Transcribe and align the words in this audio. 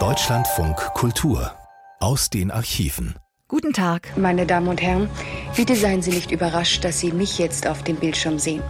Deutschlandfunk 0.00 0.74
Kultur 0.94 1.52
aus 2.00 2.28
den 2.28 2.50
Archiven. 2.50 3.14
Guten 3.46 3.72
Tag. 3.72 4.16
Meine 4.16 4.46
Damen 4.46 4.66
und 4.66 4.82
Herren, 4.82 5.08
bitte 5.54 5.76
seien 5.76 6.02
Sie 6.02 6.10
nicht 6.10 6.32
überrascht, 6.32 6.82
dass 6.82 6.98
Sie 6.98 7.12
mich 7.12 7.38
jetzt 7.38 7.68
auf 7.68 7.84
dem 7.84 7.94
Bildschirm 7.94 8.40
sehen. 8.40 8.64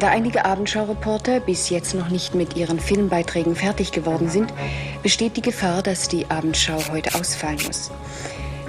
Da 0.00 0.08
einige 0.08 0.44
Abendschaureporter 0.44 1.38
bis 1.38 1.70
jetzt 1.70 1.94
noch 1.94 2.08
nicht 2.08 2.34
mit 2.34 2.56
ihren 2.56 2.80
Filmbeiträgen 2.80 3.54
fertig 3.54 3.92
geworden 3.92 4.28
sind, 4.28 4.52
besteht 5.04 5.36
die 5.36 5.42
Gefahr, 5.42 5.80
dass 5.80 6.08
die 6.08 6.28
Abendschau 6.28 6.82
heute 6.90 7.14
ausfallen 7.14 7.60
muss. 7.64 7.92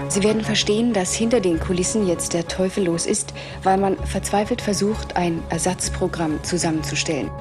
Sie 0.08 0.22
werden 0.22 0.44
verstehen, 0.44 0.94
dass 0.94 1.16
hinter 1.16 1.40
den 1.40 1.60
Kulissen 1.60 2.06
jetzt 2.06 2.34
der 2.34 2.48
Teufel 2.48 2.84
los 2.84 3.08
ist, 3.08 3.34
weil 3.64 3.80
man 3.80 3.98
verzweifelt 4.06 4.62
versucht, 4.62 5.16
ein 5.16 5.42
Ersatzprogramm 5.50 6.44
zusammenzustellen. 6.44 7.32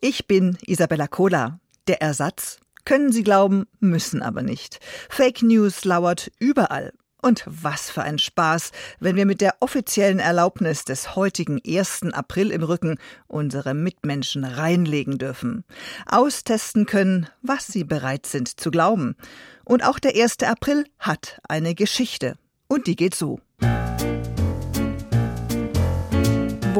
Ich 0.00 0.28
bin 0.28 0.56
Isabella 0.64 1.08
Kohler. 1.08 1.58
Der 1.88 2.00
Ersatz? 2.00 2.60
Können 2.84 3.10
Sie 3.10 3.24
glauben, 3.24 3.66
müssen 3.80 4.22
aber 4.22 4.42
nicht. 4.42 4.78
Fake 5.08 5.42
News 5.42 5.84
lauert 5.84 6.30
überall. 6.38 6.92
Und 7.20 7.42
was 7.46 7.90
für 7.90 8.02
ein 8.02 8.20
Spaß, 8.20 8.70
wenn 9.00 9.16
wir 9.16 9.26
mit 9.26 9.40
der 9.40 9.56
offiziellen 9.58 10.20
Erlaubnis 10.20 10.84
des 10.84 11.16
heutigen 11.16 11.60
1. 11.66 12.12
April 12.12 12.52
im 12.52 12.62
Rücken 12.62 12.98
unsere 13.26 13.74
Mitmenschen 13.74 14.44
reinlegen 14.44 15.18
dürfen. 15.18 15.64
Austesten 16.06 16.86
können, 16.86 17.28
was 17.42 17.66
sie 17.66 17.82
bereit 17.82 18.24
sind 18.26 18.60
zu 18.60 18.70
glauben. 18.70 19.16
Und 19.64 19.84
auch 19.84 19.98
der 19.98 20.14
1. 20.14 20.44
April 20.44 20.84
hat 21.00 21.40
eine 21.48 21.74
Geschichte. 21.74 22.36
Und 22.68 22.86
die 22.86 22.94
geht 22.94 23.16
so. 23.16 23.40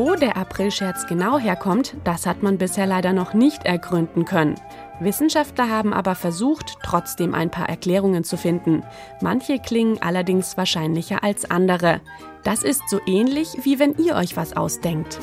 Wo 0.01 0.15
der 0.15 0.37
Aprilscherz 0.37 1.09
genau 1.09 1.41
herkommt, 1.41 1.97
das 2.05 2.25
hat 2.25 2.41
man 2.41 2.57
bisher 2.57 2.87
leider 2.87 3.13
noch 3.13 3.35
nicht 3.35 3.65
ergründen 3.65 4.25
können. 4.25 4.55
Wissenschaftler 5.01 5.69
haben 5.69 5.93
aber 5.93 6.15
versucht, 6.15 6.77
trotzdem 6.85 7.35
ein 7.35 7.51
paar 7.51 7.69
Erklärungen 7.69 8.23
zu 8.23 8.37
finden. 8.37 8.85
Manche 9.21 9.59
klingen 9.59 10.01
allerdings 10.01 10.57
wahrscheinlicher 10.57 11.25
als 11.25 11.51
andere. 11.51 12.01
Das 12.45 12.63
ist 12.63 12.89
so 12.89 13.01
ähnlich, 13.07 13.49
wie 13.65 13.81
wenn 13.81 13.97
ihr 13.97 14.15
euch 14.15 14.37
was 14.37 14.57
ausdenkt. 14.57 15.19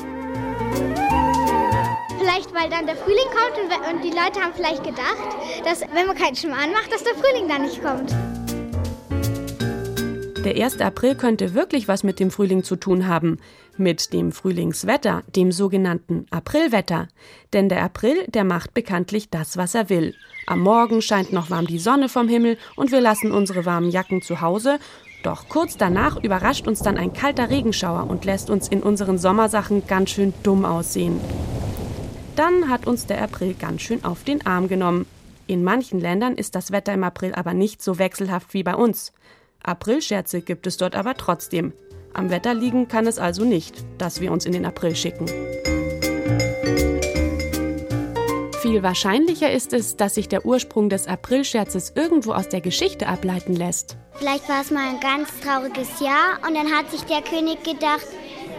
Vielleicht, 2.18 2.52
weil 2.52 2.68
dann 2.68 2.84
der 2.84 2.96
Frühling 2.96 3.30
kommt 3.30 3.94
und, 3.94 4.04
die 4.04 4.10
Leute 4.10 4.42
haben 4.42 4.52
vielleicht 4.54 4.84
gedacht, 4.84 5.38
dass 5.64 5.80
wenn 5.94 6.06
man 6.06 6.16
keinen 6.16 6.36
Schmarrn 6.36 6.72
macht, 6.72 6.92
dass 6.92 7.02
der 7.02 7.14
Frühling 7.14 7.48
dann 7.48 7.62
nicht 7.62 7.82
kommt. 7.82 8.14
Der 10.46 10.64
1. 10.64 10.80
April 10.80 11.16
könnte 11.16 11.54
wirklich 11.54 11.88
was 11.88 12.04
mit 12.04 12.20
dem 12.20 12.30
Frühling 12.30 12.62
zu 12.62 12.76
tun 12.76 13.08
haben. 13.08 13.40
Mit 13.78 14.14
dem 14.14 14.32
Frühlingswetter, 14.32 15.22
dem 15.34 15.52
sogenannten 15.52 16.26
Aprilwetter. 16.30 17.08
Denn 17.52 17.68
der 17.68 17.82
April, 17.82 18.24
der 18.28 18.44
macht 18.44 18.72
bekanntlich 18.72 19.28
das, 19.28 19.58
was 19.58 19.74
er 19.74 19.90
will. 19.90 20.14
Am 20.46 20.60
Morgen 20.60 21.02
scheint 21.02 21.32
noch 21.32 21.50
warm 21.50 21.66
die 21.66 21.78
Sonne 21.78 22.08
vom 22.08 22.26
Himmel 22.26 22.56
und 22.76 22.90
wir 22.90 23.02
lassen 23.02 23.32
unsere 23.32 23.66
warmen 23.66 23.90
Jacken 23.90 24.22
zu 24.22 24.40
Hause. 24.40 24.78
Doch 25.22 25.50
kurz 25.50 25.76
danach 25.76 26.22
überrascht 26.22 26.66
uns 26.66 26.80
dann 26.80 26.96
ein 26.96 27.12
kalter 27.12 27.50
Regenschauer 27.50 28.08
und 28.08 28.24
lässt 28.24 28.48
uns 28.48 28.68
in 28.68 28.82
unseren 28.82 29.18
Sommersachen 29.18 29.86
ganz 29.86 30.10
schön 30.10 30.32
dumm 30.42 30.64
aussehen. 30.64 31.20
Dann 32.34 32.70
hat 32.70 32.86
uns 32.86 33.06
der 33.06 33.20
April 33.20 33.54
ganz 33.54 33.82
schön 33.82 34.04
auf 34.04 34.24
den 34.24 34.46
Arm 34.46 34.68
genommen. 34.68 35.04
In 35.46 35.62
manchen 35.62 36.00
Ländern 36.00 36.36
ist 36.36 36.54
das 36.54 36.70
Wetter 36.70 36.94
im 36.94 37.04
April 37.04 37.34
aber 37.34 37.52
nicht 37.52 37.82
so 37.82 37.98
wechselhaft 37.98 38.54
wie 38.54 38.62
bei 38.62 38.74
uns. 38.74 39.12
Aprilscherze 39.62 40.40
gibt 40.40 40.66
es 40.66 40.76
dort 40.76 40.94
aber 40.94 41.14
trotzdem. 41.14 41.72
Am 42.16 42.30
Wetter 42.30 42.54
liegen 42.54 42.88
kann 42.88 43.06
es 43.06 43.18
also 43.18 43.44
nicht, 43.44 43.74
dass 43.98 44.22
wir 44.22 44.32
uns 44.32 44.46
in 44.46 44.52
den 44.52 44.64
April 44.64 44.96
schicken. 44.96 45.26
Viel 48.62 48.82
wahrscheinlicher 48.82 49.52
ist 49.52 49.74
es, 49.74 49.98
dass 49.98 50.14
sich 50.14 50.26
der 50.26 50.46
Ursprung 50.46 50.88
des 50.88 51.08
Aprilscherzes 51.08 51.92
irgendwo 51.94 52.32
aus 52.32 52.48
der 52.48 52.62
Geschichte 52.62 53.06
ableiten 53.06 53.54
lässt. 53.54 53.98
Vielleicht 54.14 54.48
war 54.48 54.62
es 54.62 54.70
mal 54.70 54.88
ein 54.88 55.00
ganz 55.00 55.28
trauriges 55.40 56.00
Jahr 56.00 56.38
und 56.48 56.54
dann 56.54 56.72
hat 56.72 56.90
sich 56.90 57.02
der 57.02 57.20
König 57.20 57.62
gedacht, 57.62 58.06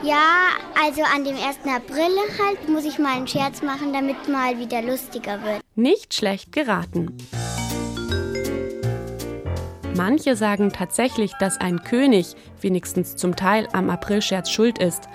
ja, 0.04 0.50
also 0.86 1.02
an 1.02 1.24
dem 1.24 1.36
1. 1.36 1.58
April 1.66 2.16
halt 2.38 2.70
muss 2.70 2.86
ich 2.86 3.00
mal 3.00 3.16
einen 3.16 3.28
Scherz 3.28 3.64
machen, 3.64 3.92
damit 3.92 4.30
mal 4.30 4.60
wieder 4.60 4.84
lustiger 4.84 5.44
wird. 5.44 5.62
Nicht 5.74 6.14
schlecht 6.14 6.52
geraten. 6.52 7.18
Manche 9.98 10.36
sagen 10.36 10.72
tatsächlich, 10.72 11.34
dass 11.40 11.60
ein 11.60 11.84
König 11.84 12.36
wenigstens 12.62 13.16
zum 13.16 13.36
Teil 13.36 13.68
am 13.74 13.90
Aprilscherz 13.90 14.52
schuld 14.52 14.78
ist. 14.78 15.10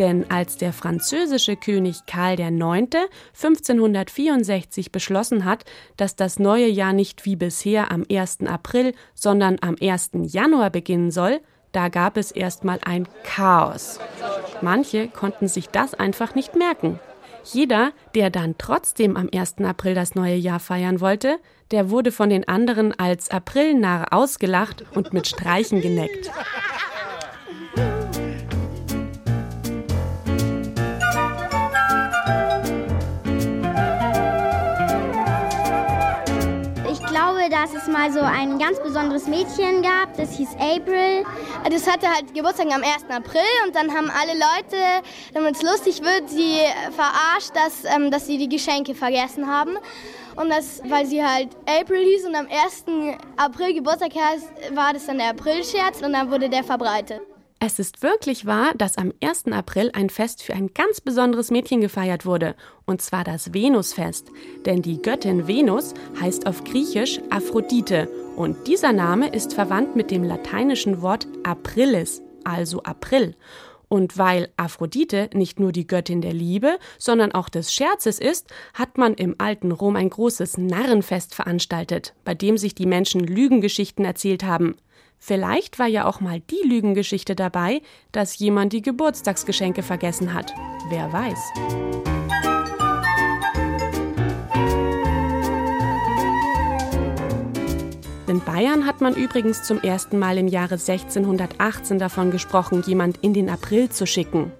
Denn 0.00 0.28
als 0.28 0.56
der 0.56 0.72
französische 0.72 1.54
König 1.54 2.04
Karl 2.06 2.40
IX. 2.40 2.96
1564 3.32 4.90
beschlossen 4.90 5.44
hat, 5.44 5.64
dass 5.96 6.16
das 6.16 6.40
neue 6.40 6.66
Jahr 6.66 6.92
nicht 6.92 7.24
wie 7.26 7.36
bisher 7.36 7.92
am 7.92 8.04
1. 8.10 8.40
April, 8.46 8.92
sondern 9.14 9.58
am 9.60 9.76
1. 9.80 10.10
Januar 10.24 10.70
beginnen 10.70 11.12
soll, 11.12 11.40
da 11.70 11.88
gab 11.88 12.16
es 12.16 12.32
erstmal 12.32 12.80
ein 12.84 13.06
Chaos. 13.22 14.00
Manche 14.62 15.06
konnten 15.06 15.46
sich 15.46 15.68
das 15.68 15.94
einfach 15.94 16.34
nicht 16.34 16.56
merken. 16.56 16.98
Jeder, 17.44 17.92
der 18.14 18.30
dann 18.30 18.56
trotzdem 18.58 19.16
am 19.16 19.28
1. 19.32 19.56
April 19.64 19.94
das 19.94 20.14
neue 20.14 20.36
Jahr 20.36 20.60
feiern 20.60 21.00
wollte, 21.00 21.38
der 21.70 21.90
wurde 21.90 22.12
von 22.12 22.30
den 22.30 22.48
anderen 22.48 22.98
als 22.98 23.30
Aprilnarr 23.30 24.12
ausgelacht 24.12 24.84
und 24.94 25.12
mit 25.12 25.26
Streichen 25.26 25.80
geneckt. 25.80 26.30
Dass 37.64 37.72
es 37.72 37.88
mal 37.88 38.12
so 38.12 38.20
ein 38.20 38.58
ganz 38.58 38.78
besonderes 38.78 39.26
Mädchen 39.26 39.80
gab, 39.80 40.14
das 40.18 40.36
hieß 40.36 40.50
April. 40.58 41.24
Das 41.70 41.90
hatte 41.90 42.06
halt 42.08 42.34
Geburtstag 42.34 42.66
am 42.66 42.82
1. 42.82 43.04
April 43.08 43.40
und 43.66 43.74
dann 43.74 43.90
haben 43.90 44.10
alle 44.10 44.34
Leute, 44.34 44.76
damit 45.32 45.56
es 45.56 45.62
lustig 45.62 46.02
wird, 46.02 46.28
sie 46.28 46.58
verarscht, 46.94 47.52
dass, 47.54 47.84
ähm, 47.84 48.10
dass 48.10 48.26
sie 48.26 48.36
die 48.36 48.50
Geschenke 48.50 48.94
vergessen 48.94 49.48
haben. 49.48 49.78
Und 50.36 50.50
das, 50.50 50.82
weil 50.84 51.06
sie 51.06 51.24
halt 51.24 51.48
April 51.64 52.04
hieß 52.04 52.26
und 52.26 52.34
am 52.34 52.48
1. 52.48 52.84
April 53.38 53.72
Geburtstag 53.72 54.12
war 54.74 54.92
das 54.92 55.06
dann 55.06 55.16
der 55.16 55.30
Aprilscherz 55.30 56.02
und 56.02 56.12
dann 56.12 56.30
wurde 56.30 56.50
der 56.50 56.64
verbreitet. 56.64 57.22
Es 57.66 57.78
ist 57.78 58.02
wirklich 58.02 58.44
wahr, 58.44 58.74
dass 58.76 58.98
am 58.98 59.14
1. 59.22 59.46
April 59.46 59.90
ein 59.94 60.10
Fest 60.10 60.42
für 60.42 60.52
ein 60.52 60.74
ganz 60.74 61.00
besonderes 61.00 61.50
Mädchen 61.50 61.80
gefeiert 61.80 62.26
wurde, 62.26 62.56
und 62.84 63.00
zwar 63.00 63.24
das 63.24 63.54
Venusfest. 63.54 64.30
Denn 64.66 64.82
die 64.82 65.00
Göttin 65.00 65.48
Venus 65.48 65.94
heißt 66.20 66.46
auf 66.46 66.62
Griechisch 66.64 67.22
Aphrodite, 67.30 68.10
und 68.36 68.66
dieser 68.66 68.92
Name 68.92 69.30
ist 69.30 69.54
verwandt 69.54 69.96
mit 69.96 70.10
dem 70.10 70.24
lateinischen 70.24 71.00
Wort 71.00 71.26
Aprilis, 71.42 72.20
also 72.44 72.82
April. 72.82 73.34
Und 73.88 74.18
weil 74.18 74.50
Aphrodite 74.58 75.30
nicht 75.32 75.58
nur 75.58 75.72
die 75.72 75.86
Göttin 75.86 76.20
der 76.20 76.34
Liebe, 76.34 76.78
sondern 76.98 77.32
auch 77.32 77.48
des 77.48 77.72
Scherzes 77.72 78.18
ist, 78.18 78.46
hat 78.74 78.98
man 78.98 79.14
im 79.14 79.36
alten 79.38 79.72
Rom 79.72 79.96
ein 79.96 80.10
großes 80.10 80.58
Narrenfest 80.58 81.34
veranstaltet, 81.34 82.12
bei 82.26 82.34
dem 82.34 82.58
sich 82.58 82.74
die 82.74 82.86
Menschen 82.86 83.22
Lügengeschichten 83.22 84.04
erzählt 84.04 84.44
haben. 84.44 84.76
Vielleicht 85.26 85.78
war 85.78 85.86
ja 85.86 86.04
auch 86.04 86.20
mal 86.20 86.40
die 86.40 86.68
Lügengeschichte 86.68 87.34
dabei, 87.34 87.80
dass 88.12 88.38
jemand 88.38 88.74
die 88.74 88.82
Geburtstagsgeschenke 88.82 89.82
vergessen 89.82 90.34
hat. 90.34 90.52
Wer 90.90 91.10
weiß. 91.14 91.38
In 98.26 98.40
Bayern 98.44 98.84
hat 98.84 99.00
man 99.00 99.14
übrigens 99.14 99.62
zum 99.62 99.80
ersten 99.80 100.18
Mal 100.18 100.36
im 100.36 100.46
Jahre 100.46 100.74
1618 100.74 101.98
davon 101.98 102.30
gesprochen, 102.30 102.82
jemand 102.86 103.16
in 103.22 103.32
den 103.32 103.48
April 103.48 103.88
zu 103.88 104.06
schicken. 104.06 104.52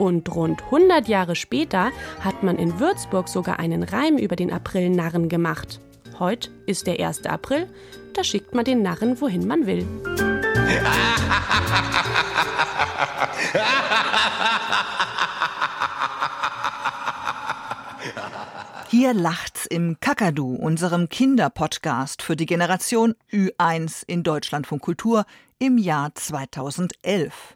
Und 0.00 0.34
rund 0.34 0.64
100 0.64 1.06
Jahre 1.06 1.36
später 1.36 1.92
hat 2.18 2.42
man 2.42 2.56
in 2.56 2.80
Würzburg 2.80 3.28
sogar 3.28 3.60
einen 3.60 3.84
Reim 3.84 4.18
über 4.18 4.34
den 4.34 4.52
Aprilnarren 4.52 5.28
gemacht. 5.28 5.78
Heute 6.18 6.50
ist 6.66 6.88
der 6.88 6.98
1. 6.98 7.26
April, 7.26 7.68
da 8.14 8.24
schickt 8.24 8.52
man 8.52 8.64
den 8.64 8.82
Narren, 8.82 9.20
wohin 9.20 9.46
man 9.46 9.66
will. 9.66 9.86
Hier 18.90 19.14
lacht's 19.14 19.66
im 19.66 20.00
Kakadu, 20.00 20.56
unserem 20.56 21.08
Kinderpodcast 21.08 22.22
für 22.22 22.34
die 22.34 22.46
Generation 22.46 23.14
Ü1 23.30 24.02
in 24.06 24.24
Deutschlandfunk 24.24 24.82
Kultur 24.82 25.24
im 25.60 25.78
Jahr 25.78 26.14
2011. 26.14 27.54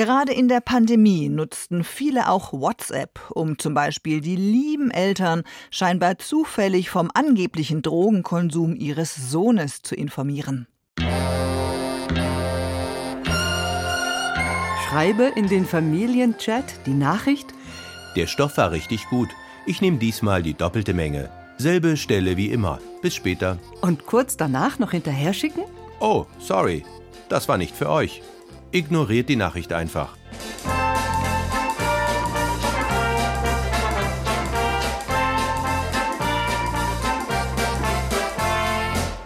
Gerade 0.00 0.32
in 0.32 0.48
der 0.48 0.60
Pandemie 0.60 1.28
nutzten 1.28 1.84
viele 1.84 2.30
auch 2.30 2.54
WhatsApp, 2.54 3.20
um 3.34 3.58
zum 3.58 3.74
Beispiel 3.74 4.22
die 4.22 4.34
lieben 4.34 4.90
Eltern 4.90 5.42
scheinbar 5.70 6.16
zufällig 6.16 6.88
vom 6.88 7.10
angeblichen 7.12 7.82
Drogenkonsum 7.82 8.74
ihres 8.76 9.14
Sohnes 9.14 9.82
zu 9.82 9.94
informieren. 9.94 10.66
Schreibe 14.88 15.24
in 15.36 15.48
den 15.48 15.66
Familienchat 15.66 16.64
die 16.86 16.94
Nachricht. 16.94 17.48
Der 18.16 18.26
Stoff 18.26 18.56
war 18.56 18.70
richtig 18.70 19.06
gut. 19.10 19.28
Ich 19.66 19.82
nehme 19.82 19.98
diesmal 19.98 20.42
die 20.42 20.54
doppelte 20.54 20.94
Menge. 20.94 21.28
Selbe 21.58 21.98
Stelle 21.98 22.38
wie 22.38 22.50
immer. 22.50 22.78
Bis 23.02 23.14
später. 23.14 23.58
Und 23.82 24.06
kurz 24.06 24.38
danach 24.38 24.78
noch 24.78 24.92
hinterher 24.92 25.34
schicken? 25.34 25.64
Oh, 26.00 26.24
sorry. 26.38 26.86
Das 27.28 27.50
war 27.50 27.58
nicht 27.58 27.76
für 27.76 27.90
euch. 27.90 28.22
Ignoriert 28.72 29.28
die 29.28 29.36
Nachricht 29.36 29.72
einfach. 29.72 30.16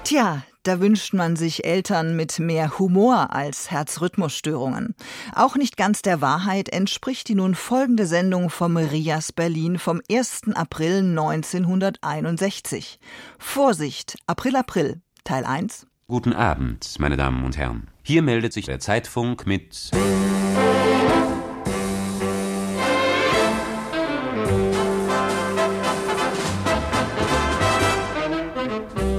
Tja, 0.05 0.43
da 0.62 0.81
wünscht 0.81 1.12
man 1.12 1.37
sich 1.37 1.64
Eltern 1.64 2.17
mit 2.17 2.38
mehr 2.38 2.79
Humor 2.79 3.35
als 3.35 3.70
Herzrhythmusstörungen. 3.70 4.94
Auch 5.35 5.56
nicht 5.56 5.76
ganz 5.76 6.00
der 6.00 6.23
Wahrheit 6.23 6.70
entspricht 6.70 7.29
die 7.29 7.35
nun 7.35 7.55
folgende 7.55 8.06
Sendung 8.06 8.49
vom 8.49 8.79
Rias 8.79 9.32
Berlin 9.32 9.79
vom 9.79 10.00
1. 10.11 10.55
April 10.55 11.00
1961. 11.00 12.99
Vorsicht, 13.38 14.17
April 14.26 14.56
April, 14.56 15.02
Teil 15.25 15.44
1. 15.44 15.87
Guten 16.06 16.35
Abend, 16.35 16.97
meine 16.99 17.17
Damen 17.17 17.47
und 17.47 17.56
Herren. 17.56 17.89
Hier 18.03 18.21
meldet 18.21 18.53
sich 18.53 18.67
der 18.67 18.79
Zeitfunk 18.79 19.47
mit 19.47 19.91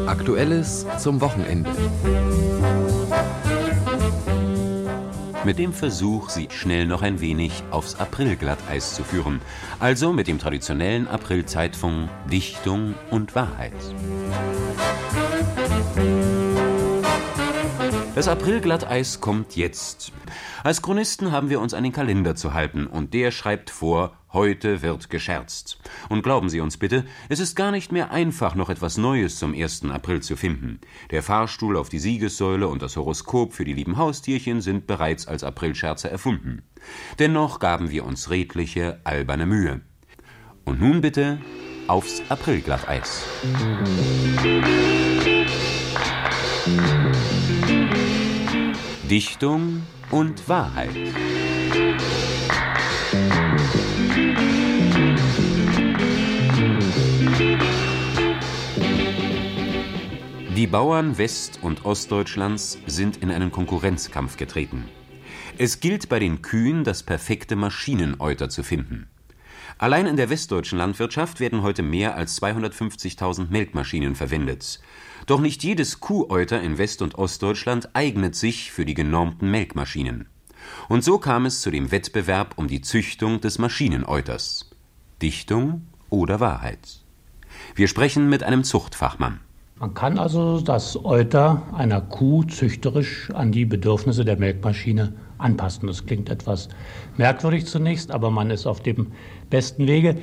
Aktuelles 0.06 0.86
zum 1.00 1.22
Wochenende. 1.22 1.72
Mit 5.44 5.58
dem 5.58 5.74
Versuch, 5.74 6.30
Sie 6.30 6.50
schnell 6.52 6.86
noch 6.86 7.02
ein 7.02 7.20
wenig 7.20 7.64
aufs 7.72 7.96
Aprilglatteis 7.96 8.94
zu 8.94 9.04
führen. 9.04 9.42
Also 9.80 10.14
mit 10.14 10.28
dem 10.28 10.38
traditionellen 10.38 11.08
Aprilzeitfunk 11.08 12.12
Dichtung 12.30 12.94
und 13.10 13.34
Wahrheit. 13.34 13.74
Das 18.15 18.29
Aprilglatteis 18.29 19.19
kommt 19.19 19.57
jetzt. 19.57 20.13
Als 20.63 20.81
Chronisten 20.81 21.33
haben 21.33 21.50
wir 21.50 21.59
uns 21.59 21.73
an 21.73 21.83
den 21.83 21.91
Kalender 21.91 22.33
zu 22.33 22.53
halten 22.53 22.88
und 22.88 23.13
der 23.13 23.29
schreibt 23.29 23.69
vor, 23.69 24.15
heute 24.31 24.81
wird 24.81 25.09
gescherzt. 25.09 25.79
Und 26.07 26.23
glauben 26.23 26.47
Sie 26.47 26.62
uns 26.62 26.77
bitte, 26.77 27.03
es 27.27 27.41
ist 27.41 27.57
gar 27.57 27.71
nicht 27.71 27.91
mehr 27.91 28.12
einfach, 28.12 28.56
noch 28.56 28.69
etwas 28.69 28.97
Neues 28.97 29.38
zum 29.38 29.53
1. 29.53 29.83
April 29.91 30.21
zu 30.21 30.38
finden. 30.38 30.79
Der 31.12 31.23
Fahrstuhl 31.23 31.75
auf 31.75 31.89
die 31.89 32.00
Siegessäule 32.00 32.69
und 32.69 32.81
das 32.81 32.95
Horoskop 32.95 33.51
für 33.51 33.65
die 33.65 33.73
lieben 33.73 33.97
Haustierchen 33.97 34.62
sind 34.62 34.88
bereits 34.88 35.27
als 35.27 35.44
Aprilscherze 35.44 36.09
erfunden. 36.09 36.63
Dennoch 37.19 37.59
gaben 37.59 37.89
wir 37.89 38.06
uns 38.06 38.29
redliche, 38.29 39.01
alberne 39.03 39.45
Mühe. 39.45 39.81
Und 40.63 40.79
nun 40.79 41.01
bitte 41.01 41.39
aufs 41.88 42.21
Aprilglatteis. 42.29 43.25
Dichtung 49.10 49.84
und 50.10 50.50
Wahrheit. 50.50 50.90
Die 60.56 60.66
Bauern 60.66 61.19
West- 61.19 61.60
und 61.62 61.86
Ostdeutschlands 61.86 62.80
sind 62.88 63.18
in 63.18 63.30
einen 63.30 63.52
Konkurrenzkampf 63.52 64.38
getreten. 64.38 64.86
Es 65.60 65.80
gilt 65.80 66.10
bei 66.10 66.18
den 66.18 66.42
Kühen, 66.42 66.84
das 66.84 67.04
perfekte 67.04 67.56
Maschineneuter 67.56 68.50
zu 68.50 68.63
finden. 68.63 69.08
Allein 69.77 70.06
in 70.06 70.16
der 70.16 70.30
westdeutschen 70.30 70.77
Landwirtschaft 70.77 71.39
werden 71.39 71.62
heute 71.62 71.83
mehr 71.83 72.16
als 72.16 72.42
250.000 72.42 73.50
Melkmaschinen 73.50 74.16
verwendet. 74.16 74.80
Doch 75.25 75.42
nicht 75.42 75.63
jedes 75.63 76.00
Kuheuter 76.00 76.62
in 76.62 76.77
West- 76.77 77.01
und 77.01 77.16
Ostdeutschland 77.16 77.89
eignet 77.94 78.36
sich 78.36 78.72
für 78.72 78.86
die 78.86 78.94
genormten 78.94 79.51
Melkmaschinen. 79.51 80.27
Und 80.88 81.04
so 81.04 81.18
kam 81.18 81.45
es 81.45 81.62
zu 81.62 81.72
dem 81.72 81.92
Wettbewerb 81.92 82.54
um 82.57 82.68
die 82.68 82.81
Züchtung 82.81 83.42
des 83.42 83.60
Maschineneuters. 83.60 84.69
Dichtung 85.22 85.88
oder 86.10 86.39
Wahrheit? 86.39 87.01
Wir 87.75 87.88
sprechen 87.88 88.30
mit 88.30 88.44
einem 88.44 88.63
Zuchtfachmann. 88.63 89.39
Man 89.77 89.94
kann 89.94 90.18
also 90.18 90.62
das 90.62 91.04
Euter 91.04 91.63
einer 91.74 92.00
Kuh 92.00 92.44
züchterisch 92.44 93.30
an 93.31 93.51
die 93.51 93.66
Bedürfnisse 93.66 94.24
der 94.24 94.38
Melkmaschine 94.38 95.13
anpassen. 95.38 95.88
Das 95.88 96.06
klingt 96.06 96.30
etwas 96.30 96.70
merkwürdig 97.18 97.66
zunächst, 97.66 98.12
aber 98.12 98.32
man 98.32 98.52
ist 98.52 98.66
auf 98.66 98.82
dem 98.82 99.12
besten 99.50 99.88
Wege. 99.88 100.18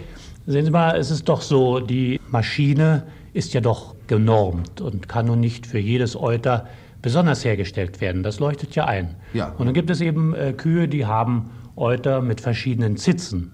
Sehen 0.46 0.64
Sie 0.64 0.70
mal, 0.70 0.96
es 0.96 1.10
ist 1.10 1.28
doch 1.28 1.40
so, 1.40 1.80
die 1.80 2.20
Maschine 2.30 3.04
ist 3.32 3.54
ja 3.54 3.60
doch 3.60 3.94
genormt 4.06 4.80
und 4.80 5.08
kann 5.08 5.26
nun 5.26 5.40
nicht 5.40 5.66
für 5.66 5.78
jedes 5.78 6.16
Euter 6.16 6.66
besonders 7.00 7.44
hergestellt 7.44 8.00
werden. 8.00 8.22
Das 8.22 8.40
leuchtet 8.40 8.74
ja 8.74 8.86
ein. 8.86 9.16
Ja. 9.34 9.48
Und 9.58 9.66
dann 9.66 9.74
gibt 9.74 9.90
es 9.90 10.00
eben 10.00 10.34
äh, 10.34 10.52
Kühe, 10.52 10.88
die 10.88 11.06
haben 11.06 11.50
Euter 11.76 12.20
mit 12.20 12.40
verschiedenen 12.40 12.96
Zitzen. 12.96 13.52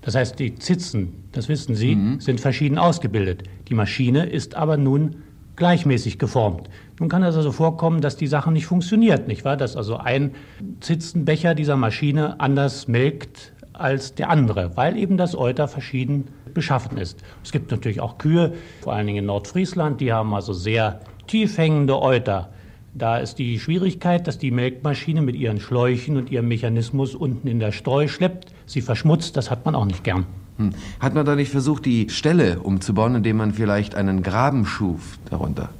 Das 0.00 0.16
heißt, 0.16 0.38
die 0.38 0.56
Zitzen, 0.56 1.24
das 1.32 1.48
wissen 1.48 1.74
Sie, 1.74 1.94
mhm. 1.94 2.20
sind 2.20 2.40
verschieden 2.40 2.78
ausgebildet. 2.78 3.44
Die 3.68 3.74
Maschine 3.74 4.26
ist 4.26 4.56
aber 4.56 4.76
nun 4.76 5.16
gleichmäßig 5.56 6.18
geformt. 6.18 6.68
Nun 6.98 7.08
kann 7.08 7.22
es 7.22 7.36
also 7.36 7.52
vorkommen, 7.52 8.00
dass 8.00 8.16
die 8.16 8.26
Sache 8.26 8.52
nicht 8.52 8.66
funktioniert, 8.66 9.26
nicht 9.28 9.44
wahr? 9.44 9.56
Dass 9.56 9.76
also 9.76 9.96
ein 9.96 10.34
Zitzenbecher 10.80 11.54
dieser 11.54 11.76
Maschine 11.76 12.38
anders 12.40 12.88
melkt 12.88 13.52
als 13.72 14.14
der 14.14 14.30
andere, 14.30 14.76
weil 14.76 14.96
eben 14.96 15.16
das 15.16 15.34
Euter 15.34 15.68
verschieden 15.68 16.28
beschaffen 16.52 16.98
ist. 16.98 17.20
Es 17.42 17.52
gibt 17.52 17.70
natürlich 17.70 18.00
auch 18.00 18.18
Kühe, 18.18 18.52
vor 18.82 18.92
allen 18.92 19.06
Dingen 19.06 19.20
in 19.20 19.26
Nordfriesland, 19.26 20.00
die 20.00 20.12
haben 20.12 20.34
also 20.34 20.52
sehr 20.52 21.00
tief 21.26 21.56
hängende 21.56 22.00
Euter. 22.00 22.50
Da 22.94 23.16
ist 23.16 23.38
die 23.38 23.58
Schwierigkeit, 23.58 24.26
dass 24.26 24.36
die 24.36 24.50
Melkmaschine 24.50 25.22
mit 25.22 25.34
ihren 25.34 25.60
Schläuchen 25.60 26.18
und 26.18 26.30
ihrem 26.30 26.48
Mechanismus 26.48 27.14
unten 27.14 27.48
in 27.48 27.58
der 27.58 27.72
Streu 27.72 28.06
schleppt, 28.06 28.52
sie 28.66 28.82
verschmutzt, 28.82 29.36
das 29.38 29.50
hat 29.50 29.64
man 29.64 29.74
auch 29.74 29.86
nicht 29.86 30.04
gern. 30.04 30.26
Hm. 30.58 30.72
Hat 31.00 31.14
man 31.14 31.24
da 31.24 31.34
nicht 31.34 31.50
versucht, 31.50 31.86
die 31.86 32.10
Stelle 32.10 32.60
umzubauen, 32.60 33.14
indem 33.14 33.38
man 33.38 33.54
vielleicht 33.54 33.94
einen 33.94 34.22
Graben 34.22 34.66
schuf 34.66 35.18
darunter? 35.30 35.70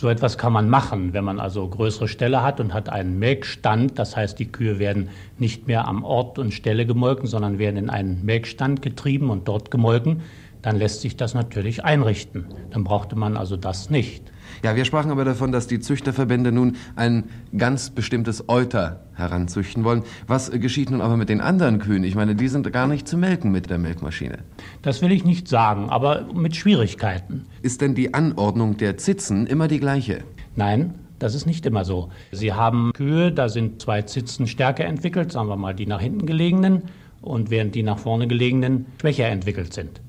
So 0.00 0.08
etwas 0.08 0.38
kann 0.38 0.54
man 0.54 0.70
machen, 0.70 1.12
wenn 1.12 1.24
man 1.24 1.38
also 1.38 1.68
größere 1.68 2.08
Ställe 2.08 2.42
hat 2.42 2.58
und 2.58 2.72
hat 2.72 2.88
einen 2.88 3.18
Melkstand. 3.18 3.98
Das 3.98 4.16
heißt, 4.16 4.38
die 4.38 4.50
Kühe 4.50 4.78
werden 4.78 5.10
nicht 5.36 5.66
mehr 5.66 5.86
am 5.86 6.04
Ort 6.04 6.38
und 6.38 6.54
Stelle 6.54 6.86
gemolken, 6.86 7.26
sondern 7.26 7.58
werden 7.58 7.76
in 7.76 7.90
einen 7.90 8.24
Melkstand 8.24 8.80
getrieben 8.80 9.28
und 9.28 9.46
dort 9.46 9.70
gemolken. 9.70 10.22
Dann 10.62 10.76
lässt 10.76 11.02
sich 11.02 11.18
das 11.18 11.34
natürlich 11.34 11.84
einrichten. 11.84 12.46
Dann 12.70 12.82
brauchte 12.82 13.14
man 13.14 13.36
also 13.36 13.58
das 13.58 13.90
nicht. 13.90 14.32
Ja, 14.62 14.76
wir 14.76 14.84
sprachen 14.84 15.10
aber 15.10 15.24
davon, 15.24 15.52
dass 15.52 15.66
die 15.66 15.80
Züchterverbände 15.80 16.52
nun 16.52 16.76
ein 16.94 17.24
ganz 17.56 17.90
bestimmtes 17.90 18.48
Euter 18.48 19.00
heranzüchten 19.14 19.84
wollen. 19.84 20.02
Was 20.26 20.50
geschieht 20.50 20.90
nun 20.90 21.00
aber 21.00 21.16
mit 21.16 21.30
den 21.30 21.40
anderen 21.40 21.78
Kühen? 21.78 22.04
Ich 22.04 22.14
meine, 22.14 22.34
die 22.34 22.48
sind 22.48 22.70
gar 22.72 22.86
nicht 22.86 23.08
zu 23.08 23.16
melken 23.16 23.50
mit 23.50 23.70
der 23.70 23.78
Melkmaschine. 23.78 24.40
Das 24.82 25.00
will 25.00 25.12
ich 25.12 25.24
nicht 25.24 25.48
sagen, 25.48 25.88
aber 25.88 26.26
mit 26.34 26.56
Schwierigkeiten. 26.56 27.46
Ist 27.62 27.80
denn 27.80 27.94
die 27.94 28.12
Anordnung 28.12 28.76
der 28.76 28.98
Zitzen 28.98 29.46
immer 29.46 29.66
die 29.66 29.80
gleiche? 29.80 30.24
Nein, 30.56 30.94
das 31.18 31.34
ist 31.34 31.46
nicht 31.46 31.64
immer 31.64 31.84
so. 31.84 32.10
Sie 32.30 32.52
haben 32.52 32.92
Kühe, 32.92 33.32
da 33.32 33.48
sind 33.48 33.80
zwei 33.80 34.02
Zitzen 34.02 34.46
stärker 34.46 34.84
entwickelt, 34.84 35.32
sagen 35.32 35.48
wir 35.48 35.56
mal 35.56 35.74
die 35.74 35.86
nach 35.86 36.00
hinten 36.00 36.26
gelegenen, 36.26 36.82
und 37.22 37.50
während 37.50 37.74
die 37.74 37.82
nach 37.82 37.98
vorne 37.98 38.26
gelegenen 38.26 38.86
schwächer 39.00 39.26
entwickelt 39.26 39.72
sind. 39.74 40.00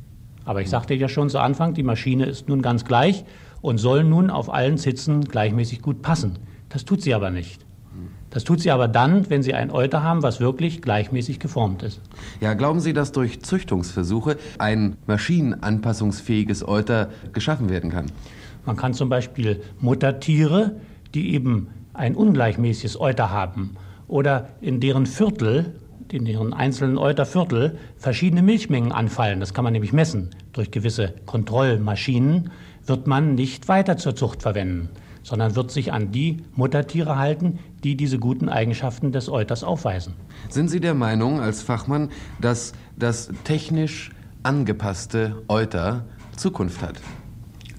Aber 0.46 0.62
ich 0.62 0.70
sagte 0.70 0.94
ja 0.94 1.08
schon 1.08 1.30
zu 1.30 1.40
Anfang, 1.40 1.74
die 1.74 1.84
Maschine 1.84 2.26
ist 2.26 2.48
nun 2.50 2.62
ganz 2.62 2.86
gleich 2.86 3.26
und 3.62 3.78
soll 3.78 4.04
nun 4.04 4.30
auf 4.30 4.54
allen 4.54 4.78
Sitzen 4.78 5.24
gleichmäßig 5.26 5.82
gut 5.82 6.02
passen. 6.02 6.40
Das 6.70 6.86
tut 6.86 7.02
sie 7.02 7.14
aber 7.14 7.30
nicht. 7.30 7.66
Das 8.32 8.46
tut 8.46 8.62
sie 8.62 8.72
aber 8.72 8.88
dann, 8.88 9.30
wenn 9.30 9.44
Sie 9.44 9.54
ein 9.54 9.72
Euter 9.72 10.04
haben, 10.04 10.24
was 10.24 10.40
wirklich 10.40 10.82
gleichmäßig 10.82 11.40
geformt 11.40 11.84
ist. 11.84 12.00
Ja, 12.40 12.54
glauben 12.54 12.80
Sie, 12.80 12.94
dass 12.94 13.12
durch 13.12 13.42
Züchtungsversuche 13.42 14.38
ein 14.58 14.96
maschinenanpassungsfähiges 15.06 16.66
Euter 16.66 17.10
geschaffen 17.34 17.70
werden 17.70 17.92
kann? 17.92 18.06
Man 18.66 18.78
kann 18.78 18.94
zum 18.94 19.10
Beispiel 19.10 19.62
Muttertiere, 19.82 20.78
die 21.14 21.34
eben 21.34 21.68
ein 21.94 22.16
ungleichmäßiges 22.16 23.00
Euter 23.00 23.32
haben 23.32 23.76
oder 24.08 24.48
in 24.62 24.80
deren 24.80 25.08
Viertel, 25.08 25.76
in 26.10 26.24
deren 26.24 26.54
einzelnen 26.54 26.98
Euterviertel 26.98 27.78
verschiedene 27.98 28.42
Milchmengen 28.42 28.94
anfallen. 28.94 29.42
Das 29.42 29.54
kann 29.54 29.66
man 29.66 29.74
nämlich 29.74 29.92
messen 29.92 30.30
durch 30.54 30.72
gewisse 30.72 31.14
Kontrollmaschinen 31.26 32.52
wird 32.92 33.08
man 33.08 33.36
nicht 33.36 33.70
weiter 33.70 33.96
zur 33.96 34.18
Zucht 34.18 34.42
verwenden, 34.42 34.90
sondern 35.24 35.56
wird 35.56 35.72
sich 35.72 35.94
an 35.94 36.12
die 36.12 36.44
Muttertiere 36.56 37.18
halten, 37.18 37.60
die 37.86 37.96
diese 37.96 38.20
guten 38.20 38.50
Eigenschaften 38.50 39.14
des 39.14 39.30
Euters 39.30 39.64
aufweisen. 39.64 40.14
Sind 40.50 40.68
Sie 40.68 40.82
der 40.82 40.94
Meinung 40.94 41.40
als 41.40 41.62
Fachmann, 41.62 42.10
dass 42.42 42.74
das 42.98 43.32
technisch 43.46 44.10
angepasste 44.44 45.42
Euter 45.48 46.04
Zukunft 46.36 46.82
hat? 46.82 46.96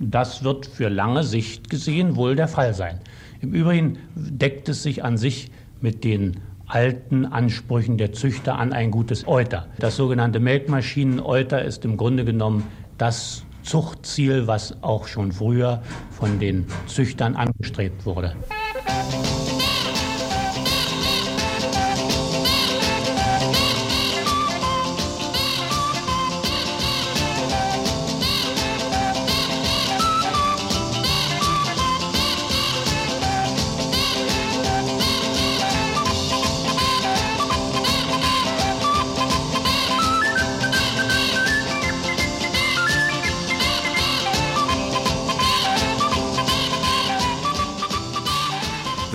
Das 0.01 0.45
wird 0.45 0.65
für 0.65 0.89
lange 0.89 1.25
Sicht 1.25 1.69
gesehen 1.69 2.17
wohl 2.17 2.35
der 2.35 2.49
Fall 2.49 2.73
sein. 2.73 2.99
Im 3.43 3.53
Übrigen 3.53 3.99
deckt 4.15 4.71
es 4.71 4.83
sich 4.83 5.05
an 5.05 5.19
sich 5.19 5.51
mit 5.83 6.05
den 6.05 6.41
alten 6.67 7.27
Ansprüchen 7.27 7.99
der 7.99 8.15
Züchter 8.15 8.59
an 8.59 8.73
ein 8.73 8.91
gutes 8.91 9.29
Euter. 9.29 9.67
Das 9.79 9.95
sogenannte 9.95 10.41
Melkmaschinen-Euter 10.41 11.63
ist 11.63 11.85
im 11.85 11.99
Grunde 11.99 12.25
genommen 12.25 12.65
das 12.97 13.45
Zuchtziel, 13.63 14.47
was 14.47 14.83
auch 14.83 15.07
schon 15.07 15.33
früher 15.33 15.83
von 16.11 16.39
den 16.39 16.67
Züchtern 16.87 17.37
angestrebt 17.37 18.05
wurde. 18.07 18.37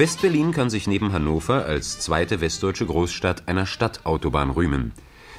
West-Berlin 0.07 0.53
kann 0.53 0.69
sich 0.69 0.87
neben 0.87 1.11
Hannover 1.11 1.65
als 1.65 1.99
zweite 1.99 2.39
westdeutsche 2.39 2.85
Großstadt 2.85 3.49
einer 3.49 3.65
Stadtautobahn 3.65 4.51
rühmen. 4.51 4.93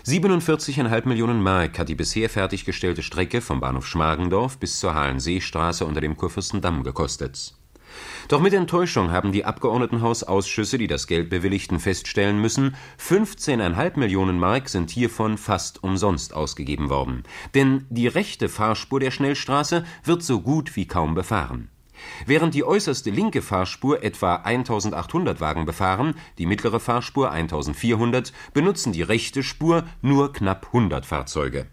47,5 0.04 1.08
Millionen 1.08 1.42
Mark 1.42 1.78
hat 1.78 1.88
die 1.88 1.94
bisher 1.94 2.28
fertiggestellte 2.28 3.02
Strecke 3.02 3.40
vom 3.40 3.60
Bahnhof 3.60 3.86
Schmargendorf 3.86 4.58
bis 4.58 4.78
zur 4.78 4.92
Hallenseestraße 4.92 5.86
unter 5.86 6.02
dem 6.02 6.18
Kurfürstendamm 6.18 6.82
gekostet. 6.82 7.54
Doch 8.28 8.42
mit 8.42 8.52
Enttäuschung 8.52 9.10
haben 9.10 9.32
die 9.32 9.46
Abgeordnetenhausausschüsse, 9.46 10.76
die 10.76 10.86
das 10.86 11.06
Geld 11.06 11.30
bewilligten, 11.30 11.80
feststellen 11.80 12.38
müssen, 12.38 12.76
15,5 13.00 13.98
Millionen 13.98 14.38
Mark 14.38 14.68
sind 14.68 14.90
hiervon 14.90 15.38
fast 15.38 15.82
umsonst 15.82 16.34
ausgegeben 16.34 16.90
worden. 16.90 17.22
Denn 17.54 17.86
die 17.88 18.06
rechte 18.06 18.50
Fahrspur 18.50 19.00
der 19.00 19.12
Schnellstraße 19.12 19.86
wird 20.04 20.22
so 20.22 20.42
gut 20.42 20.76
wie 20.76 20.86
kaum 20.86 21.14
befahren. 21.14 21.70
Während 22.26 22.54
die 22.54 22.64
äußerste 22.64 23.10
linke 23.10 23.42
Fahrspur 23.42 24.02
etwa 24.02 24.36
1800 24.36 25.40
Wagen 25.40 25.66
befahren, 25.66 26.14
die 26.38 26.46
mittlere 26.46 26.80
Fahrspur 26.80 27.30
1400, 27.30 28.32
benutzen 28.52 28.92
die 28.92 29.02
rechte 29.02 29.42
Spur 29.42 29.84
nur 30.02 30.32
knapp 30.32 30.66
100 30.66 31.06
Fahrzeuge. 31.06 31.66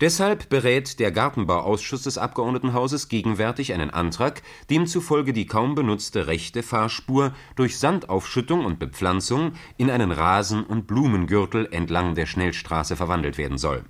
Deshalb 0.00 0.50
berät 0.50 0.98
der 1.00 1.10
Gartenbauausschuss 1.10 2.02
des 2.02 2.18
Abgeordnetenhauses 2.18 3.08
gegenwärtig 3.08 3.72
einen 3.72 3.90
Antrag, 3.90 4.42
demzufolge 4.68 5.32
die 5.32 5.46
kaum 5.46 5.74
benutzte 5.74 6.26
rechte 6.26 6.62
Fahrspur 6.62 7.32
durch 7.54 7.78
Sandaufschüttung 7.78 8.64
und 8.64 8.78
Bepflanzung 8.78 9.52
in 9.78 9.90
einen 9.90 10.12
Rasen 10.12 10.64
und 10.64 10.86
Blumengürtel 10.86 11.68
entlang 11.70 12.14
der 12.14 12.26
Schnellstraße 12.26 12.96
verwandelt 12.96 13.38
werden 13.38 13.58
soll. 13.58 13.84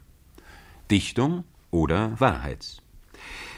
Dichtung 0.90 1.44
oder 1.72 2.12
Wahrheit 2.20 2.82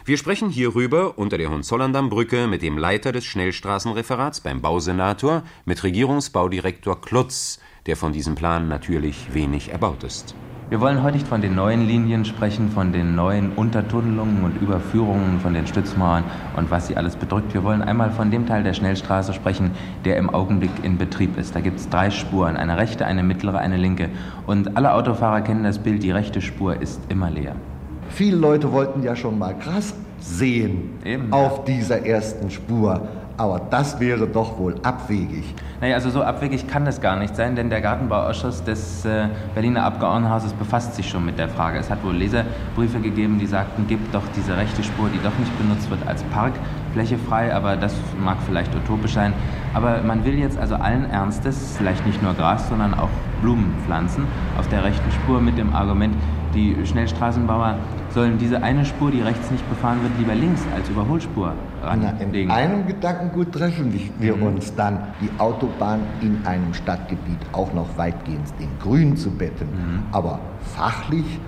wir 0.08 0.16
sprechen 0.16 0.48
hierüber 0.48 1.18
unter 1.18 1.36
der 1.36 1.50
Hohenzollern-Damm-Brücke 1.50 2.46
mit 2.46 2.62
dem 2.62 2.78
Leiter 2.78 3.12
des 3.12 3.26
Schnellstraßenreferats 3.26 4.40
beim 4.40 4.62
Bausenator, 4.62 5.42
mit 5.66 5.84
Regierungsbaudirektor 5.84 7.02
Klotz, 7.02 7.60
der 7.84 7.94
von 7.94 8.14
diesem 8.14 8.34
Plan 8.34 8.68
natürlich 8.68 9.34
wenig 9.34 9.70
erbaut 9.70 10.04
ist. 10.04 10.34
Wir 10.70 10.80
wollen 10.80 11.02
heute 11.02 11.18
nicht 11.18 11.28
von 11.28 11.42
den 11.42 11.54
neuen 11.54 11.86
Linien 11.86 12.24
sprechen, 12.24 12.70
von 12.70 12.90
den 12.90 13.16
neuen 13.16 13.52
Untertunnelungen 13.52 14.44
und 14.44 14.62
Überführungen 14.62 15.40
von 15.40 15.52
den 15.52 15.66
Stützmauern 15.66 16.24
und 16.56 16.70
was 16.70 16.86
sie 16.86 16.96
alles 16.96 17.16
bedrückt. 17.16 17.52
Wir 17.52 17.62
wollen 17.62 17.82
einmal 17.82 18.10
von 18.10 18.30
dem 18.30 18.46
Teil 18.46 18.62
der 18.62 18.72
Schnellstraße 18.72 19.34
sprechen, 19.34 19.72
der 20.06 20.16
im 20.16 20.30
Augenblick 20.30 20.72
in 20.82 20.96
Betrieb 20.96 21.36
ist. 21.36 21.54
Da 21.54 21.60
gibt 21.60 21.80
es 21.80 21.88
drei 21.90 22.10
Spuren, 22.10 22.56
eine 22.56 22.78
rechte, 22.78 23.04
eine 23.04 23.22
mittlere, 23.22 23.58
eine 23.58 23.76
linke. 23.76 24.08
Und 24.46 24.74
alle 24.74 24.94
Autofahrer 24.94 25.42
kennen 25.42 25.64
das 25.64 25.78
Bild, 25.78 26.02
die 26.02 26.12
rechte 26.12 26.40
Spur 26.40 26.80
ist 26.80 27.02
immer 27.10 27.30
leer. 27.30 27.56
Viele 28.10 28.36
Leute 28.36 28.72
wollten 28.72 29.02
ja 29.02 29.14
schon 29.14 29.38
mal 29.38 29.54
Gras 29.54 29.94
sehen 30.20 30.98
Eben, 31.04 31.32
auf 31.32 31.58
ja. 31.58 31.64
dieser 31.64 32.06
ersten 32.06 32.50
Spur. 32.50 33.08
Aber 33.36 33.60
das 33.70 34.00
wäre 34.00 34.26
doch 34.26 34.58
wohl 34.58 34.74
abwegig. 34.82 35.44
Naja, 35.80 35.94
also 35.94 36.10
so 36.10 36.22
abwegig 36.22 36.66
kann 36.66 36.88
es 36.88 37.00
gar 37.00 37.16
nicht 37.16 37.36
sein, 37.36 37.54
denn 37.54 37.70
der 37.70 37.80
Gartenbauausschuss 37.80 38.64
des 38.64 39.04
äh, 39.04 39.28
Berliner 39.54 39.84
Abgeordnetenhauses 39.84 40.52
befasst 40.54 40.96
sich 40.96 41.08
schon 41.08 41.24
mit 41.24 41.38
der 41.38 41.48
Frage. 41.48 41.78
Es 41.78 41.88
hat 41.88 42.02
wohl 42.02 42.16
Leserbriefe 42.16 42.98
gegeben, 42.98 43.38
die 43.38 43.46
sagten, 43.46 43.86
gibt 43.86 44.12
doch 44.12 44.24
diese 44.34 44.56
rechte 44.56 44.82
Spur, 44.82 45.08
die 45.08 45.22
doch 45.22 45.38
nicht 45.38 45.56
benutzt 45.56 45.88
wird, 45.88 46.00
als 46.08 46.24
Parkfläche 46.24 47.16
frei. 47.16 47.54
Aber 47.54 47.76
das 47.76 47.94
mag 48.20 48.38
vielleicht 48.44 48.74
utopisch 48.74 49.14
sein. 49.14 49.32
Aber 49.72 50.02
man 50.02 50.24
will 50.24 50.36
jetzt 50.36 50.58
also 50.58 50.74
allen 50.74 51.08
Ernstes, 51.08 51.76
vielleicht 51.78 52.04
nicht 52.06 52.20
nur 52.20 52.34
Gras, 52.34 52.68
sondern 52.68 52.92
auch 52.94 53.10
Blumen 53.40 53.72
pflanzen 53.86 54.26
auf 54.58 54.66
der 54.66 54.82
rechten 54.82 55.12
Spur 55.12 55.40
mit 55.40 55.56
dem 55.56 55.72
Argument, 55.72 56.16
die 56.58 56.86
Schnellstraßenbauer 56.86 57.78
sollen 58.10 58.38
diese 58.38 58.62
eine 58.62 58.84
Spur, 58.84 59.10
die 59.10 59.20
rechts 59.20 59.50
nicht 59.50 59.68
befahren 59.68 60.02
wird, 60.02 60.12
lieber 60.18 60.34
links 60.34 60.62
als 60.74 60.88
Überholspur 60.88 61.52
ranlegen. 61.82 62.32
In 62.34 62.50
einem 62.50 62.86
Gedankengut 62.86 63.52
treffen 63.52 63.92
wir 64.18 64.36
mhm. 64.36 64.42
uns 64.42 64.74
dann, 64.74 64.98
die 65.20 65.30
Autobahn 65.38 66.00
in 66.20 66.44
einem 66.44 66.74
Stadtgebiet 66.74 67.38
auch 67.52 67.72
noch 67.74 67.96
weitgehend 67.96 68.48
in 68.58 68.68
Grün 68.80 69.16
zu 69.16 69.30
betten. 69.30 69.66
Mhm. 69.66 70.02
Aber 70.10 70.40
fachlich, 70.74 71.38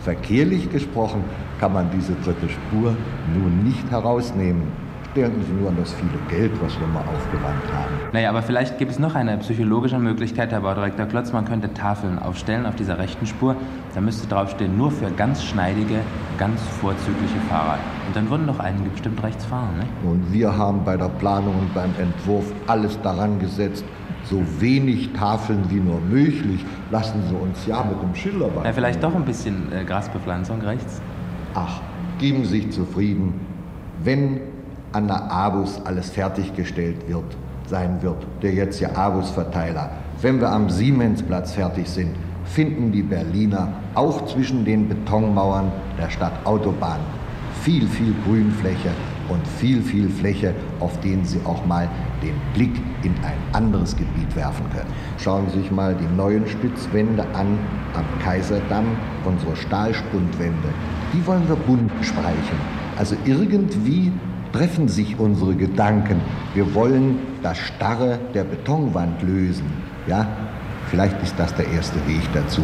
verkehrlich 0.00 0.70
gesprochen, 0.70 1.24
kann 1.60 1.72
man 1.72 1.90
diese 1.90 2.14
dritte 2.24 2.48
Spur 2.48 2.96
nun 3.34 3.64
nicht 3.64 3.90
herausnehmen. 3.90 4.83
Denken 5.16 5.44
Sie 5.44 5.52
nur 5.52 5.68
an 5.68 5.76
das 5.76 5.92
viele 5.92 6.18
Geld, 6.28 6.50
was 6.60 6.78
wir 6.80 6.88
mal 6.88 7.00
aufgewandt 7.02 7.62
haben. 7.72 7.94
Naja, 8.12 8.30
aber 8.30 8.42
vielleicht 8.42 8.78
gibt 8.78 8.90
es 8.90 8.98
noch 8.98 9.14
eine 9.14 9.38
psychologische 9.38 9.96
Möglichkeit, 10.00 10.50
Herr 10.50 10.62
Baudirektor 10.62 11.06
Klotz. 11.06 11.32
Man 11.32 11.44
könnte 11.44 11.72
Tafeln 11.72 12.18
aufstellen 12.18 12.66
auf 12.66 12.74
dieser 12.74 12.98
rechten 12.98 13.24
Spur. 13.24 13.54
Da 13.94 14.00
müsste 14.00 14.26
draufstehen, 14.26 14.76
nur 14.76 14.90
für 14.90 15.08
ganz 15.12 15.44
schneidige, 15.44 16.00
ganz 16.36 16.60
vorzügliche 16.80 17.38
Fahrer. 17.48 17.78
Und 18.08 18.16
dann 18.16 18.28
würden 18.28 18.48
doch 18.48 18.58
einige 18.58 18.90
bestimmt 18.90 19.22
rechts 19.22 19.44
fahren, 19.44 19.78
ne? 19.78 20.10
Und 20.10 20.32
wir 20.32 20.56
haben 20.56 20.84
bei 20.84 20.96
der 20.96 21.10
Planung 21.10 21.54
und 21.60 21.72
beim 21.72 21.90
Entwurf 22.00 22.52
alles 22.66 23.00
daran 23.02 23.38
gesetzt, 23.38 23.84
so 24.24 24.42
wenig 24.58 25.12
Tafeln 25.12 25.62
wie 25.68 25.78
nur 25.78 26.00
möglich. 26.00 26.64
Lassen 26.90 27.22
Sie 27.28 27.36
uns 27.36 27.64
ja 27.66 27.84
mit 27.84 28.02
dem 28.02 28.16
Schilderband. 28.16 28.66
Ja, 28.66 28.72
vielleicht 28.72 29.00
doch 29.00 29.14
ein 29.14 29.24
bisschen 29.24 29.70
äh, 29.72 29.84
Grasbepflanzung 29.84 30.60
rechts? 30.62 31.00
Ach, 31.54 31.80
geben 32.18 32.44
Sie 32.44 32.62
sich 32.62 32.72
zufrieden. 32.72 33.34
Wenn 34.02 34.40
an 34.94 35.08
der 35.08 35.30
Abus 35.30 35.80
alles 35.84 36.10
fertiggestellt 36.10 37.08
wird, 37.08 37.36
sein 37.66 38.00
wird, 38.00 38.24
der 38.42 38.52
jetzt 38.52 38.80
ja 38.80 38.94
Abus-Verteiler. 38.94 39.90
Wenn 40.22 40.40
wir 40.40 40.50
am 40.50 40.70
Siemens-Platz 40.70 41.52
fertig 41.52 41.88
sind, 41.88 42.14
finden 42.44 42.92
die 42.92 43.02
Berliner 43.02 43.72
auch 43.94 44.26
zwischen 44.26 44.64
den 44.64 44.88
Betonmauern 44.88 45.72
der 45.98 46.10
Stadt 46.10 46.34
Autobahn 46.44 47.00
viel, 47.62 47.86
viel 47.88 48.14
Grünfläche 48.24 48.90
und 49.28 49.44
viel, 49.58 49.82
viel 49.82 50.08
Fläche, 50.10 50.54
auf 50.80 51.00
denen 51.00 51.24
sie 51.24 51.40
auch 51.44 51.64
mal 51.66 51.88
den 52.22 52.34
Blick 52.52 52.76
in 53.02 53.14
ein 53.24 53.38
anderes 53.52 53.96
Gebiet 53.96 54.36
werfen 54.36 54.66
können. 54.70 54.92
Schauen 55.18 55.48
Sie 55.50 55.60
sich 55.60 55.70
mal 55.70 55.94
die 55.94 56.14
neuen 56.14 56.46
Stützwände 56.46 57.22
an 57.32 57.58
am 57.94 58.04
Kaiserdamm, 58.22 58.84
unsere 59.24 59.56
Stahlspundwände. 59.56 60.68
Die 61.14 61.26
wollen 61.26 61.48
wir 61.48 61.56
bunt 61.56 61.90
streichen. 62.02 62.58
Also 62.98 63.16
irgendwie 63.24 64.12
treffen 64.54 64.86
sich 64.86 65.18
unsere 65.18 65.56
Gedanken. 65.56 66.20
Wir 66.54 66.74
wollen 66.74 67.18
das 67.42 67.58
Starre 67.58 68.20
der 68.34 68.44
Betonwand 68.44 69.20
lösen. 69.20 69.66
Ja, 70.06 70.28
vielleicht 70.90 71.20
ist 71.24 71.34
das 71.36 71.52
der 71.56 71.66
erste 71.66 71.96
Weg 72.06 72.22
dazu. 72.32 72.62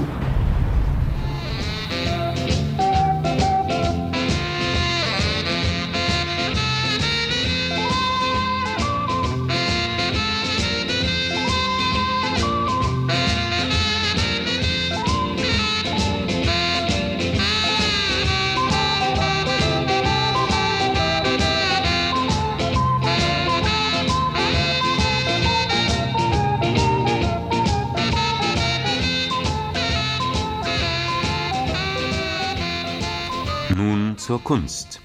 Kunst. 34.50 35.00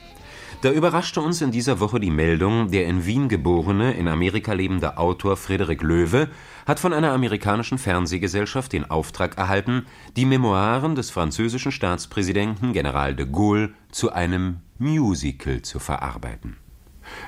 Da 0.62 0.72
überraschte 0.72 1.22
uns 1.22 1.40
in 1.40 1.52
dieser 1.52 1.80
Woche 1.80 2.00
die 2.00 2.10
Meldung, 2.10 2.72
der 2.72 2.88
in 2.88 3.06
Wien 3.06 3.30
geborene, 3.30 3.94
in 3.94 4.08
Amerika 4.08 4.54
lebende 4.54 4.98
Autor 4.98 5.38
Frederick 5.38 5.84
Loewe 5.84 6.30
hat 6.66 6.80
von 6.80 6.94
einer 6.94 7.12
amerikanischen 7.12 7.78
Fernsehgesellschaft 7.78 8.74
den 8.74 8.90
Auftrag 8.90 9.38
erhalten, 9.38 9.86
die 10.18 10.26
Memoiren 10.26 10.96
des 10.96 11.12
französischen 11.12 11.72
Staatspräsidenten 11.72 12.74
General 12.74 13.14
de 13.14 13.28
Gaulle 13.32 13.76
zu 13.92 14.12
einem 14.12 14.62
Musical 14.80 15.62
zu 15.62 15.78
verarbeiten. 15.78 16.58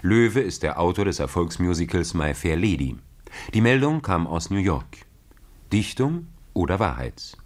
Loewe 0.01 0.39
ist 0.39 0.63
der 0.63 0.79
Autor 0.79 1.05
des 1.05 1.19
Erfolgsmusicals 1.19 2.15
My 2.15 2.33
Fair 2.33 2.55
Lady. 2.55 2.95
Die 3.53 3.62
Meldung 3.62 4.01
kam 4.01 4.25
aus 4.25 4.50
New 4.50 4.57
York. 4.57 5.05
Dichtung 5.71 6.25
oder 6.55 6.79
Wahrheit? 6.79 7.38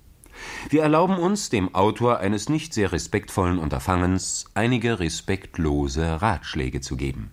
Wir 0.70 0.84
erlauben 0.84 1.18
uns, 1.18 1.50
dem 1.50 1.74
Autor 1.76 2.20
eines 2.20 2.50
nicht 2.50 2.74
sehr 2.74 2.92
respektvollen 2.92 3.60
Unterfangens 3.60 4.46
einige 4.54 5.00
respektlose 5.00 6.22
Ratschläge 6.22 6.82
zu 6.82 6.98
geben. 6.98 7.32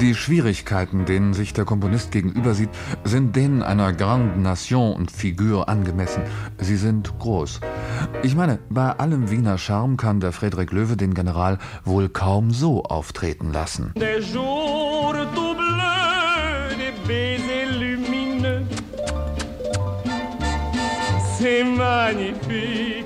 Die 0.00 0.14
Schwierigkeiten, 0.14 1.06
denen 1.06 1.34
sich 1.34 1.54
der 1.54 1.64
Komponist 1.64 2.12
gegenüber 2.12 2.54
sieht, 2.54 2.70
sind 3.02 3.34
denen 3.34 3.62
einer 3.62 3.92
Grande 3.92 4.40
Nation 4.40 4.94
und 4.94 5.10
Figur 5.10 5.68
angemessen. 5.68 6.22
Sie 6.58 6.76
sind 6.76 7.18
groß. 7.18 7.60
Ich 8.22 8.34
meine, 8.34 8.58
bei 8.70 8.90
allem 8.98 9.30
Wiener 9.30 9.58
Charme 9.58 9.96
kann 9.96 10.20
der 10.20 10.32
Friedrich 10.32 10.70
Löwe 10.72 10.96
den 10.96 11.14
General 11.14 11.58
wohl 11.84 12.08
kaum 12.08 12.50
so 12.50 12.82
auftreten 12.84 13.52
lassen. 13.52 13.92
Des 13.96 14.32
jours 14.32 15.16
tout 15.34 15.56
bleus, 15.56 16.76
des 16.78 16.94
baisers 17.06 17.78
lumineux. 17.78 18.62
C'est 21.38 21.64
magnifique. 21.64 23.04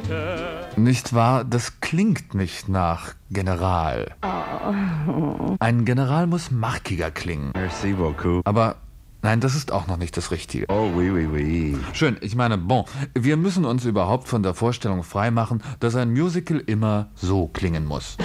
Nicht 0.77 1.13
wahr? 1.13 1.45
Das 1.45 1.81
klingt 1.81 2.35
nicht 2.35 2.69
nach 2.69 3.15
General. 3.31 4.15
Oh. 4.23 5.57
Ein 5.61 5.85
General 5.85 6.27
muss 6.27 6.51
markiger 6.51 7.11
klingen. 7.11 7.53
Merci 7.55 7.93
beaucoup. 7.93 8.41
Aber 8.45 8.77
nein, 9.23 9.41
das 9.41 9.55
ist 9.55 9.73
auch 9.73 9.87
noch 9.87 9.97
nicht 9.97 10.17
das 10.17 10.31
Richtige. 10.31 10.67
Oh, 10.69 10.91
oui, 10.95 11.11
oui, 11.11 11.27
oui. 11.31 11.77
Schön, 11.93 12.17
ich 12.21 12.37
meine, 12.37 12.59
bon, 12.59 12.85
wir 13.15 13.37
müssen 13.37 13.65
uns 13.65 13.85
überhaupt 13.85 14.29
von 14.29 14.43
der 14.43 14.55
Vorstellung 14.55 15.03
freimachen, 15.03 15.63
dass 15.81 15.97
ein 15.97 16.13
Musical 16.13 16.63
immer 16.67 17.11
so 17.15 17.49
klingen 17.49 17.87
muss. 17.87 18.17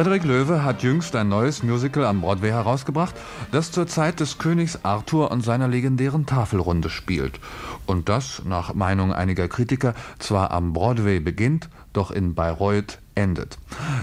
Frederik 0.00 0.24
Löwe 0.24 0.64
hat 0.64 0.82
jüngst 0.82 1.14
ein 1.14 1.28
neues 1.28 1.62
Musical 1.62 2.06
am 2.06 2.22
Broadway 2.22 2.48
herausgebracht, 2.48 3.14
das 3.52 3.70
zur 3.70 3.86
Zeit 3.86 4.18
des 4.18 4.38
Königs 4.38 4.82
Arthur 4.82 5.30
und 5.30 5.44
seiner 5.44 5.68
legendären 5.68 6.24
Tafelrunde 6.24 6.88
spielt. 6.88 7.38
Und 7.84 8.08
das, 8.08 8.40
nach 8.46 8.72
Meinung 8.72 9.12
einiger 9.12 9.46
Kritiker, 9.46 9.92
zwar 10.18 10.52
am 10.52 10.72
Broadway 10.72 11.20
beginnt, 11.20 11.68
doch 11.92 12.10
in 12.10 12.34
Bayreuth 12.34 12.98
endet. 13.14 13.58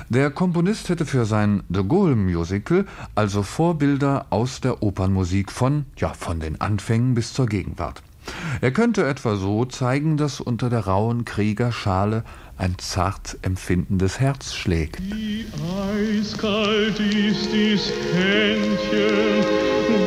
Der 0.08 0.30
Komponist 0.30 0.90
hätte 0.90 1.08
für 1.08 1.26
sein 1.26 1.64
De 1.68 1.84
Gaulle 1.84 2.16
Musical 2.16 2.86
also 3.16 3.42
Vorbilder 3.42 4.28
aus 4.30 4.62
der 4.62 4.84
Opernmusik 4.84 5.52
von, 5.52 5.86
ja, 5.98 6.14
von 6.14 6.40
den 6.40 6.62
Anfängen 6.62 7.16
bis 7.16 7.34
zur 7.34 7.48
Gegenwart. 7.48 8.04
Er 8.62 8.72
könnte 8.72 9.08
etwa 9.08 9.36
so 9.36 9.66
zeigen, 9.66 10.18
dass 10.18 10.42
unter 10.42 10.70
der 10.70 10.82
rauen 10.82 11.26
Kriegerschale 11.26 12.24
ein 12.58 12.78
zart 12.78 13.38
empfindendes 13.42 14.20
Herz 14.20 14.54
schlägt. 14.54 15.02
Wie 15.02 15.46
eiskalt 15.80 17.00
ist 17.00 17.50
dies 17.54 17.92
Händchen, 18.14 19.44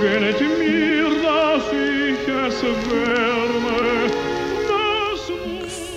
gönnet 0.01 0.41
mir, 0.41 1.11
dass 1.23 1.73
ich 1.73 2.29
es 2.29 2.63
wärme. 2.63 4.11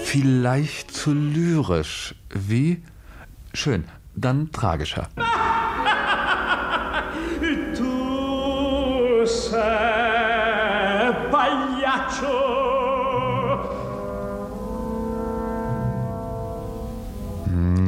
Vielleicht 0.03 0.91
zu 0.91 1.13
lyrisch. 1.13 2.13
Wie? 2.29 2.83
Schön, 3.53 3.85
dann 4.15 4.51
tragischer. 4.51 5.09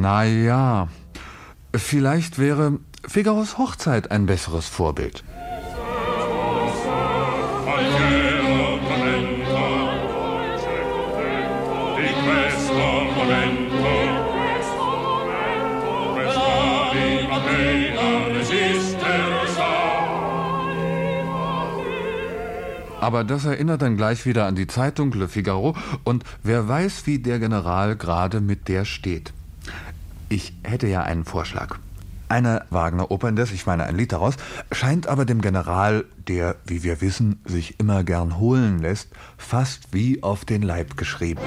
Naja, 0.06 0.86
vielleicht 1.74 2.38
wäre 2.38 2.78
Figaros 3.04 3.58
Hochzeit 3.58 4.12
ein 4.12 4.26
besseres 4.26 4.68
Vorbild. 4.68 5.24
Aber 23.00 23.24
das 23.24 23.44
erinnert 23.44 23.82
dann 23.82 23.96
gleich 23.96 24.24
wieder 24.24 24.46
an 24.46 24.54
die 24.54 24.68
Zeitung 24.68 25.10
Le 25.14 25.26
Figaro 25.26 25.74
und 26.04 26.22
wer 26.44 26.68
weiß, 26.68 27.08
wie 27.08 27.18
der 27.18 27.40
General 27.40 27.96
gerade 27.96 28.40
mit 28.40 28.68
der 28.68 28.84
steht. 28.84 29.32
Ich 30.28 30.52
hätte 30.64 30.88
ja 30.88 31.02
einen 31.02 31.24
Vorschlag. 31.24 31.78
Eine 32.28 32.64
Wagner-Oper 32.70 33.28
indes, 33.28 33.52
ich 33.52 33.66
meine 33.66 33.84
ein 33.84 33.96
Lied 33.96 34.10
daraus, 34.10 34.34
scheint 34.72 35.06
aber 35.06 35.24
dem 35.24 35.40
General, 35.40 36.04
der, 36.26 36.56
wie 36.64 36.82
wir 36.82 37.00
wissen, 37.00 37.40
sich 37.44 37.78
immer 37.78 38.02
gern 38.02 38.38
holen 38.38 38.80
lässt, 38.80 39.10
fast 39.38 39.92
wie 39.92 40.24
auf 40.24 40.44
den 40.44 40.62
Leib 40.62 40.96
geschrieben. 40.96 41.40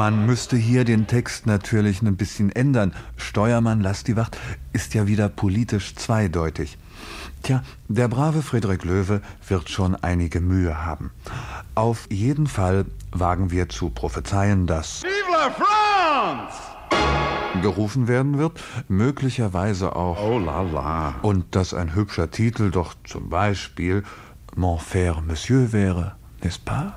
Man 0.00 0.24
müsste 0.24 0.56
hier 0.56 0.86
den 0.86 1.06
Text 1.06 1.44
natürlich 1.44 2.00
ein 2.00 2.16
bisschen 2.16 2.50
ändern. 2.50 2.94
Steuermann, 3.18 3.82
lass 3.82 4.02
die 4.02 4.16
Wacht 4.16 4.38
ist 4.72 4.94
ja 4.94 5.06
wieder 5.06 5.28
politisch 5.28 5.94
zweideutig. 5.94 6.78
Tja, 7.42 7.62
der 7.88 8.08
brave 8.08 8.40
Friedrich 8.40 8.82
Löwe 8.82 9.20
wird 9.46 9.68
schon 9.68 9.94
einige 9.96 10.40
Mühe 10.40 10.86
haben. 10.86 11.10
Auf 11.74 12.06
jeden 12.10 12.46
Fall 12.46 12.86
wagen 13.12 13.50
wir 13.50 13.68
zu 13.68 13.90
prophezeien, 13.90 14.66
dass 14.66 15.02
Vive 15.02 15.32
la 15.32 15.50
France! 15.50 17.60
gerufen 17.60 18.08
werden 18.08 18.38
wird, 18.38 18.58
möglicherweise 18.88 19.96
auch 19.96 20.18
Oh 20.22 20.38
la 20.38 20.62
la. 20.62 21.14
und 21.20 21.54
dass 21.54 21.74
ein 21.74 21.94
hübscher 21.94 22.30
Titel 22.30 22.70
doch 22.70 22.94
zum 23.04 23.28
Beispiel 23.28 24.02
Mon 24.56 24.80
cher 24.80 25.20
Monsieur 25.20 25.74
wäre, 25.74 26.14
n'est-ce 26.42 26.58
pas? 26.64 26.94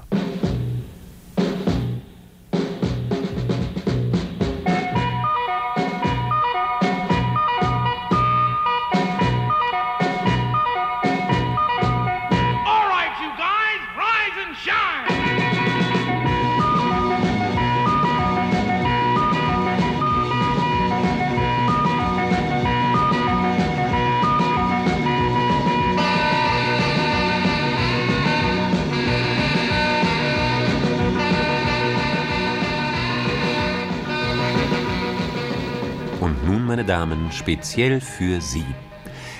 Speziell 37.43 37.99
für 37.99 38.39
Sie. 38.39 38.63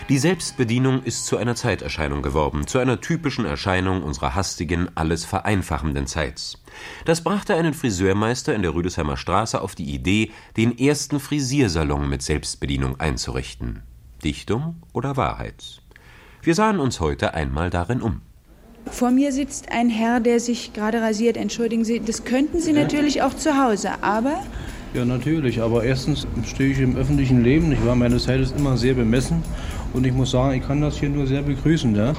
Die 0.10 0.18
Selbstbedienung 0.18 1.04
ist 1.04 1.26
zu 1.26 1.38
einer 1.38 1.56
Zeiterscheinung 1.56 2.22
geworden, 2.22 2.68
zu 2.68 2.80
einer 2.80 3.00
typischen 3.00 3.46
Erscheinung 3.46 4.04
unserer 4.04 4.36
hastigen, 4.36 4.89
alles 4.94 5.24
vereinfachenden 5.24 6.06
Zeit. 6.06 6.58
Das 7.06 7.22
brachte 7.22 7.56
einen 7.56 7.74
Friseurmeister 7.74 8.54
in 8.54 8.62
der 8.62 8.76
Rüdesheimer 8.76 9.16
Straße 9.16 9.62
auf 9.62 9.74
die 9.74 9.86
Idee, 9.86 10.32
den 10.58 10.78
ersten 10.78 11.22
Frisiersalon 11.22 12.10
mit 12.10 12.22
Selbstbedienung 12.22 13.00
einzurichten. 13.00 13.84
Dichtung 14.22 14.76
oder 14.92 15.16
Wahrheit? 15.16 15.82
Wir 16.42 16.56
sahen 16.56 16.82
uns 16.82 17.00
heute 17.00 17.34
einmal 17.34 17.70
darin 17.70 18.02
um. 18.02 18.20
Vor 18.88 19.12
mir 19.12 19.32
sitzt 19.32 19.72
ein 19.72 19.89
Herr, 19.89 20.20
der 20.20 20.42
sich 20.42 20.74
gerade 20.74 21.02
rasiert. 21.02 21.38
Entschuldigen 21.38 21.86
Sie, 21.86 22.02
das 22.02 22.26
könnten 22.26 22.60
Sie 22.60 22.74
natürlich 22.74 23.22
auch 23.22 23.34
zu 23.34 23.58
Hause, 23.58 24.04
aber 24.04 24.44
Ja, 24.93 25.06
natürlich, 25.06 25.60
aber 25.60 25.84
erstens 25.84 26.27
stehe 26.45 26.71
ich 26.71 26.79
im 26.79 26.95
öffentlichen 26.95 27.43
Leben, 27.43 27.69
nicht 27.69 27.84
wahr? 27.84 27.95
Meine 27.95 28.19
Zeit 28.19 28.39
ist 28.39 28.56
immer 28.56 28.77
sehr 28.77 28.93
bemessen 28.93 29.41
und 29.93 30.06
ich 30.06 30.13
muss 30.13 30.29
sagen, 30.32 30.53
ich 30.56 30.67
kann 30.67 30.82
das 30.82 30.97
hier 30.97 31.10
nur 31.10 31.25
sehr 31.25 31.41
begrüßen, 31.41 31.95
ja? 31.95 32.08
ja, 32.10 32.13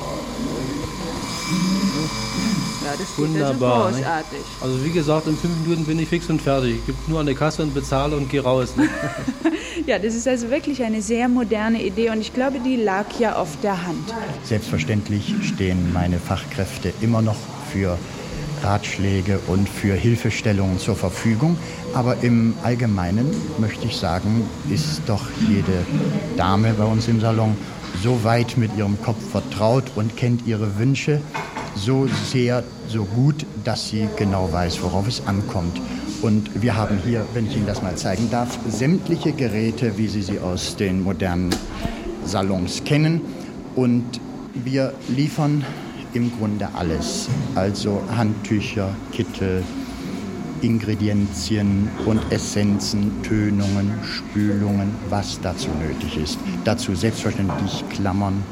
das 2.98 3.16
Wunderbar. 3.16 3.86
also 3.86 3.98
großartig. 3.98 4.38
Also 4.60 4.84
wie 4.84 4.90
gesagt, 4.90 5.28
in 5.28 5.36
fünf 5.36 5.54
Minuten 5.62 5.84
bin 5.84 6.00
ich 6.00 6.08
fix 6.08 6.28
und 6.28 6.42
fertig. 6.42 6.74
Ich 6.80 6.86
gebe 6.86 6.98
nur 7.06 7.20
an 7.20 7.26
der 7.26 7.36
Kasse 7.36 7.62
und 7.62 7.74
bezahle 7.74 8.16
und 8.16 8.28
gehe 8.28 8.42
raus. 8.42 8.74
Ne? 8.76 8.88
Ja, 9.86 9.98
das 9.98 10.14
ist 10.14 10.26
also 10.28 10.50
wirklich 10.50 10.82
eine 10.82 11.02
sehr 11.02 11.28
moderne 11.28 11.82
Idee 11.82 12.08
und 12.10 12.20
ich 12.20 12.32
glaube, 12.32 12.60
die 12.60 12.76
lag 12.76 13.06
ja 13.18 13.34
auf 13.34 13.58
der 13.60 13.84
Hand. 13.84 14.14
Selbstverständlich 14.44 15.34
stehen 15.42 15.92
meine 15.92 16.18
Fachkräfte 16.18 16.92
immer 17.00 17.20
noch 17.20 17.36
für 17.72 17.98
Ratschläge 18.64 19.38
und 19.46 19.68
für 19.68 19.94
Hilfestellungen 19.94 20.78
zur 20.78 20.96
Verfügung. 20.96 21.56
Aber 21.92 22.22
im 22.22 22.54
Allgemeinen 22.62 23.30
möchte 23.58 23.86
ich 23.86 23.96
sagen, 23.96 24.48
ist 24.70 25.02
doch 25.06 25.24
jede 25.48 25.84
Dame 26.36 26.72
bei 26.74 26.84
uns 26.84 27.06
im 27.08 27.20
Salon 27.20 27.56
so 28.02 28.24
weit 28.24 28.56
mit 28.56 28.76
ihrem 28.76 29.00
Kopf 29.02 29.22
vertraut 29.30 29.84
und 29.94 30.16
kennt 30.16 30.46
ihre 30.46 30.78
Wünsche 30.78 31.20
so 31.76 32.08
sehr, 32.26 32.64
so 32.88 33.04
gut, 33.04 33.46
dass 33.64 33.88
sie 33.88 34.08
genau 34.16 34.50
weiß, 34.52 34.82
worauf 34.82 35.08
es 35.08 35.26
ankommt. 35.26 35.80
Und 36.22 36.62
wir 36.62 36.76
haben 36.76 36.98
hier, 37.04 37.26
wenn 37.34 37.46
ich 37.46 37.56
Ihnen 37.56 37.66
das 37.66 37.82
mal 37.82 37.96
zeigen 37.96 38.30
darf, 38.30 38.58
sämtliche 38.68 39.32
Geräte, 39.32 39.98
wie 39.98 40.08
Sie 40.08 40.22
sie 40.22 40.38
aus 40.38 40.76
den 40.76 41.02
modernen 41.02 41.54
Salons 42.24 42.82
kennen. 42.84 43.20
Und 43.74 44.04
wir 44.54 44.94
liefern 45.08 45.64
im 46.14 46.32
Grunde 46.36 46.68
alles. 46.74 47.28
Also 47.54 48.00
Handtücher, 48.16 48.90
Kittel, 49.12 49.62
Ingredienzien 50.62 51.88
und 52.06 52.20
Essenzen, 52.30 53.22
Tönungen, 53.22 53.92
Spülungen, 54.02 54.94
was 55.10 55.38
dazu 55.40 55.68
nötig 55.80 56.16
ist. 56.16 56.38
Dazu 56.64 56.94
selbstverständlich 56.94 57.84
Klammern, 57.90 58.42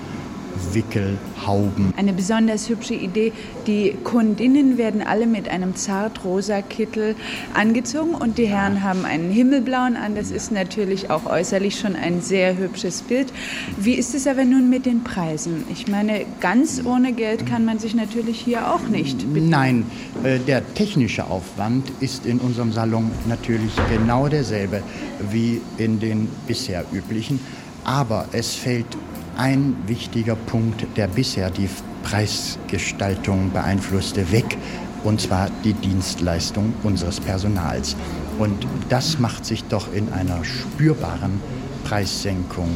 Wickel, 0.72 1.18
Hauben. 1.46 1.92
Eine 1.96 2.12
besonders 2.12 2.68
hübsche 2.68 2.94
Idee. 2.94 3.32
Die 3.66 3.94
Kundinnen 4.04 4.78
werden 4.78 5.02
alle 5.02 5.26
mit 5.26 5.48
einem 5.48 5.76
zartrosa 5.76 6.62
Kittel 6.62 7.14
angezogen 7.54 8.14
und 8.14 8.38
die 8.38 8.46
Herren 8.46 8.82
haben 8.82 9.04
einen 9.04 9.30
himmelblauen 9.30 9.96
an. 9.96 10.14
Das 10.14 10.30
ist 10.30 10.52
natürlich 10.52 11.10
auch 11.10 11.26
äußerlich 11.26 11.78
schon 11.78 11.96
ein 11.96 12.20
sehr 12.20 12.56
hübsches 12.56 13.02
Bild. 13.02 13.32
Wie 13.78 13.94
ist 13.94 14.14
es 14.14 14.26
aber 14.26 14.44
nun 14.44 14.70
mit 14.70 14.86
den 14.86 15.04
Preisen? 15.04 15.64
Ich 15.70 15.88
meine, 15.88 16.24
ganz 16.40 16.82
ohne 16.84 17.12
Geld 17.12 17.46
kann 17.46 17.64
man 17.64 17.78
sich 17.78 17.94
natürlich 17.94 18.38
hier 18.40 18.72
auch 18.72 18.88
nicht. 18.88 19.26
Nein, 19.34 19.84
äh, 20.22 20.38
der 20.38 20.74
technische 20.74 21.26
Aufwand 21.26 21.90
ist 22.00 22.26
in 22.26 22.38
unserem 22.38 22.72
Salon 22.72 23.10
natürlich 23.28 23.72
genau 23.90 24.28
derselbe 24.28 24.82
wie 25.30 25.60
in 25.78 26.00
den 26.00 26.28
bisher 26.46 26.84
üblichen. 26.92 27.40
Aber 27.84 28.26
es 28.32 28.54
fällt 28.54 28.86
ein 29.36 29.76
wichtiger 29.86 30.34
Punkt, 30.34 30.86
der 30.96 31.06
bisher 31.06 31.50
die 31.50 31.68
Preisgestaltung 32.02 33.50
beeinflusste, 33.52 34.32
weg. 34.32 34.56
Und 35.04 35.20
zwar 35.20 35.48
die 35.64 35.74
Dienstleistung 35.74 36.74
unseres 36.84 37.18
Personals. 37.18 37.96
Und 38.38 38.66
das 38.88 39.18
macht 39.18 39.44
sich 39.44 39.64
doch 39.64 39.92
in 39.92 40.12
einer 40.12 40.44
spürbaren 40.44 41.40
Preissenkung 41.84 42.68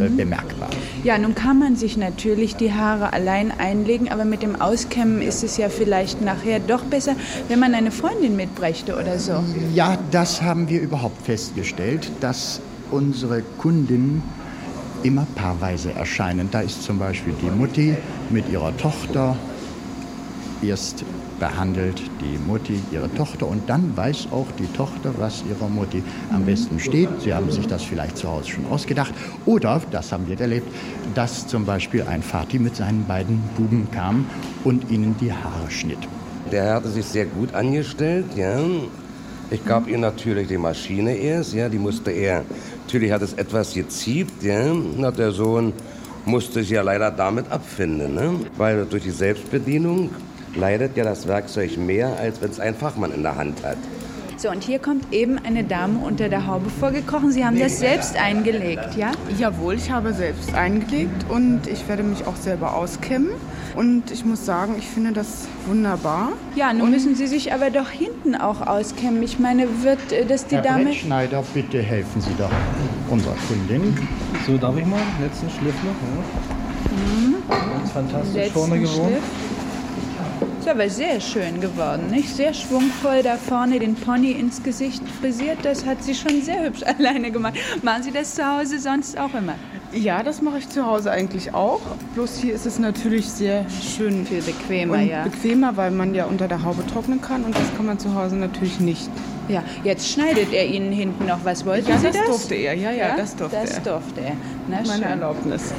äh, 0.00 0.08
bemerkbar. 0.08 0.70
Ja, 1.02 1.18
nun 1.18 1.34
kann 1.34 1.58
man 1.58 1.74
sich 1.74 1.96
natürlich 1.96 2.54
die 2.54 2.72
Haare 2.72 3.12
allein 3.12 3.50
einlegen, 3.50 4.08
aber 4.08 4.24
mit 4.24 4.42
dem 4.42 4.60
Auskämmen 4.60 5.20
ist 5.20 5.42
es 5.42 5.56
ja 5.56 5.68
vielleicht 5.68 6.22
nachher 6.22 6.60
doch 6.60 6.84
besser, 6.84 7.16
wenn 7.48 7.58
man 7.58 7.74
eine 7.74 7.90
Freundin 7.90 8.36
mitbrächte 8.36 8.94
oder 8.94 9.18
so. 9.18 9.42
Ja, 9.74 9.98
das 10.12 10.42
haben 10.42 10.68
wir 10.68 10.80
überhaupt 10.80 11.26
festgestellt, 11.26 12.10
dass 12.20 12.60
unsere 12.90 13.42
Kundinnen 13.58 14.22
immer 15.04 15.26
paarweise 15.34 15.92
erscheinen. 15.92 16.48
Da 16.50 16.60
ist 16.60 16.82
zum 16.82 16.98
Beispiel 16.98 17.34
die 17.40 17.50
Mutti 17.50 17.96
mit 18.30 18.50
ihrer 18.50 18.76
Tochter. 18.76 19.36
Erst 20.62 21.04
behandelt 21.38 22.00
die 22.20 22.38
Mutti 22.46 22.80
ihre 22.90 23.12
Tochter 23.14 23.46
und 23.46 23.68
dann 23.68 23.96
weiß 23.96 24.28
auch 24.30 24.46
die 24.58 24.66
Tochter, 24.72 25.12
was 25.18 25.44
ihrer 25.48 25.68
Mutti 25.68 26.02
am 26.32 26.44
besten 26.44 26.80
steht. 26.80 27.08
Sie 27.20 27.34
haben 27.34 27.50
sich 27.50 27.66
das 27.66 27.82
vielleicht 27.82 28.16
zu 28.16 28.28
Hause 28.28 28.50
schon 28.50 28.66
ausgedacht. 28.66 29.12
Oder, 29.44 29.82
das 29.90 30.10
haben 30.10 30.26
wir 30.26 30.40
erlebt, 30.40 30.68
dass 31.14 31.46
zum 31.46 31.66
Beispiel 31.66 32.02
ein 32.02 32.22
Vati 32.22 32.58
mit 32.58 32.76
seinen 32.76 33.04
beiden 33.06 33.42
Buben 33.56 33.88
kam 33.90 34.26
und 34.64 34.90
ihnen 34.90 35.16
die 35.20 35.32
Haare 35.32 35.70
schnitt. 35.70 35.98
Der 36.50 36.74
hatte 36.74 36.88
sich 36.88 37.04
sehr 37.04 37.26
gut 37.26 37.54
angestellt, 37.54 38.26
ja. 38.36 38.58
Ich 39.50 39.64
gab 39.66 39.86
ihm 39.88 40.00
natürlich 40.00 40.48
die 40.48 40.56
Maschine 40.56 41.14
erst, 41.14 41.52
ja, 41.52 41.68
die 41.68 41.78
musste 41.78 42.10
er. 42.10 42.44
Natürlich 42.86 43.12
hat 43.12 43.22
es 43.22 43.32
etwas 43.32 43.74
geziebt, 43.74 44.42
ja. 44.42 44.72
Na, 44.96 45.10
der 45.10 45.32
Sohn 45.32 45.72
musste 46.26 46.60
sich 46.60 46.70
ja 46.70 46.82
leider 46.82 47.10
damit 47.10 47.50
abfinden, 47.50 48.14
ne? 48.14 48.34
Weil 48.56 48.84
durch 48.84 49.02
die 49.02 49.10
Selbstbedienung 49.10 50.10
leidet 50.54 50.96
ja 50.96 51.04
das 51.04 51.26
Werkzeug 51.26 51.76
mehr, 51.76 52.16
als 52.18 52.40
wenn 52.40 52.50
es 52.50 52.60
ein 52.60 52.74
Fachmann 52.74 53.12
in 53.12 53.22
der 53.22 53.36
Hand 53.36 53.64
hat. 53.64 53.78
So, 54.36 54.50
und 54.50 54.62
hier 54.62 54.78
kommt 54.78 55.12
eben 55.12 55.38
eine 55.38 55.64
Dame 55.64 56.00
unter 56.04 56.28
der 56.28 56.46
Haube 56.46 56.68
vorgekrochen. 56.68 57.32
Sie 57.32 57.44
haben 57.44 57.58
das 57.58 57.78
selbst 57.78 58.16
eingelegt, 58.16 58.96
ja? 58.96 59.12
Jawohl, 59.38 59.74
ich 59.74 59.90
habe 59.90 60.12
selbst 60.12 60.54
eingelegt 60.54 61.24
und 61.28 61.66
ich 61.66 61.88
werde 61.88 62.02
mich 62.02 62.26
auch 62.26 62.36
selber 62.36 62.74
auskämmen. 62.74 63.30
Und 63.76 64.10
ich 64.12 64.24
muss 64.24 64.46
sagen, 64.46 64.76
ich 64.78 64.86
finde 64.86 65.12
das 65.12 65.48
wunderbar. 65.66 66.32
Ja, 66.54 66.72
nun 66.72 66.90
müssen 66.90 67.16
Sie 67.16 67.26
sich 67.26 67.52
aber 67.52 67.70
doch 67.70 67.90
hinten 67.90 68.36
auch 68.36 68.64
auskämmen. 68.64 69.22
Ich 69.22 69.40
meine, 69.40 69.82
wird 69.82 70.12
äh, 70.12 70.24
das 70.24 70.46
die 70.46 70.56
Herr 70.56 70.62
Dame... 70.62 70.84
Brettschneider, 70.84 71.42
bitte 71.52 71.82
helfen 71.82 72.20
Sie 72.20 72.34
doch 72.38 72.50
unserer 73.10 73.34
Kundin. 73.48 73.96
So, 74.46 74.56
darf 74.56 74.76
ich 74.76 74.86
mal? 74.86 75.00
Letzten 75.20 75.50
Schliff 75.50 75.74
noch. 75.82 75.90
Ja. 75.90 76.64
Mhm. 76.94 77.34
Ganz 77.48 77.90
fantastisch 77.90 78.34
Letzten 78.34 78.52
vorne 78.52 78.80
geworden. 78.80 79.16
Ist 80.60 80.68
aber 80.68 80.88
sehr 80.88 81.20
schön 81.20 81.60
geworden, 81.60 82.10
nicht? 82.10 82.34
Sehr 82.34 82.54
schwungvoll 82.54 83.22
da 83.22 83.36
vorne 83.36 83.78
den 83.78 83.94
Pony 83.94 84.30
ins 84.30 84.62
Gesicht 84.62 85.02
frisiert. 85.20 85.58
Das 85.62 85.84
hat 85.84 86.02
sie 86.02 86.14
schon 86.14 86.40
sehr 86.40 86.64
hübsch 86.64 86.82
alleine 86.98 87.30
gemacht. 87.30 87.54
Machen 87.82 88.02
Sie 88.02 88.12
das 88.12 88.34
zu 88.34 88.46
Hause 88.46 88.78
sonst 88.78 89.18
auch 89.18 89.34
immer? 89.34 89.56
Ja, 89.94 90.22
das 90.24 90.42
mache 90.42 90.58
ich 90.58 90.68
zu 90.68 90.84
Hause 90.84 91.10
eigentlich 91.12 91.54
auch. 91.54 91.80
Bloß 92.14 92.38
hier 92.38 92.54
ist 92.54 92.66
es 92.66 92.78
natürlich 92.78 93.28
sehr 93.28 93.64
schön. 93.70 94.26
Viel 94.26 94.42
bequemer, 94.42 94.94
und 94.94 95.06
ja. 95.08 95.22
bequemer, 95.22 95.76
weil 95.76 95.90
man 95.92 96.14
ja 96.14 96.24
unter 96.24 96.48
der 96.48 96.64
Haube 96.64 96.84
trocknen 96.86 97.20
kann 97.20 97.44
und 97.44 97.54
das 97.54 97.62
kann 97.76 97.86
man 97.86 97.98
zu 97.98 98.14
Hause 98.14 98.34
natürlich 98.36 98.80
nicht. 98.80 99.08
Ja, 99.48 99.62
jetzt 99.84 100.08
schneidet 100.10 100.52
er 100.52 100.66
Ihnen 100.66 100.90
hinten 100.90 101.26
noch 101.26 101.44
was. 101.44 101.64
Wollten 101.64 101.88
Ja, 101.90 101.98
Sie 101.98 102.06
das 102.06 102.16
das? 102.16 102.26
durfte 102.26 102.54
er. 102.54 102.74
Ja, 102.74 102.90
ja, 102.90 103.16
das 103.16 103.36
durfte 103.36 103.56
das 103.60 103.70
er. 103.78 103.80
durfte 103.82 104.20
er. 104.20 104.32
Na, 104.68 104.76
Meine 104.76 104.92
schön. 104.94 105.02
Erlaubnis. 105.02 105.72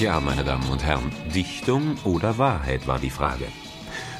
Ja, 0.00 0.18
meine 0.18 0.42
Damen 0.42 0.68
und 0.70 0.82
Herren, 0.82 1.12
Dichtung 1.32 1.96
oder 2.02 2.36
Wahrheit 2.36 2.88
war 2.88 2.98
die 2.98 3.10
Frage. 3.10 3.46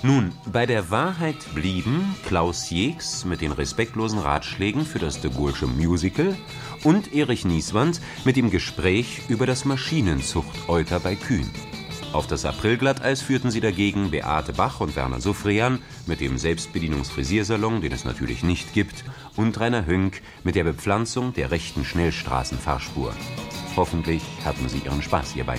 Nun, 0.02 0.32
bei 0.52 0.66
der 0.66 0.90
Wahrheit 0.90 1.52
blieben 1.52 2.14
Klaus 2.26 2.70
Jeeks 2.70 3.24
mit 3.24 3.40
den 3.40 3.50
respektlosen 3.50 4.20
Ratschlägen 4.20 4.86
für 4.86 5.00
das 5.00 5.20
de 5.20 5.32
Gaulle'sche 5.32 5.66
Musical 5.66 6.36
und 6.84 7.12
Erich 7.12 7.44
Nieswand 7.44 8.00
mit 8.24 8.36
dem 8.36 8.50
Gespräch 8.50 9.22
über 9.28 9.46
das 9.46 9.64
Maschinenzucht-Euter 9.64 11.00
bei 11.00 11.16
Kühn. 11.16 11.50
Auf 12.12 12.28
das 12.28 12.44
Aprilglatteis 12.44 13.22
führten 13.22 13.50
sie 13.50 13.60
dagegen 13.60 14.12
Beate 14.12 14.52
Bach 14.52 14.80
und 14.80 14.94
Werner 14.94 15.20
Sufrian 15.20 15.80
mit 16.06 16.20
dem 16.20 16.38
Selbstbedienungsfrisiersalon, 16.38 17.80
den 17.80 17.90
es 17.90 18.04
natürlich 18.04 18.44
nicht 18.44 18.72
gibt, 18.74 19.04
und 19.34 19.58
Rainer 19.58 19.86
Hünk 19.86 20.22
mit 20.44 20.54
der 20.54 20.62
Bepflanzung 20.62 21.32
der 21.32 21.50
rechten 21.50 21.84
Schnellstraßenfahrspur. 21.84 23.12
Hoffentlich 23.76 24.22
hatten 24.44 24.68
Sie 24.68 24.78
Ihren 24.78 25.02
Spaß 25.02 25.32
hierbei. 25.32 25.58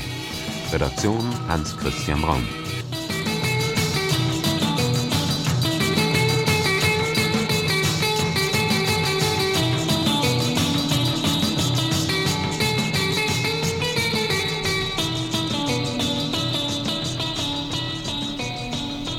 Redaktion 0.72 1.30
Hans-Christian 1.50 2.22
Braun. 2.22 2.48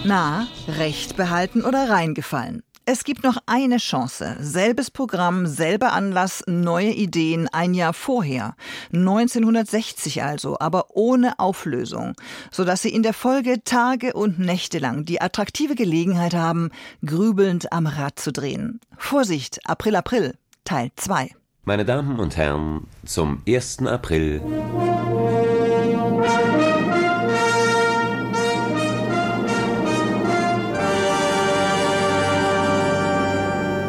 Na, 0.04 0.46
recht 0.68 1.16
behalten 1.16 1.64
oder 1.64 1.90
reingefallen? 1.90 2.62
Es 2.88 3.02
gibt 3.02 3.24
noch 3.24 3.38
eine 3.46 3.78
Chance. 3.78 4.36
Selbes 4.38 4.92
Programm, 4.92 5.48
selber 5.48 5.92
Anlass, 5.92 6.44
neue 6.46 6.92
Ideen 6.92 7.48
ein 7.48 7.74
Jahr 7.74 7.92
vorher. 7.92 8.54
1960 8.92 10.22
also, 10.22 10.56
aber 10.60 10.94
ohne 10.94 11.40
Auflösung, 11.40 12.14
sodass 12.52 12.82
Sie 12.82 12.90
in 12.90 13.02
der 13.02 13.12
Folge 13.12 13.64
Tage 13.64 14.12
und 14.12 14.38
Nächte 14.38 14.78
lang 14.78 15.04
die 15.04 15.20
attraktive 15.20 15.74
Gelegenheit 15.74 16.34
haben, 16.34 16.70
grübelnd 17.04 17.72
am 17.72 17.88
Rad 17.88 18.20
zu 18.20 18.30
drehen. 18.30 18.78
Vorsicht, 18.96 19.58
April, 19.64 19.96
April, 19.96 20.34
Teil 20.62 20.92
2. 20.94 21.30
Meine 21.64 21.84
Damen 21.84 22.20
und 22.20 22.36
Herren, 22.36 22.86
zum 23.04 23.42
1. 23.48 23.84
April. 23.84 24.40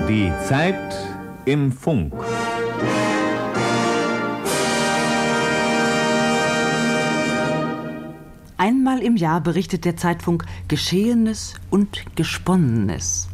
Die 0.09 0.31
Zeit 0.47 0.95
im 1.43 1.69
Funk. 1.69 2.13
Einmal 8.55 8.99
im 9.03 9.17
Jahr 9.17 9.41
berichtet 9.41 9.83
der 9.83 9.97
Zeitfunk 9.97 10.45
Geschehenes 10.69 11.55
und 11.69 12.05
Gesponnenes. 12.15 13.27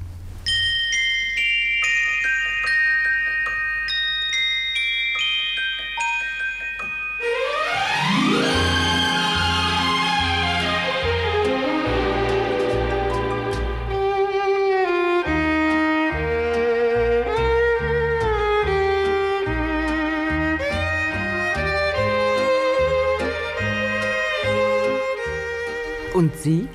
Sie? 26.44 26.68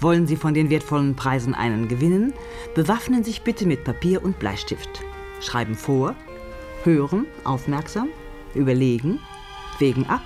Wollen 0.00 0.26
Sie 0.26 0.36
von 0.36 0.54
den 0.54 0.70
wertvollen 0.70 1.16
Preisen 1.16 1.54
einen 1.54 1.88
gewinnen? 1.88 2.32
Bewaffnen 2.74 3.24
sich 3.24 3.42
bitte 3.42 3.66
mit 3.66 3.84
Papier 3.84 4.22
und 4.22 4.38
Bleistift. 4.38 5.02
Schreiben 5.40 5.74
vor, 5.74 6.14
hören, 6.84 7.26
aufmerksam, 7.44 8.08
überlegen, 8.54 9.18
wägen 9.78 10.06
ab 10.06 10.24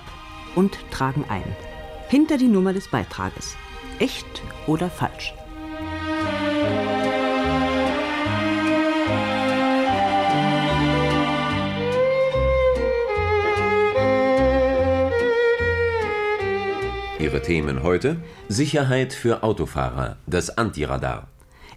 und 0.55 0.77
tragen 0.91 1.25
ein. 1.29 1.55
Hinter 2.09 2.37
die 2.37 2.47
Nummer 2.47 2.73
des 2.73 2.87
Beitrages. 2.89 3.55
Echt 3.99 4.41
oder 4.67 4.89
falsch? 4.89 5.33
Ihre 17.21 17.41
Themen 17.43 17.83
heute? 17.83 18.17
Sicherheit 18.49 19.13
für 19.13 19.43
Autofahrer, 19.43 20.17
das 20.25 20.57
Antiradar. 20.57 21.27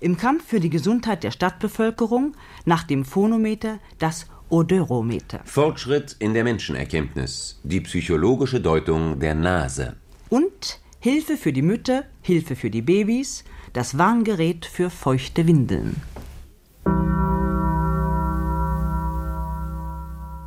Im 0.00 0.16
Kampf 0.16 0.46
für 0.46 0.58
die 0.58 0.70
Gesundheit 0.70 1.22
der 1.22 1.32
Stadtbevölkerung 1.32 2.34
nach 2.64 2.84
dem 2.84 3.04
Phonometer 3.04 3.78
das 3.98 4.26
Odörometer. 4.48 5.40
Fortschritt 5.44 6.16
in 6.18 6.32
der 6.32 6.44
Menschenerkenntnis, 6.44 7.60
die 7.62 7.82
psychologische 7.82 8.60
Deutung 8.60 9.20
der 9.20 9.34
Nase. 9.34 9.96
Und 10.30 10.80
Hilfe 10.98 11.36
für 11.36 11.52
die 11.52 11.62
Mütter, 11.62 12.04
Hilfe 12.22 12.56
für 12.56 12.70
die 12.70 12.82
Babys, 12.82 13.44
das 13.74 13.98
Warngerät 13.98 14.64
für 14.64 14.88
feuchte 14.88 15.46
Windeln. 15.46 16.00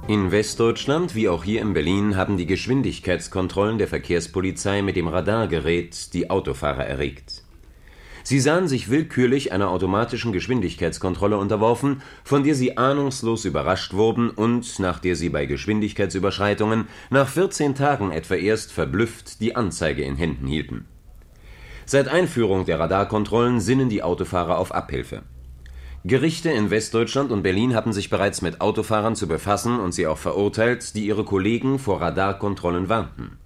In 0.07 0.31
Westdeutschland 0.31 1.15
wie 1.15 1.27
auch 1.27 1.43
hier 1.43 1.61
in 1.61 1.73
Berlin 1.73 2.15
haben 2.15 2.37
die 2.37 2.45
Geschwindigkeitskontrollen 2.45 3.77
der 3.77 3.89
Verkehrspolizei 3.89 4.81
mit 4.81 4.95
dem 4.95 5.09
Radargerät 5.09 6.13
die 6.13 6.29
Autofahrer 6.29 6.85
erregt. 6.85 7.43
Sie 8.23 8.39
sahen 8.39 8.69
sich 8.69 8.89
willkürlich 8.89 9.51
einer 9.51 9.69
automatischen 9.69 10.31
Geschwindigkeitskontrolle 10.31 11.37
unterworfen, 11.37 12.01
von 12.23 12.45
der 12.45 12.55
sie 12.55 12.77
ahnungslos 12.77 13.43
überrascht 13.43 13.95
wurden 13.95 14.29
und 14.29 14.79
nach 14.79 14.99
der 14.99 15.17
sie 15.17 15.27
bei 15.27 15.45
Geschwindigkeitsüberschreitungen 15.45 16.87
nach 17.09 17.27
14 17.27 17.75
Tagen 17.75 18.11
etwa 18.11 18.35
erst 18.35 18.71
verblüfft 18.71 19.41
die 19.41 19.57
Anzeige 19.57 20.03
in 20.03 20.15
Händen 20.15 20.47
hielten. 20.47 20.85
Seit 21.85 22.07
Einführung 22.07 22.63
der 22.63 22.79
Radarkontrollen 22.79 23.59
sinnen 23.59 23.89
die 23.89 24.03
Autofahrer 24.03 24.57
auf 24.57 24.73
Abhilfe. 24.73 25.23
Gerichte 26.07 26.49
in 26.49 26.69
Westdeutschland 26.69 27.33
und 27.33 27.43
Berlin 27.43 27.75
hatten 27.75 27.91
sich 27.91 28.09
bereits 28.09 28.41
mit 28.41 28.61
Autofahrern 28.61 29.17
zu 29.17 29.27
befassen 29.27 29.77
und 29.77 29.91
sie 29.91 30.07
auch 30.07 30.17
verurteilt, 30.17 30.95
die 30.95 31.05
ihre 31.05 31.25
Kollegen 31.25 31.79
vor 31.79 31.99
Radarkontrollen 31.99 32.87
warnten. 32.87 33.37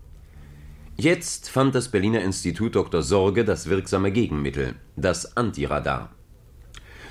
Jetzt 0.96 1.50
fand 1.50 1.74
das 1.74 1.90
Berliner 1.90 2.22
Institut 2.22 2.76
Dr. 2.76 3.02
Sorge 3.02 3.46
das 3.46 3.68
wirksame 3.68 4.12
Gegenmittel, 4.12 4.76
das 4.96 5.36
Antiradar. 5.36 6.12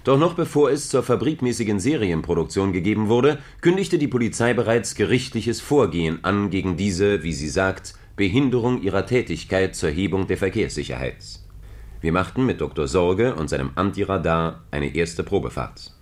Doch 0.05 0.21
noch 0.21 0.35
bevor 0.35 0.71
es 0.71 0.89
zur 0.89 1.03
fabrikmäßigen 1.03 1.81
Serienproduktion 1.81 2.73
gegeben 2.73 3.09
wurde, 3.09 3.39
kündigte 3.61 3.99
die 3.99 4.07
Polizei 4.07 4.55
bereits 4.55 4.95
gerichtliches 4.95 5.61
Vorgehen 5.61 6.23
an 6.23 6.51
gegen 6.51 6.77
diese, 6.77 7.25
wie 7.25 7.33
sie 7.33 7.49
sagt, 7.49 7.95
Behinderung 8.15 8.83
ihrer 8.83 9.05
Tätigkeit 9.05 9.75
zur 9.75 9.91
Hebung 9.91 10.29
der 10.29 10.39
Verkehrssicherheit. 10.39 11.41
Wir 12.03 12.13
machten 12.13 12.47
mit 12.47 12.63
Dr. 12.63 12.89
Sorge 12.89 13.35
und 13.35 13.51
seinem 13.51 13.73
Antiradar 13.75 14.61
eine 14.71 14.95
erste 14.95 15.23
Probefahrt. 15.23 15.93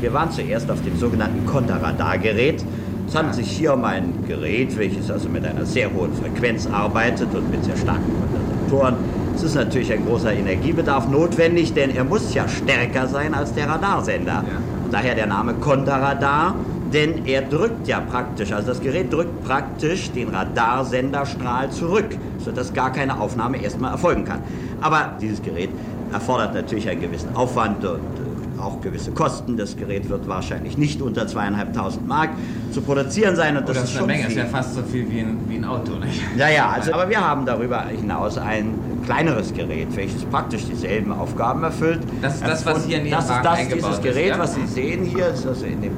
Wir 0.00 0.12
waren 0.12 0.30
zuerst 0.30 0.70
auf 0.70 0.80
dem 0.82 0.96
sogenannten 0.96 1.44
Konterradargerät. 1.46 2.64
Es 3.08 3.16
handelt 3.16 3.34
sich 3.34 3.50
hier 3.50 3.74
um 3.74 3.84
ein 3.84 4.24
Gerät, 4.28 4.78
welches 4.78 5.10
also 5.10 5.28
mit 5.28 5.44
einer 5.44 5.66
sehr 5.66 5.92
hohen 5.92 6.12
Frequenz 6.12 6.68
arbeitet 6.68 7.34
und 7.34 7.50
mit 7.50 7.64
sehr 7.64 7.76
starken 7.76 8.12
Kondensatoren. 8.20 8.94
Es 9.34 9.42
ist 9.42 9.56
natürlich 9.56 9.92
ein 9.92 10.06
großer 10.06 10.32
Energiebedarf 10.32 11.08
notwendig, 11.08 11.74
denn 11.74 11.90
er 11.90 12.04
muss 12.04 12.34
ja 12.34 12.46
stärker 12.46 13.08
sein 13.08 13.34
als 13.34 13.52
der 13.52 13.68
Radarsender. 13.68 14.44
Und 14.84 14.94
daher 14.94 15.16
der 15.16 15.26
Name 15.26 15.54
Konterradar, 15.54 16.54
denn 16.92 17.26
er 17.26 17.42
drückt 17.42 17.86
ja 17.88 18.00
praktisch, 18.00 18.52
also 18.52 18.68
das 18.68 18.80
Gerät 18.80 19.12
drückt 19.12 19.44
praktisch 19.44 20.10
den 20.12 20.28
Radarsenderstrahl 20.28 21.70
zurück, 21.70 22.16
sodass 22.38 22.72
gar 22.72 22.92
keine 22.92 23.20
Aufnahme 23.20 23.62
erstmal 23.62 23.92
erfolgen 23.92 24.24
kann. 24.24 24.40
Aber 24.80 25.12
dieses 25.20 25.42
Gerät 25.42 25.70
erfordert 26.12 26.54
natürlich 26.54 26.88
einen 26.88 27.00
gewissen 27.00 27.34
Aufwand 27.36 27.84
und 27.84 27.96
äh, 27.98 28.60
auch 28.60 28.80
gewisse 28.80 29.12
Kosten. 29.12 29.56
Das 29.56 29.76
Gerät 29.76 30.08
wird 30.08 30.26
wahrscheinlich 30.26 30.78
nicht 30.78 31.00
unter 31.02 31.26
zweieinhalbtausend 31.26 32.08
Mark 32.08 32.30
zu 32.72 32.80
produzieren 32.80 33.36
sein. 33.36 33.56
Und 33.56 33.64
Oh, 33.64 33.66
das, 33.66 33.76
das 33.76 33.84
ist 33.84 33.90
ist 33.90 33.98
eine 33.98 34.06
Menge, 34.06 34.22
viel. 34.24 34.30
ist 34.30 34.36
ja 34.38 34.44
fast 34.46 34.74
so 34.74 34.82
viel 34.82 35.10
wie 35.10 35.20
ein, 35.20 35.38
wie 35.48 35.56
ein 35.56 35.64
Auto, 35.64 35.92
nicht? 35.96 36.22
Ja, 36.36 36.48
ja, 36.48 36.68
also, 36.70 36.92
aber 36.92 37.08
wir 37.08 37.20
haben 37.20 37.44
darüber 37.44 37.84
hinaus 37.84 38.38
ein 38.38 38.74
kleineres 39.04 39.52
Gerät, 39.52 39.88
welches 39.94 40.24
praktisch 40.24 40.64
dieselben 40.64 41.12
Aufgaben 41.12 41.62
erfüllt. 41.62 42.00
Das 42.22 42.36
ist 42.36 42.46
das, 42.46 42.66
was 42.66 42.84
hier 42.86 42.98
in 42.98 43.06
Ihrem 43.06 43.16
Das 43.18 43.30
ist 43.30 43.40
das, 43.44 43.68
dieses 43.68 43.88
ist, 43.90 44.02
Gerät, 44.02 44.28
ja? 44.30 44.38
was 44.38 44.54
Sie 44.54 44.66
sehen 44.66 45.04
hier, 45.04 45.28
ist 45.28 45.46
also 45.46 45.64
in 45.66 45.80
dem, 45.82 45.92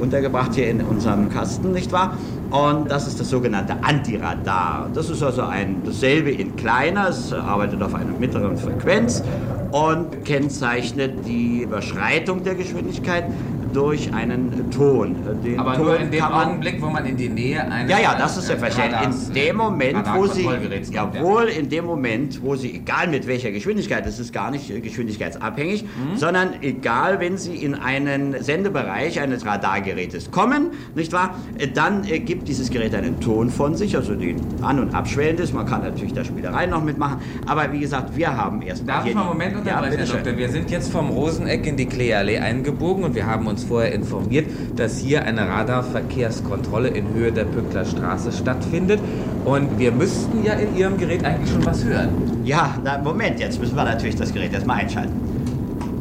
untergebracht 0.00 0.54
hier 0.54 0.68
in 0.68 0.80
unserem 0.80 1.28
Kasten, 1.28 1.72
nicht 1.72 1.92
wahr? 1.92 2.16
Und 2.50 2.90
das 2.90 3.06
ist 3.06 3.20
das 3.20 3.30
sogenannte 3.30 3.74
Antiradar. 3.82 4.90
Das 4.92 5.08
ist 5.08 5.22
also 5.22 5.42
ein, 5.42 5.82
dasselbe 5.84 6.30
in 6.30 6.56
kleiner, 6.56 7.08
es 7.08 7.32
arbeitet 7.32 7.82
auf 7.82 7.94
einer 7.94 8.12
mittleren 8.18 8.56
Frequenz 8.56 9.22
und 9.70 10.24
kennzeichnet 10.24 11.26
die 11.26 11.62
Überschreitung 11.62 12.42
der 12.42 12.56
Geschwindigkeit 12.56 13.24
durch 13.72 14.12
einen 14.12 14.70
Ton. 14.70 15.16
Den 15.44 15.58
Aber 15.58 15.74
Ton 15.74 15.84
nur 15.86 15.98
in 15.98 16.10
dem 16.10 16.22
Augenblick, 16.24 16.80
wo 16.82 16.86
man 16.90 17.04
in 17.06 17.16
die 17.16 17.28
Nähe 17.28 17.62
eines 17.70 17.90
ja, 17.90 17.98
ja, 18.00 18.14
das 18.18 18.36
ist 18.36 18.44
äh, 18.44 18.58
selbstverständlich. 18.58 19.28
In 19.28 19.34
dem 19.34 19.56
Moment, 19.56 20.06
wo 20.14 20.26
Sie, 20.26 20.44
ja. 20.44 21.10
jawohl, 21.14 21.44
in 21.48 21.68
dem 21.68 21.84
Moment, 21.86 22.42
wo 22.42 22.56
Sie, 22.56 22.74
egal 22.74 23.08
mit 23.08 23.26
welcher 23.26 23.50
Geschwindigkeit, 23.50 24.04
das 24.06 24.18
ist 24.18 24.32
gar 24.32 24.50
nicht 24.50 24.70
äh, 24.70 24.80
geschwindigkeitsabhängig, 24.80 25.84
Mhm. 25.84 26.16
sondern 26.16 26.48
egal, 26.62 27.20
wenn 27.20 27.36
Sie 27.36 27.56
in 27.56 27.74
einen 27.74 28.42
Sendebereich 28.42 29.20
eines 29.20 29.44
Radargerätes 29.46 30.30
kommen, 30.30 30.70
nicht 30.94 31.12
wahr, 31.12 31.34
äh, 31.58 31.68
dann 31.68 32.04
äh, 32.04 32.18
gibt 32.20 32.48
dieses 32.48 32.70
Gerät 32.70 32.94
einen 32.94 33.20
Ton 33.20 33.50
von 33.50 33.74
sich, 33.76 33.96
also 33.96 34.14
den 34.14 34.36
an- 34.62 34.78
und 34.78 34.94
abschwellendes. 34.94 35.52
Man 35.52 35.66
kann 35.66 35.82
natürlich 35.82 36.12
da 36.12 36.24
Spielereien 36.24 36.70
noch 36.70 36.82
mitmachen, 36.82 37.18
aber 37.46 37.72
wie 37.72 37.80
gesagt, 37.80 38.16
wir 38.16 38.36
haben 38.36 38.62
erstmal 38.62 38.94
Darf 38.96 39.02
hier 39.04 39.10
ich 39.10 39.14
mal 39.16 39.22
einen 39.22 39.30
Moment 39.30 39.52
ja, 39.52 39.58
unterbrechen, 39.58 39.82
Herr 39.84 39.90
bitteschön. 39.98 40.16
Doktor? 40.24 40.38
Wir 40.38 40.48
sind 40.48 40.70
jetzt 40.70 40.90
vom 40.92 41.10
Roseneck 41.10 41.66
in 41.66 41.76
die 41.76 41.86
Kleeallee 41.86 42.38
eingebogen 42.38 43.04
und 43.04 43.14
wir 43.14 43.26
haben 43.26 43.46
uns 43.46 43.59
vorher 43.64 43.92
informiert, 43.92 44.46
dass 44.76 44.98
hier 44.98 45.24
eine 45.24 45.48
Radarverkehrskontrolle 45.48 46.88
in 46.88 47.12
Höhe 47.14 47.32
der 47.32 47.44
Pückler 47.44 47.84
Straße 47.84 48.32
stattfindet. 48.32 49.00
Und 49.44 49.78
wir 49.78 49.92
müssten 49.92 50.44
ja 50.44 50.54
in 50.54 50.76
Ihrem 50.76 50.96
Gerät 50.98 51.24
eigentlich 51.24 51.50
schon 51.50 51.64
was 51.64 51.84
hören. 51.84 52.08
Ja, 52.44 52.74
na, 52.84 52.98
Moment, 52.98 53.40
jetzt 53.40 53.60
müssen 53.60 53.76
wir 53.76 53.84
natürlich 53.84 54.16
das 54.16 54.32
Gerät 54.32 54.52
erstmal 54.52 54.78
einschalten. 54.80 55.12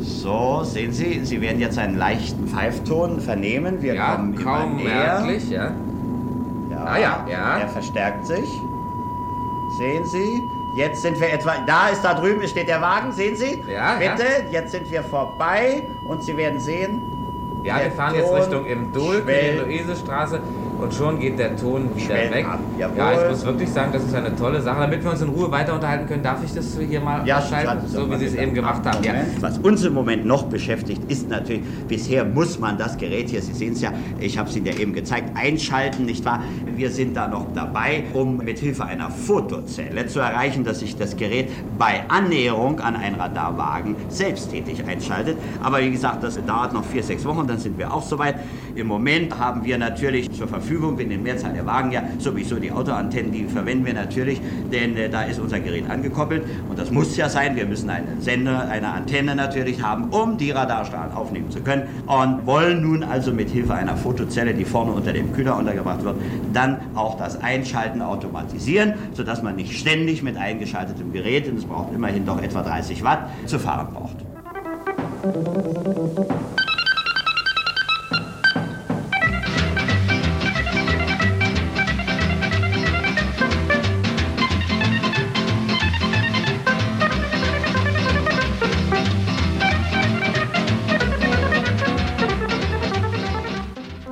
So, 0.01 0.61
sehen 0.63 0.91
Sie, 0.91 1.21
Sie 1.23 1.39
werden 1.41 1.59
jetzt 1.59 1.77
einen 1.77 1.97
leichten 1.97 2.47
Pfeifton 2.47 3.19
vernehmen. 3.19 3.81
Wir 3.81 3.95
Ja, 3.95 4.15
kommen 4.15 4.35
kaum 4.35 4.79
immer 4.79 4.83
näher. 4.89 5.21
merklich, 5.21 5.49
ja. 5.49 5.71
Ja, 6.71 6.83
Ah 6.85 6.97
ja, 6.97 7.25
ja. 7.29 7.57
Er 7.59 7.67
verstärkt 7.67 8.25
sich. 8.25 8.45
Sehen 9.77 10.05
Sie? 10.05 10.41
Jetzt 10.77 11.01
sind 11.01 11.19
wir 11.19 11.31
etwa. 11.33 11.53
Da 11.65 11.89
ist 11.89 12.01
da 12.03 12.13
drüben 12.13 12.45
steht 12.47 12.67
der 12.67 12.81
Wagen, 12.81 13.11
sehen 13.11 13.35
Sie? 13.35 13.61
Ja, 13.71 13.95
Bitte, 13.97 14.23
ja. 14.51 14.59
jetzt 14.61 14.71
sind 14.71 14.89
wir 14.91 15.01
vorbei 15.03 15.83
und 16.07 16.23
Sie 16.23 16.35
werden 16.37 16.59
sehen. 16.59 17.01
Ja, 17.63 17.79
wir 17.83 17.91
fahren 17.91 18.15
jetzt 18.15 18.33
Richtung 18.33 18.65
im 18.65 18.91
Dulk, 18.93 19.21
in 19.21 19.25
die 19.27 19.31
schwellt. 19.33 19.65
Luisestraße 19.65 20.41
und 20.79 20.93
schon 20.93 21.19
geht 21.19 21.37
der 21.37 21.55
Ton 21.55 21.89
wieder 21.95 22.05
Schwellt 22.05 22.33
weg. 22.33 22.45
ab, 22.45 22.59
Ja, 22.77 22.89
ich 23.13 23.29
muss 23.29 23.45
wirklich 23.45 23.69
sagen, 23.69 23.91
das 23.93 24.03
ist 24.03 24.15
eine 24.15 24.35
tolle 24.35 24.61
Sache. 24.61 24.79
Damit 24.79 25.03
wir 25.03 25.11
uns 25.11 25.21
in 25.21 25.29
Ruhe 25.29 25.51
weiter 25.51 25.73
unterhalten 25.73 26.07
können, 26.07 26.23
darf 26.23 26.43
ich 26.43 26.53
das 26.53 26.77
hier 26.79 27.01
mal 27.01 27.25
Ja, 27.27 27.39
ausschalten, 27.39 27.87
so 27.87 28.09
wie 28.09 28.17
Sie 28.17 28.25
es 28.25 28.35
eben 28.35 28.53
gemacht 28.53 28.85
ab. 28.87 28.95
haben. 28.95 29.03
Ja. 29.03 29.13
Was 29.41 29.57
uns 29.59 29.83
im 29.83 29.93
Moment 29.93 30.25
noch 30.25 30.43
beschäftigt, 30.45 31.01
ist 31.11 31.29
natürlich, 31.29 31.63
bisher 31.87 32.23
muss 32.25 32.59
man 32.59 32.77
das 32.77 32.97
Gerät 32.97 33.29
hier, 33.29 33.41
Sie 33.41 33.53
sehen 33.53 33.73
es 33.73 33.81
ja, 33.81 33.91
ich 34.19 34.37
habe 34.37 34.49
es 34.49 34.55
Ihnen 34.55 34.67
ja 34.67 34.73
eben 34.75 34.93
gezeigt, 34.93 35.31
einschalten, 35.35 36.05
nicht 36.05 36.23
wahr? 36.25 36.41
Wir 36.75 36.89
sind 36.89 37.15
da 37.17 37.27
noch 37.27 37.47
dabei, 37.53 38.03
um 38.13 38.37
mit 38.37 38.59
Hilfe 38.59 38.85
einer 38.85 39.09
Fotozelle 39.09 40.07
zu 40.07 40.19
erreichen, 40.19 40.63
dass 40.63 40.79
sich 40.79 40.95
das 40.95 41.15
Gerät 41.17 41.49
bei 41.77 42.03
Annäherung 42.07 42.79
an 42.79 42.95
einen 42.95 43.15
Radarwagen 43.15 43.95
selbsttätig 44.07 44.85
einschaltet. 44.87 45.37
Aber 45.61 45.81
wie 45.81 45.91
gesagt, 45.91 46.23
das 46.23 46.39
dauert 46.45 46.73
noch 46.73 46.85
vier, 46.85 47.03
sechs 47.03 47.25
Wochen, 47.25 47.47
dann 47.47 47.57
sind 47.59 47.77
wir 47.77 47.93
auch 47.93 48.03
soweit. 48.03 48.35
Im 48.75 48.87
Moment 48.87 49.37
haben 49.37 49.63
wir 49.65 49.77
natürlich 49.77 50.31
zur 50.31 50.47
Verfügung, 50.47 50.68
in 50.69 51.09
den 51.09 51.23
Mehrzahl 51.23 51.53
der 51.53 51.65
Wagen 51.65 51.91
ja, 51.91 52.03
sowieso 52.19 52.57
die 52.57 52.71
Autoantennen, 52.71 53.31
die 53.31 53.45
verwenden 53.45 53.85
wir 53.85 53.93
natürlich, 53.93 54.39
denn 54.71 54.95
äh, 54.95 55.09
da 55.09 55.23
ist 55.23 55.39
unser 55.39 55.59
Gerät 55.59 55.89
angekoppelt 55.89 56.43
und 56.69 56.77
das 56.77 56.91
muss 56.91 57.17
ja 57.17 57.27
sein. 57.27 57.55
Wir 57.55 57.65
müssen 57.65 57.89
einen 57.89 58.21
Sender, 58.21 58.69
eine 58.69 58.89
Antenne 58.89 59.35
natürlich 59.35 59.81
haben, 59.81 60.09
um 60.09 60.37
die 60.37 60.51
Radarstrahlen 60.51 61.13
aufnehmen 61.13 61.49
zu 61.49 61.61
können 61.61 61.83
und 62.05 62.45
wollen 62.45 62.81
nun 62.81 63.03
also 63.03 63.33
mit 63.33 63.49
Hilfe 63.49 63.73
einer 63.73 63.97
Fotozelle, 63.97 64.53
die 64.53 64.65
vorne 64.65 64.91
unter 64.91 65.11
dem 65.11 65.33
Kühler 65.33 65.57
untergebracht 65.57 66.03
wird, 66.03 66.17
dann 66.53 66.77
auch 66.95 67.17
das 67.17 67.41
Einschalten 67.41 68.01
automatisieren, 68.01 68.93
sodass 69.13 69.41
man 69.41 69.55
nicht 69.55 69.73
ständig 69.73 70.21
mit 70.21 70.37
eingeschaltetem 70.37 71.11
Gerät, 71.11 71.47
und 71.49 71.57
es 71.57 71.65
braucht 71.65 71.93
immerhin 71.93 72.25
doch 72.25 72.41
etwa 72.41 72.61
30 72.61 73.03
Watt, 73.03 73.29
zu 73.45 73.57
fahren 73.59 73.87
braucht. 73.91 74.17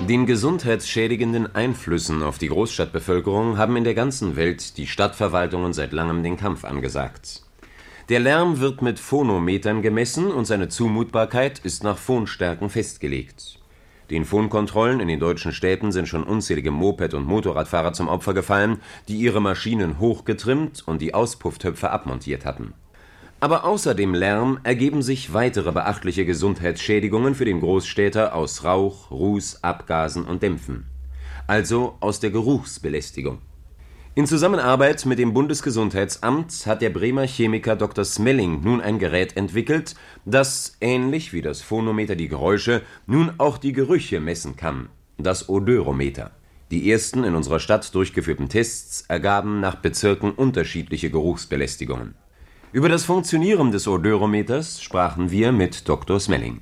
Den 0.08 0.26
gesundheitsschädigenden 0.26 1.54
Einflüssen 1.54 2.24
auf 2.24 2.38
die 2.38 2.48
Großstadtbevölkerung 2.48 3.58
haben 3.58 3.76
in 3.76 3.84
der 3.84 3.94
ganzen 3.94 4.38
Welt 4.38 4.78
die 4.78 4.88
Stadtverwaltungen 4.88 5.74
seit 5.74 5.92
langem 5.92 6.24
den 6.24 6.38
Kampf 6.38 6.64
angesagt. 6.64 7.44
Der 8.08 8.22
Lärm 8.22 8.62
wird 8.62 8.82
mit 8.82 9.00
Phonometern 9.00 9.82
gemessen 9.82 10.32
und 10.32 10.46
seine 10.46 10.70
Zumutbarkeit 10.70 11.60
ist 11.60 11.84
nach 11.84 11.98
Phonstärken 11.98 12.70
festgelegt. 12.70 13.60
Den 14.10 14.24
Phonkontrollen 14.24 15.02
in 15.02 15.10
den 15.10 15.20
deutschen 15.20 15.52
Städten 15.52 15.92
sind 15.92 16.08
schon 16.08 16.24
unzählige 16.24 16.72
Moped- 16.72 17.14
und 17.14 17.26
Motorradfahrer 17.26 17.92
zum 17.92 18.08
Opfer 18.08 18.34
gefallen, 18.34 18.80
die 19.10 19.18
ihre 19.18 19.42
Maschinen 19.42 20.00
hochgetrimmt 20.00 20.88
und 20.88 21.02
die 21.02 21.14
Auspufftöpfe 21.14 21.92
abmontiert 21.92 22.46
hatten. 22.46 22.74
Aber 23.40 23.66
außer 23.66 23.94
dem 23.94 24.16
Lärm 24.16 24.60
ergeben 24.64 25.04
sich 25.04 25.32
weitere 25.32 25.72
beachtliche 25.72 26.26
Gesundheitsschädigungen 26.26 27.36
für 27.36 27.46
den 27.46 27.60
Großstädter 27.60 28.34
aus 28.34 28.64
Rauch, 28.64 29.12
Ruß, 29.12 29.64
Abgasen 29.64 30.26
und 30.26 30.42
Dämpfen. 30.42 30.88
Also 31.46 31.98
aus 32.00 32.20
der 32.20 32.32
Geruchsbelästigung. 32.32 33.40
In 34.16 34.26
Zusammenarbeit 34.26 35.06
mit 35.06 35.20
dem 35.20 35.36
Bundesgesundheitsamt 35.36 36.66
hat 36.66 36.82
der 36.82 36.90
Bremer 36.90 37.28
Chemiker 37.28 37.76
Dr. 37.76 38.04
Smelling 38.04 38.64
nun 38.64 38.82
ein 38.82 38.98
Gerät 38.98 39.38
entwickelt, 39.38 39.96
das, 40.26 40.76
ähnlich 40.82 41.34
wie 41.34 41.44
das 41.44 41.62
Phonometer 41.62 42.16
die 42.16 42.28
Geräusche, 42.28 42.82
nun 43.06 43.34
auch 43.38 43.60
die 43.60 43.74
Gerüche 43.74 44.20
messen 44.20 44.56
kann. 44.56 44.90
Das 45.20 45.48
Odörometer. 45.48 46.32
Die 46.72 46.92
ersten 46.92 47.24
in 47.24 47.36
unserer 47.36 47.60
Stadt 47.60 47.94
durchgeführten 47.94 48.50
Tests 48.50 49.06
ergaben 49.08 49.60
nach 49.60 49.76
Bezirken 49.76 50.32
unterschiedliche 50.32 51.12
Geruchsbelästigungen. 51.12 52.16
Über 52.74 52.90
das 52.90 53.06
Funktionieren 53.06 53.72
des 53.72 53.88
Odörometers 53.88 54.82
sprachen 54.82 55.32
wir 55.32 55.54
mit 55.54 55.88
Dr. 55.88 56.20
Smelling. 56.20 56.60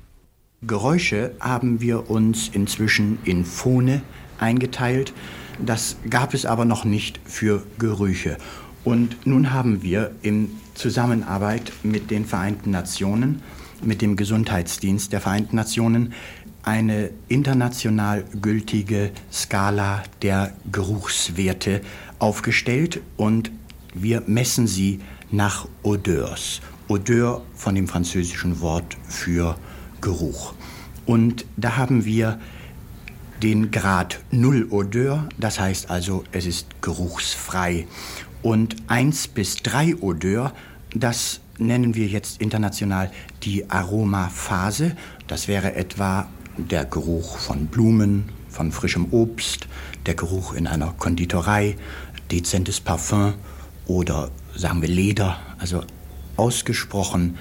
Geräusche 0.62 1.32
haben 1.40 1.80
wir 1.80 2.08
uns 2.08 2.48
inzwischen 2.48 3.18
in 3.24 3.44
Phone 3.44 4.02
eingeteilt. 4.38 5.12
Das 5.58 5.96
gab 6.08 6.32
es 6.32 6.46
aber 6.46 6.64
noch 6.64 6.84
nicht 6.84 7.18
für 7.24 7.64
Gerüche. 7.80 8.38
Und 8.84 9.26
nun 9.26 9.52
haben 9.52 9.82
wir 9.82 10.12
in 10.22 10.50
Zusammenarbeit 10.74 11.72
mit 11.82 12.12
den 12.12 12.24
Vereinten 12.24 12.70
Nationen, 12.70 13.42
mit 13.82 14.00
dem 14.00 14.14
Gesundheitsdienst 14.14 15.12
der 15.12 15.20
Vereinten 15.20 15.56
Nationen, 15.56 16.14
eine 16.62 17.10
international 17.26 18.22
gültige 18.40 19.10
Skala 19.32 20.04
der 20.22 20.52
Geruchswerte 20.70 21.80
aufgestellt 22.20 23.00
und 23.16 23.50
wir 23.92 24.22
messen 24.26 24.68
sie 24.68 25.00
nach 25.30 25.68
Odeurs. 25.82 26.60
Odeur 26.88 27.42
von 27.54 27.74
dem 27.74 27.88
französischen 27.88 28.60
Wort 28.60 28.96
für 29.08 29.56
Geruch. 30.00 30.54
Und 31.04 31.44
da 31.56 31.76
haben 31.76 32.04
wir 32.04 32.38
den 33.42 33.70
Grad 33.70 34.20
Null 34.30 34.66
Odeur, 34.70 35.28
das 35.38 35.60
heißt 35.60 35.90
also, 35.90 36.24
es 36.32 36.46
ist 36.46 36.80
geruchsfrei. 36.80 37.86
Und 38.42 38.76
1 38.86 39.28
bis 39.28 39.56
3 39.56 39.96
Odeur, 39.96 40.52
das 40.94 41.40
nennen 41.58 41.94
wir 41.94 42.06
jetzt 42.06 42.40
international 42.40 43.10
die 43.42 43.68
Aromaphase. 43.70 44.96
Das 45.26 45.48
wäre 45.48 45.74
etwa 45.74 46.28
der 46.56 46.84
Geruch 46.84 47.38
von 47.38 47.66
Blumen, 47.66 48.30
von 48.48 48.72
frischem 48.72 49.06
Obst, 49.10 49.66
der 50.06 50.14
Geruch 50.14 50.54
in 50.54 50.66
einer 50.66 50.94
Konditorei, 50.98 51.76
dezentes 52.30 52.80
Parfum 52.80 53.34
oder 53.86 54.30
sagen 54.56 54.82
wir 54.82 54.88
Leder, 54.88 55.38
also 55.58 55.82
ausgesprochen 56.36 57.38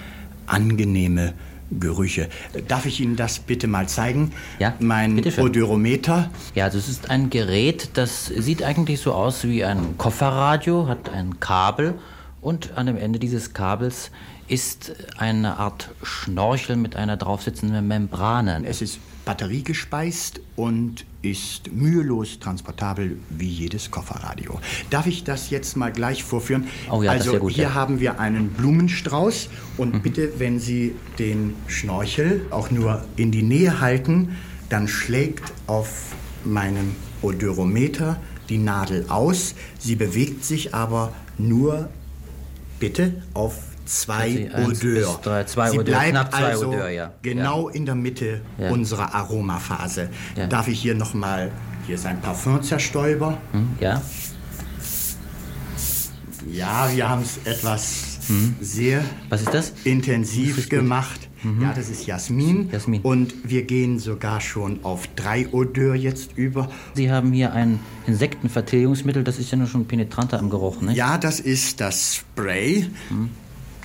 angenehme 0.48 1.34
Gerüche. 1.72 2.30
Darf 2.68 2.86
ich 2.86 3.00
Ihnen 3.00 3.16
das 3.16 3.40
bitte 3.40 3.68
mal 3.68 3.90
zeigen? 3.90 4.32
Ja, 4.60 4.76
Mein. 4.80 5.20
Odörometer. 5.38 6.30
Ja, 6.54 6.70
das 6.70 6.88
ist 6.88 7.10
ein 7.10 7.30
Gerät, 7.32 7.90
das 7.96 8.28
sieht 8.28 8.62
eigentlich 8.62 9.00
so 9.00 9.14
aus 9.14 9.44
wie 9.46 9.64
ein 9.64 9.98
Kofferradio, 9.98 10.88
hat 10.88 11.10
ein 11.10 11.40
Kabel 11.40 11.96
und 12.42 12.78
an 12.78 12.86
dem 12.86 12.98
Ende 12.98 13.18
dieses 13.18 13.54
Kabels 13.54 14.12
ist 14.48 14.96
eine 15.18 15.58
Art 15.58 15.90
Schnorchel 16.04 16.76
mit 16.76 16.96
einer 16.96 17.18
draufsitzenden 17.18 17.88
Membrane. 17.88 18.62
Es 18.66 18.84
ist 18.84 19.00
batteriegespeist 19.26 20.40
und 20.56 21.06
ist 21.26 21.72
mühelos 21.74 22.40
transportabel 22.40 23.18
wie 23.30 23.48
jedes 23.48 23.92
Kofferradio. 23.92 24.60
Darf 24.90 25.08
ich 25.08 25.24
das 25.24 25.50
jetzt 25.50 25.76
mal 25.76 25.92
gleich 25.92 26.24
vorführen? 26.24 26.68
Oh 26.92 27.04
ja, 27.04 27.12
also 27.12 27.38
gut, 27.40 27.54
hier 27.54 27.66
ja. 27.66 27.74
haben 27.74 28.00
wir 28.00 28.20
einen 28.20 28.50
Blumenstrauß 28.50 29.50
und 29.78 30.04
bitte, 30.04 30.34
wenn 30.40 30.60
Sie 30.60 30.96
den 31.20 31.56
Schnorchel 31.68 32.46
auch 32.52 32.72
nur 32.72 33.04
in 33.16 33.32
die 33.32 33.44
Nähe 33.44 33.80
halten, 33.80 34.36
dann 34.70 34.88
schlägt 34.88 35.52
auf 35.68 36.14
meinem 36.44 36.96
Odörometer 37.22 38.20
die 38.50 38.58
Nadel 38.58 39.06
aus. 39.10 39.56
Sie 39.80 39.96
bewegt 39.96 40.46
sich 40.46 40.74
aber 40.74 41.14
nur 41.38 41.90
bitte 42.80 43.24
auf 43.34 43.75
zwei 43.86 44.50
Odeur. 44.54 44.68
bis 45.14 45.22
drei, 45.22 45.44
zwei 45.46 45.70
Sie 45.72 45.80
Odeur, 45.80 45.94
bleibt 45.96 46.10
knapp 46.12 46.34
also 46.34 46.68
Odeur, 46.70 46.90
ja. 46.90 47.14
genau 47.22 47.70
in 47.70 47.86
der 47.86 47.96
Mitte 47.96 48.42
Ja. 48.58 48.72
unserer 48.72 49.14
Aromaphase. 49.16 50.10
Ja. 50.36 50.48
Darf 50.48 50.68
ich 50.68 50.80
hier 50.80 50.96
noch 50.96 51.14
mal 51.14 51.52
hier 51.86 51.96
ist 51.96 52.06
ein 52.06 52.20
Parfumzerstäuber. 52.22 53.38
Hm, 53.52 53.70
ja. 53.80 54.02
Ja, 56.52 56.90
wir 56.94 57.10
haben 57.10 57.22
es 57.24 57.40
etwas 57.46 58.20
Hm. 58.28 58.56
sehr 58.60 59.04
intensiv 59.84 60.68
gemacht. 60.70 61.30
Mhm. 61.44 61.62
Ja, 61.62 61.74
das 61.74 61.90
ist 61.90 62.08
Jasmin. 62.08 62.70
Jasmin. 62.72 63.02
Und 63.02 63.36
wir 63.44 63.64
gehen 63.64 64.00
sogar 64.00 64.42
schon 64.42 64.84
auf 64.84 65.08
drei 65.16 65.48
Odeur 65.50 65.94
jetzt 65.94 66.36
über. 66.36 66.70
Sie 66.96 67.12
haben 67.12 67.32
hier 67.34 67.54
ein 67.54 67.80
Insektenvertilgungsmittel, 68.08 69.24
das 69.24 69.38
ist 69.38 69.52
ja 69.52 69.58
nur 69.58 69.68
schon 69.68 69.86
penetranter 69.86 70.40
im 70.40 70.50
Geruch, 70.50 70.82
ne? 70.82 70.94
Ja, 70.94 71.20
das 71.20 71.40
ist 71.40 71.82
das 71.82 72.16
Spray. 72.16 72.90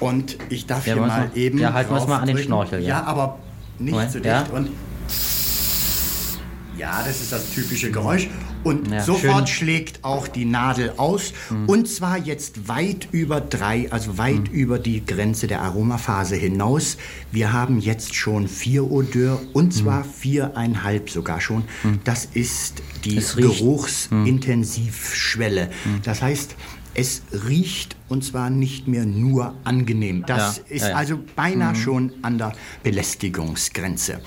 Und 0.00 0.36
ich 0.48 0.66
darf 0.66 0.86
Ja, 0.86 0.94
hier 0.94 1.02
mal 1.02 1.08
mal- 1.08 1.30
eben. 1.34 1.58
ja, 1.58 1.72
halten 1.74 1.92
wir 1.92 2.00
es 2.00 2.06
mal 2.08 2.18
an 2.18 2.26
den. 2.26 2.38
Schnorchel, 2.38 2.80
ja. 2.80 2.88
Ja, 2.88 3.04
aber 3.04 3.38
nicht 3.78 3.92
Moment, 3.92 4.10
zu 4.12 4.18
ja. 4.20 4.40
dicht. 4.42 4.52
Und 4.52 4.68
ja, 6.78 7.02
das 7.04 7.20
ist 7.20 7.30
das 7.32 7.50
typische 7.50 7.90
Geräusch. 7.90 8.28
Und 8.62 8.90
Ja, 8.90 9.02
sofort 9.02 9.48
schön. 9.48 9.56
schlägt 9.56 10.04
auch 10.04 10.28
die 10.28 10.44
Nadel 10.44 10.92
aus. 10.98 11.32
Mhm. 11.50 11.66
Und 11.68 11.88
zwar 11.88 12.18
jetzt 12.18 12.68
weit 12.68 13.08
über 13.10 13.40
drei, 13.40 13.90
also 13.90 14.18
weit 14.18 14.48
Mhm. 14.50 14.54
über 14.54 14.78
die 14.78 15.02
Grenze 15.04 15.46
der 15.46 15.62
Aromaphase 15.62 16.36
hinaus. 16.36 16.98
Wir 17.32 17.52
haben 17.54 17.78
jetzt 17.80 18.14
schon 18.14 18.48
vier 18.48 18.90
Odeur 18.90 19.40
und 19.54 19.72
zwar 19.72 20.04
viereinhalb 20.04 21.08
sogar 21.10 21.40
schon. 21.40 21.64
Das 22.04 22.26
ist 22.26 22.82
die 23.04 23.16
Mhm. 23.20 23.36
Geruchsintensivschwelle. 23.36 25.70
Das 26.02 26.20
heißt, 26.22 26.54
es 26.94 27.22
riecht 27.46 27.96
und 28.08 28.24
zwar 28.24 28.50
nicht 28.50 28.88
mehr 28.88 29.06
nur 29.06 29.54
angenehm. 29.64 30.24
Das 30.26 30.56
Ja, 30.58 30.62
ist 30.68 30.82
ja, 30.82 30.88
ja. 30.90 30.96
also 30.96 31.18
beinahe 31.36 31.72
Mhm. 31.72 31.76
schon 31.76 32.12
an 32.22 32.38
der 32.38 32.52
Belästigungsgrenze. 32.82 34.20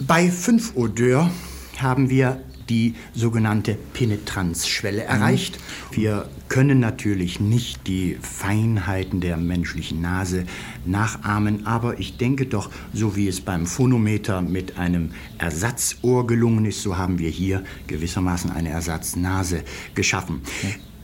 Bei 0.00 0.30
5 0.30 0.76
Odeur 0.76 1.30
haben 1.78 2.10
wir 2.10 2.42
die 2.68 2.94
sogenannte 3.12 3.76
Penetranzschwelle 3.92 5.02
erreicht. 5.04 5.58
Wir 5.92 6.30
können 6.48 6.80
natürlich 6.80 7.38
nicht 7.38 7.86
die 7.86 8.16
Feinheiten 8.22 9.20
der 9.20 9.36
menschlichen 9.36 10.00
Nase 10.00 10.46
nachahmen, 10.86 11.66
aber 11.66 11.98
ich 12.00 12.16
denke 12.16 12.46
doch, 12.46 12.70
so 12.94 13.16
wie 13.16 13.28
es 13.28 13.42
beim 13.42 13.66
Phonometer 13.66 14.40
mit 14.40 14.78
einem 14.78 15.10
Ersatzohr 15.36 16.26
gelungen 16.26 16.64
ist, 16.64 16.80
so 16.82 16.96
haben 16.96 17.18
wir 17.18 17.28
hier 17.28 17.64
gewissermaßen 17.86 18.50
eine 18.50 18.70
Ersatznase 18.70 19.62
geschaffen. 19.94 20.40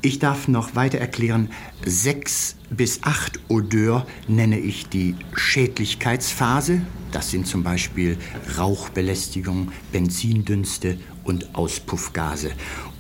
Ich 0.03 0.19
darf 0.19 0.49
noch 0.49 0.75
weiter 0.75 0.97
erklären, 0.97 1.51
sechs 1.85 2.57
bis 2.71 3.03
acht 3.03 3.39
Odeur 3.49 4.07
nenne 4.29 4.59
ich 4.59 4.89
die 4.89 5.15
Schädlichkeitsphase. 5.35 6.81
Das 7.13 7.31
sind 7.31 7.47
zum 7.47 7.63
Beispiel 7.63 8.17
Rauchbelästigung, 8.57 9.73
Benzindünste 9.93 10.99
und 11.25 11.55
Auspuffgase. 11.55 12.53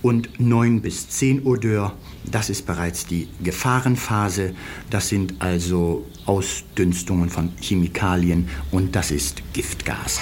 Und 0.03 0.38
neun 0.38 0.82
bis 0.82 1.09
zehn 1.09 1.42
Odeur, 1.46 1.94
das 2.30 2.51
ist 2.51 2.66
bereits 2.66 3.07
die 3.07 3.28
Gefahrenphase. 3.42 4.55
Das 4.90 5.09
sind 5.09 5.34
also 5.38 6.05
Ausdünstungen 6.26 7.30
von 7.30 7.53
Chemikalien 7.62 8.51
und 8.70 8.94
das 8.94 9.11
ist 9.11 9.42
Giftgas. 9.55 10.20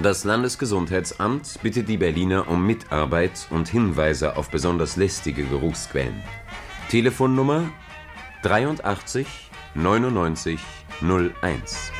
Das 0.00 0.22
Landesgesundheitsamt 0.22 1.58
bittet 1.60 1.88
die 1.88 1.96
Berliner 1.96 2.46
um 2.46 2.64
Mitarbeit 2.64 3.48
und 3.50 3.66
Hinweise 3.66 4.36
auf 4.36 4.48
besonders 4.48 4.94
lästige 4.94 5.42
Geruchsquellen. 5.42 6.22
Telefonnummer 6.88 7.64
83 8.44 9.26
99 9.74 10.60
01. 11.02 11.90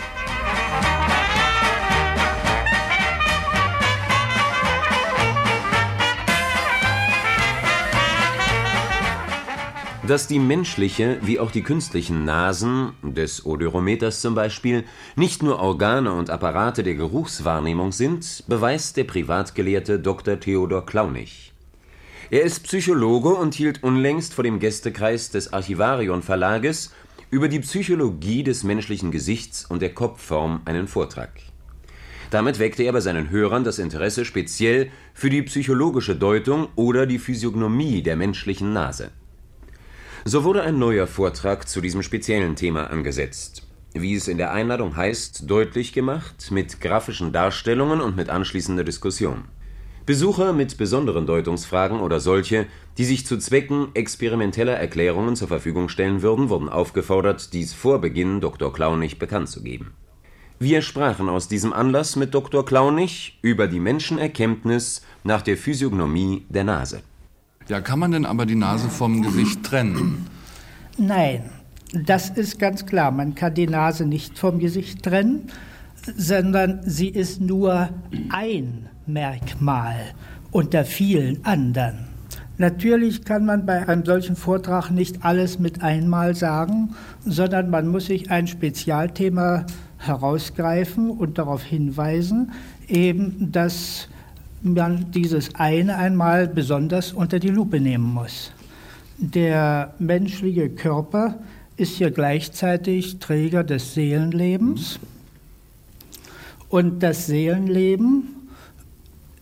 Dass 10.08 10.26
die 10.26 10.38
menschliche 10.38 11.18
wie 11.20 11.38
auch 11.38 11.50
die 11.50 11.62
künstlichen 11.62 12.24
Nasen, 12.24 12.92
des 13.02 13.44
Odorometers 13.44 14.22
zum 14.22 14.34
Beispiel, 14.34 14.84
nicht 15.16 15.42
nur 15.42 15.58
Organe 15.58 16.10
und 16.14 16.30
Apparate 16.30 16.82
der 16.82 16.94
Geruchswahrnehmung 16.94 17.92
sind, 17.92 18.44
beweist 18.48 18.96
der 18.96 19.04
Privatgelehrte 19.04 20.00
Dr. 20.00 20.40
Theodor 20.40 20.86
Klaunig. 20.86 21.52
Er 22.30 22.40
ist 22.40 22.60
Psychologe 22.60 23.28
und 23.34 23.54
hielt 23.54 23.82
unlängst 23.82 24.32
vor 24.32 24.44
dem 24.44 24.60
Gästekreis 24.60 25.28
des 25.28 25.52
Archivarion 25.52 26.22
Verlages 26.22 26.90
über 27.28 27.48
die 27.48 27.60
Psychologie 27.60 28.42
des 28.42 28.64
menschlichen 28.64 29.10
Gesichts 29.10 29.66
und 29.66 29.82
der 29.82 29.92
Kopfform 29.92 30.62
einen 30.64 30.88
Vortrag. 30.88 31.32
Damit 32.30 32.58
weckte 32.58 32.82
er 32.82 32.94
bei 32.94 33.00
seinen 33.00 33.28
Hörern 33.28 33.62
das 33.62 33.78
Interesse 33.78 34.24
speziell 34.24 34.90
für 35.12 35.28
die 35.28 35.42
psychologische 35.42 36.16
Deutung 36.16 36.68
oder 36.76 37.04
die 37.04 37.18
Physiognomie 37.18 38.02
der 38.02 38.16
menschlichen 38.16 38.72
Nase. 38.72 39.10
So 40.30 40.44
wurde 40.44 40.62
ein 40.62 40.78
neuer 40.78 41.06
Vortrag 41.06 41.66
zu 41.70 41.80
diesem 41.80 42.02
speziellen 42.02 42.54
Thema 42.54 42.90
angesetzt. 42.90 43.62
Wie 43.94 44.14
es 44.14 44.28
in 44.28 44.36
der 44.36 44.52
Einladung 44.52 44.94
heißt, 44.94 45.50
deutlich 45.50 45.94
gemacht, 45.94 46.50
mit 46.50 46.82
grafischen 46.82 47.32
Darstellungen 47.32 48.02
und 48.02 48.14
mit 48.14 48.28
anschließender 48.28 48.84
Diskussion. 48.84 49.44
Besucher 50.04 50.52
mit 50.52 50.76
besonderen 50.76 51.24
Deutungsfragen 51.24 52.00
oder 52.00 52.20
solche, 52.20 52.66
die 52.98 53.06
sich 53.06 53.24
zu 53.24 53.38
Zwecken 53.38 53.88
experimenteller 53.94 54.74
Erklärungen 54.74 55.34
zur 55.34 55.48
Verfügung 55.48 55.88
stellen 55.88 56.20
würden, 56.20 56.50
wurden 56.50 56.68
aufgefordert, 56.68 57.54
dies 57.54 57.72
vor 57.72 57.98
Beginn 57.98 58.42
Dr. 58.42 58.70
Klaunig 58.70 59.18
bekannt 59.18 59.48
zu 59.48 59.62
geben. 59.62 59.94
Wir 60.58 60.82
sprachen 60.82 61.30
aus 61.30 61.48
diesem 61.48 61.72
Anlass 61.72 62.16
mit 62.16 62.34
Dr. 62.34 62.66
Klaunig 62.66 63.38
über 63.40 63.66
die 63.66 63.80
Menschenerkenntnis 63.80 65.00
nach 65.24 65.40
der 65.40 65.56
Physiognomie 65.56 66.44
der 66.50 66.64
Nase. 66.64 67.00
Ja, 67.68 67.82
kann 67.82 67.98
man 67.98 68.12
denn 68.12 68.24
aber 68.24 68.46
die 68.46 68.54
Nase 68.54 68.88
vom 68.88 69.20
Gesicht 69.20 69.62
trennen? 69.62 70.26
Nein, 70.96 71.42
das 71.92 72.30
ist 72.30 72.58
ganz 72.58 72.86
klar. 72.86 73.10
Man 73.10 73.34
kann 73.34 73.52
die 73.52 73.66
Nase 73.66 74.06
nicht 74.06 74.38
vom 74.38 74.58
Gesicht 74.58 75.02
trennen, 75.02 75.48
sondern 76.16 76.80
sie 76.84 77.08
ist 77.08 77.42
nur 77.42 77.90
ein 78.30 78.88
Merkmal 79.06 79.96
unter 80.50 80.86
vielen 80.86 81.44
anderen. 81.44 82.06
Natürlich 82.56 83.26
kann 83.26 83.44
man 83.44 83.66
bei 83.66 83.86
einem 83.86 84.04
solchen 84.04 84.34
Vortrag 84.34 84.90
nicht 84.90 85.24
alles 85.24 85.58
mit 85.58 85.82
einmal 85.82 86.34
sagen, 86.34 86.94
sondern 87.24 87.68
man 87.68 87.86
muss 87.88 88.06
sich 88.06 88.30
ein 88.30 88.46
Spezialthema 88.46 89.66
herausgreifen 89.98 91.10
und 91.10 91.36
darauf 91.36 91.62
hinweisen, 91.62 92.50
eben, 92.88 93.52
dass 93.52 94.08
man 94.62 95.10
dieses 95.12 95.54
eine 95.54 95.96
einmal 95.96 96.48
besonders 96.48 97.12
unter 97.12 97.38
die 97.38 97.48
Lupe 97.48 97.80
nehmen 97.80 98.12
muss. 98.12 98.52
Der 99.18 99.94
menschliche 99.98 100.70
Körper 100.70 101.38
ist 101.76 101.98
ja 101.98 102.10
gleichzeitig 102.10 103.18
Träger 103.18 103.64
des 103.64 103.94
Seelenlebens 103.94 104.98
und 106.68 107.02
das 107.02 107.26
Seelenleben 107.26 108.48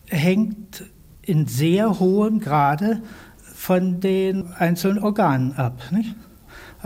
hängt 0.07 0.83
in 1.23 1.47
sehr 1.47 1.99
hohem 1.99 2.39
Grade 2.39 3.01
von 3.41 3.99
den 3.99 4.47
einzelnen 4.53 4.99
Organen 4.99 5.53
ab. 5.53 5.81
Nicht? 5.91 6.15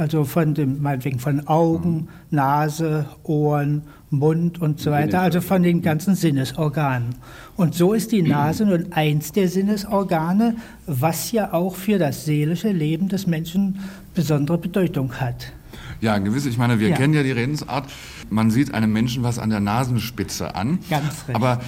Also 0.02 0.24
von 0.24 0.56
dem, 0.56 0.82
meinetwegen 0.82 1.20
von 1.20 1.47
Augen, 1.47 2.08
Nase, 2.32 3.06
Ohren, 3.22 3.84
Mund 4.10 4.60
und 4.60 4.80
so 4.80 4.89
weiter, 4.89 5.22
also 5.22 5.41
von 5.41 5.62
den 5.62 5.84
ganzen 5.84 6.16
Sinnesorganen. 6.16 7.14
Und 7.56 7.76
so 7.76 7.93
ist 7.93 8.12
die 8.12 8.24
Nase 8.28 8.66
nun 8.66 8.88
eins 8.93 9.32
der 9.32 9.47
Sinnesorgane, 9.47 10.56
was 10.88 11.32
ja 11.32 11.54
auch 11.54 11.76
für 11.76 11.99
das 11.99 12.26
seelische 12.26 12.72
Leben 12.72 13.10
des 13.10 13.28
Menschen 13.28 13.78
besondere 14.16 14.58
Bedeutung 14.58 15.14
hat. 15.20 15.54
Ja, 15.99 16.18
gewiss. 16.18 16.47
Ich 16.47 16.58
meine, 16.58 16.80
wir 16.80 16.89
Ja. 16.89 16.95
kennen 16.95 17.14
ja 17.14 17.22
die 17.22 17.30
Redensart. 17.32 17.86
Man 18.32 18.49
sieht 18.49 18.74
einem 18.74 18.91
Menschen 18.91 19.22
was 19.22 19.38
an 19.38 19.52
der 19.52 19.60
Nasenspitze 19.60 20.56
an. 20.56 20.80
Ganz 20.89 21.06
richtig. 21.28 21.36
Aber 21.36 21.62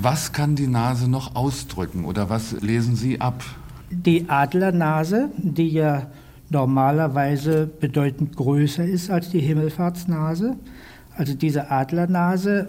was 0.00 0.32
kann 0.32 0.56
die 0.56 0.68
Nase 0.68 1.10
noch 1.10 1.36
ausdrücken 1.36 2.06
oder 2.06 2.30
was 2.30 2.52
lesen 2.62 2.96
Sie 2.96 3.20
ab? 3.20 3.44
Die 3.90 4.30
Adlernase, 4.30 5.28
die 5.36 5.68
ja 5.68 6.06
normalerweise 6.54 7.66
bedeutend 7.66 8.36
größer 8.36 8.84
ist 8.84 9.10
als 9.10 9.28
die 9.28 9.40
Himmelfahrtsnase, 9.40 10.56
also 11.16 11.34
diese 11.34 11.70
Adlernase 11.70 12.68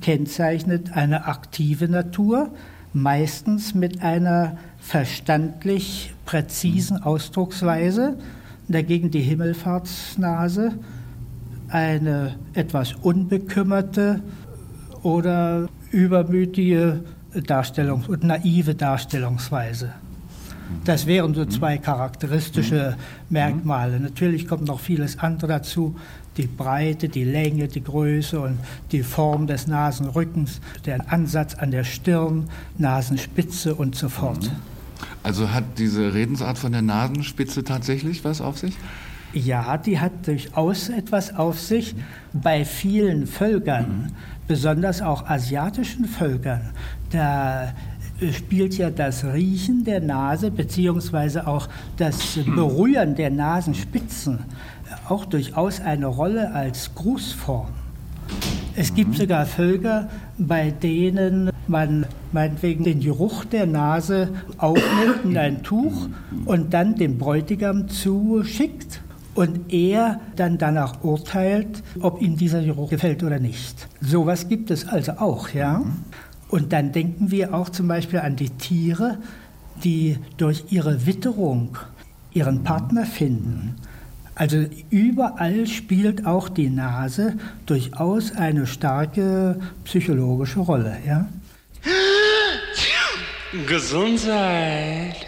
kennzeichnet 0.00 0.92
eine 0.92 1.26
aktive 1.26 1.88
Natur, 1.88 2.50
meistens 2.92 3.74
mit 3.74 4.02
einer 4.02 4.56
verstandlich 4.78 6.14
präzisen 6.24 7.02
Ausdrucksweise. 7.02 8.16
Dagegen 8.68 9.10
die 9.10 9.20
Himmelfahrtsnase 9.20 10.72
eine 11.68 12.36
etwas 12.54 12.94
unbekümmerte 12.94 14.22
oder 15.02 15.68
übermütige 15.90 17.00
Darstellungs- 17.34 18.08
und 18.08 18.22
naive 18.22 18.74
Darstellungsweise. 18.76 19.92
Das 20.84 21.06
wären 21.06 21.34
so 21.34 21.44
zwei 21.46 21.78
charakteristische 21.78 22.96
Merkmale. 23.30 24.00
Natürlich 24.00 24.46
kommt 24.46 24.66
noch 24.66 24.80
vieles 24.80 25.18
andere 25.18 25.48
dazu. 25.48 25.96
Die 26.36 26.46
Breite, 26.46 27.08
die 27.08 27.24
Länge, 27.24 27.68
die 27.68 27.82
Größe 27.82 28.40
und 28.40 28.58
die 28.92 29.02
Form 29.02 29.46
des 29.46 29.66
Nasenrückens, 29.66 30.60
der 30.84 31.12
Ansatz 31.12 31.54
an 31.54 31.70
der 31.70 31.84
Stirn, 31.84 32.48
Nasenspitze 32.76 33.74
und 33.74 33.94
so 33.94 34.08
fort. 34.08 34.50
Also 35.22 35.52
hat 35.52 35.64
diese 35.78 36.12
Redensart 36.12 36.58
von 36.58 36.72
der 36.72 36.82
Nasenspitze 36.82 37.64
tatsächlich 37.64 38.24
was 38.24 38.40
auf 38.40 38.58
sich? 38.58 38.76
Ja, 39.32 39.78
die 39.78 39.98
hat 39.98 40.26
durchaus 40.26 40.88
etwas 40.88 41.34
auf 41.34 41.60
sich. 41.60 41.96
Bei 42.32 42.64
vielen 42.64 43.26
Völkern, 43.26 44.12
besonders 44.46 45.02
auch 45.02 45.28
asiatischen 45.28 46.04
Völkern, 46.04 46.70
da 47.10 47.72
spielt 48.32 48.76
ja 48.78 48.90
das 48.90 49.24
Riechen 49.24 49.84
der 49.84 50.00
Nase 50.00 50.50
beziehungsweise 50.50 51.46
auch 51.46 51.68
das 51.96 52.38
Berühren 52.46 53.14
der 53.14 53.30
Nasenspitzen 53.30 54.38
auch 55.08 55.24
durchaus 55.24 55.80
eine 55.80 56.06
Rolle 56.06 56.52
als 56.52 56.94
Grußform. 56.94 57.68
Es 58.76 58.94
gibt 58.94 59.16
sogar 59.16 59.46
Völker, 59.46 60.08
bei 60.36 60.70
denen 60.70 61.50
man 61.68 62.06
meinetwegen 62.32 62.84
den 62.84 63.00
Geruch 63.00 63.44
der 63.44 63.66
Nase 63.66 64.30
aufnimmt 64.58 65.24
in 65.24 65.38
ein 65.38 65.62
Tuch 65.62 66.08
und 66.44 66.74
dann 66.74 66.96
dem 66.96 67.18
Bräutigam 67.18 67.88
zuschickt 67.88 69.00
und 69.34 69.72
er 69.72 70.20
dann 70.36 70.58
danach 70.58 71.04
urteilt, 71.04 71.82
ob 72.00 72.20
ihm 72.20 72.36
dieser 72.36 72.62
Geruch 72.62 72.90
gefällt 72.90 73.22
oder 73.22 73.38
nicht. 73.38 73.88
Sowas 74.00 74.48
gibt 74.48 74.70
es 74.70 74.88
also 74.88 75.12
auch, 75.12 75.50
ja. 75.50 75.82
Und 76.54 76.72
dann 76.72 76.92
denken 76.92 77.32
wir 77.32 77.52
auch 77.52 77.68
zum 77.68 77.88
Beispiel 77.88 78.20
an 78.20 78.36
die 78.36 78.50
Tiere, 78.50 79.18
die 79.82 80.18
durch 80.36 80.66
ihre 80.70 81.04
Witterung 81.04 81.76
ihren 82.32 82.62
Partner 82.62 83.06
finden. 83.06 83.74
Also 84.36 84.64
überall 84.88 85.66
spielt 85.66 86.26
auch 86.26 86.48
die 86.48 86.70
Nase 86.70 87.34
durchaus 87.66 88.30
eine 88.36 88.68
starke 88.68 89.58
psychologische 89.82 90.60
Rolle. 90.60 90.96
Ja? 91.04 91.26
Gesundheit. 93.66 95.26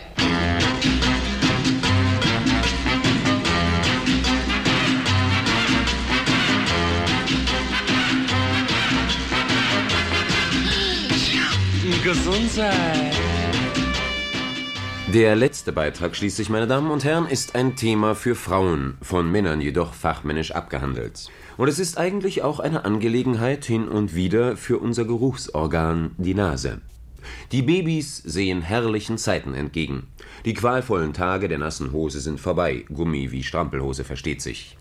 Gesundheit. 12.07 13.17
Der 15.13 15.35
letzte 15.35 15.73
Beitrag 15.73 16.15
schließlich, 16.15 16.49
meine 16.51 16.69
Damen 16.69 16.93
und 16.93 17.03
Herren, 17.03 17.27
ist 17.27 17.57
ein 17.57 17.75
Thema 17.75 18.15
für 18.15 18.37
Frauen, 18.37 18.97
von 19.03 19.29
Männern 19.29 19.61
jedoch 19.61 19.93
fachmännisch 19.93 20.53
abgehandelt. 20.53 21.29
Und 21.57 21.67
es 21.67 21.81
ist 21.81 21.99
eigentlich 21.99 22.43
auch 22.43 22.61
eine 22.61 22.85
Angelegenheit 22.85 23.65
hin 23.65 23.89
und 23.89 24.15
wieder 24.15 24.57
für 24.57 24.79
unser 24.79 25.05
Geruchsorgan, 25.05 26.13
die 26.17 26.35
Nase. 26.35 26.81
Die 27.51 27.63
Babys 27.63 28.19
sehen 28.19 28.63
herrlichen 28.63 29.19
Zeiten 29.19 29.55
entgegen. 29.55 30.07
Die 30.45 30.55
qualvollen 30.55 31.13
Tage 31.13 31.49
der 31.49 31.59
nassen 31.59 31.91
Hose 31.91 32.21
sind 32.21 32.39
vorbei, 32.39 32.85
Gummi 32.89 33.33
wie 33.33 33.43
Strampelhose 33.43 34.05
versteht 34.05 34.43
sich. 34.43 34.77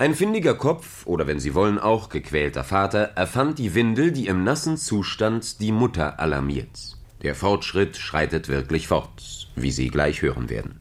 Ein 0.00 0.14
findiger 0.14 0.54
Kopf, 0.54 1.06
oder 1.06 1.26
wenn 1.26 1.40
Sie 1.40 1.54
wollen 1.54 1.78
auch 1.78 2.08
gequälter 2.08 2.64
Vater, 2.64 3.10
erfand 3.16 3.58
die 3.58 3.74
Windel, 3.74 4.12
die 4.12 4.28
im 4.28 4.44
nassen 4.44 4.78
Zustand 4.78 5.60
die 5.60 5.72
Mutter 5.72 6.18
alarmiert. 6.18 6.96
Der 7.20 7.34
Fortschritt 7.34 7.98
schreitet 7.98 8.48
wirklich 8.48 8.88
fort, 8.88 9.50
wie 9.56 9.70
Sie 9.70 9.88
gleich 9.90 10.22
hören 10.22 10.48
werden. 10.48 10.80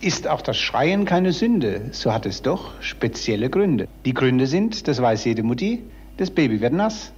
Ist 0.00 0.26
auch 0.26 0.42
das 0.42 0.58
Schreien 0.58 1.04
keine 1.04 1.30
Sünde, 1.30 1.90
so 1.92 2.12
hat 2.12 2.26
es 2.26 2.42
doch 2.42 2.72
spezielle 2.80 3.48
Gründe. 3.48 3.86
Die 4.04 4.12
Gründe 4.12 4.48
sind, 4.48 4.88
das 4.88 5.00
weiß 5.00 5.24
jede 5.24 5.44
Mutti, 5.44 5.84
das 6.16 6.32
Baby 6.32 6.60
wird 6.60 6.72
nass. 6.72 7.12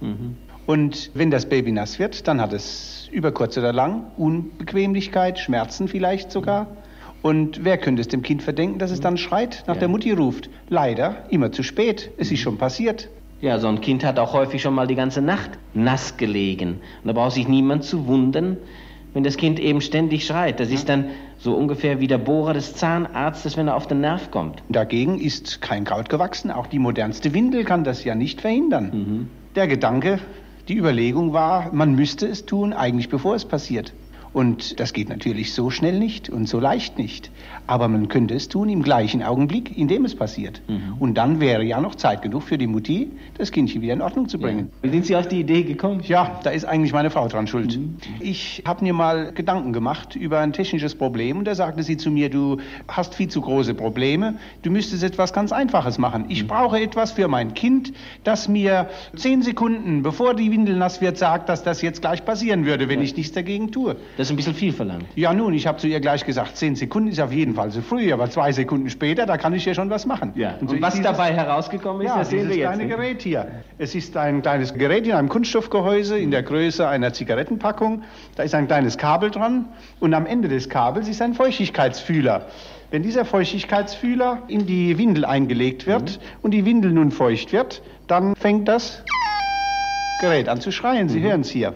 Und 0.67 1.09
wenn 1.15 1.31
das 1.31 1.49
Baby 1.49 1.71
nass 1.71 1.97
wird, 1.97 2.27
dann 2.27 2.39
hat 2.39 2.53
es 2.53 3.09
über 3.11 3.31
kurz 3.31 3.57
oder 3.57 3.73
lang 3.73 4.11
Unbequemlichkeit, 4.15 5.39
Schmerzen 5.39 5.87
vielleicht 5.87 6.31
sogar. 6.31 6.67
Und 7.25 7.63
wer 7.63 7.79
könnte 7.79 8.01
es 8.03 8.07
dem 8.07 8.21
Kind 8.21 8.43
verdenken, 8.43 8.77
dass 8.77 8.91
es 8.91 8.99
dann 8.99 9.17
schreit, 9.17 9.63
nach 9.65 9.77
der 9.77 9.87
Mutti 9.87 10.11
ruft? 10.11 10.47
Leider 10.69 11.25
immer 11.31 11.51
zu 11.51 11.63
spät. 11.63 12.11
Es 12.17 12.31
ist 12.31 12.41
schon 12.41 12.59
passiert. 12.59 13.09
Ja, 13.41 13.57
so 13.57 13.67
ein 13.67 13.81
Kind 13.81 14.05
hat 14.05 14.19
auch 14.19 14.33
häufig 14.33 14.61
schon 14.61 14.75
mal 14.75 14.85
die 14.85 14.93
ganze 14.93 15.23
Nacht 15.23 15.49
nass 15.73 16.17
gelegen. 16.17 16.81
Und 17.01 17.07
da 17.07 17.13
braucht 17.13 17.31
sich 17.31 17.47
niemand 17.47 17.83
zu 17.83 18.05
wundern, 18.05 18.57
wenn 19.15 19.23
das 19.23 19.37
Kind 19.37 19.59
eben 19.59 19.81
ständig 19.81 20.27
schreit. 20.27 20.59
Das 20.59 20.69
ist 20.69 20.87
dann 20.87 21.05
so 21.39 21.55
ungefähr 21.55 21.99
wie 21.99 22.05
der 22.05 22.19
Bohrer 22.19 22.53
des 22.53 22.75
Zahnarztes, 22.75 23.57
wenn 23.57 23.69
er 23.69 23.75
auf 23.75 23.87
den 23.87 24.01
Nerv 24.01 24.29
kommt. 24.29 24.61
Dagegen 24.69 25.19
ist 25.19 25.61
kein 25.61 25.83
Kraut 25.83 26.09
gewachsen. 26.09 26.51
Auch 26.51 26.67
die 26.67 26.77
modernste 26.77 27.33
Windel 27.33 27.63
kann 27.63 27.83
das 27.83 28.03
ja 28.03 28.13
nicht 28.13 28.41
verhindern. 28.41 29.31
Der 29.55 29.65
Gedanke, 29.65 30.19
die 30.67 30.77
Überlegung 30.77 31.33
war, 31.33 31.73
man 31.73 31.95
müsste 31.95 32.27
es 32.27 32.45
tun, 32.45 32.71
eigentlich 32.71 33.09
bevor 33.09 33.33
es 33.33 33.45
passiert. 33.45 33.93
Und 34.35 34.81
das 34.81 34.91
geht 34.91 35.07
natürlich 35.07 35.53
so 35.53 35.69
schnell 35.69 35.97
nicht 35.97 36.29
und 36.29 36.49
so 36.49 36.59
leicht 36.59 36.97
nicht. 36.97 37.31
Aber 37.67 37.87
man 37.87 38.09
könnte 38.09 38.33
es 38.33 38.49
tun 38.49 38.67
im 38.67 38.83
gleichen 38.83 39.23
Augenblick, 39.23 39.77
in 39.77 39.87
dem 39.87 40.03
es 40.03 40.13
passiert. 40.13 40.61
Und 40.99 41.13
dann 41.15 41.39
wäre 41.39 41.63
ja 41.63 41.79
noch 41.79 41.95
Zeit 41.95 42.21
genug 42.21 42.43
für 42.43 42.57
die 42.57 42.67
Mutti, 42.67 43.11
das 43.37 43.51
Kindchen 43.51 43.81
wieder 43.81 43.93
in 43.93 44.01
Ordnung 44.01 44.27
zu 44.27 44.37
bringen. 44.37 44.71
Wie 44.81 44.89
sind 44.89 45.05
Sie 45.05 45.15
auf 45.15 45.29
die 45.29 45.39
Idee 45.39 45.63
gekommen? 45.63 46.01
Ja, 46.05 46.41
da 46.43 46.49
ist 46.49 46.65
eigentlich 46.65 46.91
meine 46.91 47.11
Frau 47.11 47.29
dran 47.29 47.47
schuld. 47.47 47.79
Ich 48.19 48.61
habe 48.67 48.83
mir 48.83 48.91
mal 48.91 49.31
Gedanken 49.31 49.71
gemacht 49.71 50.17
über 50.17 50.39
ein 50.39 50.51
technisches 50.51 50.95
Problem 50.95 51.37
und 51.37 51.45
da 51.45 51.55
sagte 51.55 51.81
sie 51.81 51.95
zu 51.95 52.11
mir, 52.11 52.29
du 52.29 52.57
hast 52.89 53.15
viel 53.15 53.29
zu 53.29 53.39
große 53.39 53.73
Probleme, 53.73 54.35
du 54.63 54.69
müsstest 54.69 55.01
etwas 55.03 55.31
ganz 55.31 55.53
Einfaches 55.53 55.97
machen. 55.97 56.25
Ich 56.27 56.45
brauche 56.45 56.77
etwas 56.77 57.13
für 57.13 57.29
mein 57.29 57.53
Kind, 57.53 57.93
das 58.25 58.49
mir 58.49 58.89
zehn 59.15 59.43
Sekunden, 59.43 60.03
bevor 60.03 60.33
die 60.33 60.51
Windel 60.51 60.75
nass 60.75 60.99
wird, 60.99 61.17
sagt, 61.17 61.47
dass 61.47 61.63
das 61.63 61.81
jetzt 61.81 62.01
gleich 62.01 62.25
passieren 62.25 62.65
würde, 62.65 62.89
wenn 62.89 63.01
ich 63.01 63.15
nichts 63.15 63.31
dagegen 63.31 63.71
tue. 63.71 63.95
Das 64.17 64.24
ist 64.25 64.31
ein 64.31 64.35
bisschen 64.35 64.55
viel 64.55 64.73
verlangt. 64.73 65.05
Ja 65.15 65.33
nun, 65.33 65.53
ich 65.53 65.67
habe 65.67 65.77
zu 65.77 65.87
ihr 65.87 65.99
gleich 65.99 66.25
gesagt, 66.25 66.57
zehn 66.57 66.75
Sekunden 66.75 67.09
ist 67.09 67.19
auf 67.19 67.31
jeden 67.31 67.55
Fall 67.55 67.71
zu 67.71 67.81
früh, 67.81 68.11
aber 68.13 68.29
zwei 68.29 68.51
Sekunden 68.51 68.89
später, 68.89 69.25
da 69.25 69.37
kann 69.37 69.53
ich 69.53 69.65
ja 69.65 69.73
schon 69.73 69.89
was 69.89 70.05
machen. 70.05 70.33
Ja. 70.35 70.55
Und, 70.59 70.69
so 70.69 70.81
was 70.81 70.95
ist 70.95 71.05
dabei 71.05 71.33
herausgekommen 71.33 72.01
ist, 72.01 72.09
ja, 72.09 72.17
das 72.19 72.29
sehen 72.29 72.39
dieses 72.39 72.51
wir 72.51 72.57
jetzt. 72.57 72.67
kleine 72.73 72.83
ne? 72.83 72.89
Gerät 72.95 73.21
hier. 73.21 73.47
Es 73.77 73.95
ist 73.95 74.15
ein 74.17 74.41
kleines 74.41 74.73
Gerät 74.73 75.05
in 75.07 75.13
einem 75.13 75.29
Kunststoffgehäuse 75.29 76.17
in 76.17 76.31
der 76.31 76.43
Größe 76.43 76.87
einer 76.87 77.13
Zigarettenpackung. 77.13 78.03
Da 78.35 78.43
ist 78.43 78.55
ein 78.55 78.67
kleines 78.67 78.97
Kabel 78.97 79.31
dran 79.31 79.65
und 79.99 80.13
am 80.13 80.25
Ende 80.25 80.47
des 80.47 80.69
Kabels 80.69 81.07
ist 81.07 81.21
ein 81.21 81.33
Feuchtigkeitsfühler. 81.33 82.47
Wenn 82.91 83.03
dieser 83.03 83.25
Feuchtigkeitsfühler 83.25 84.43
in 84.47 84.65
die 84.65 84.97
Windel 84.97 85.25
eingelegt 85.25 85.87
wird 85.87 86.19
und 86.41 86.51
die 86.51 86.65
Windel 86.65 86.91
nun 86.91 87.11
feucht 87.11 87.51
wird, 87.51 87.81
dann 88.07 88.35
fängt 88.35 88.67
das 88.67 89.03
Gerät 90.21 90.47
an 90.47 90.61
zu 90.61 90.71
schreien. 90.71 91.09
Sie 91.09 91.21
hören 91.21 91.41
es 91.41 91.49
hier. 91.49 91.73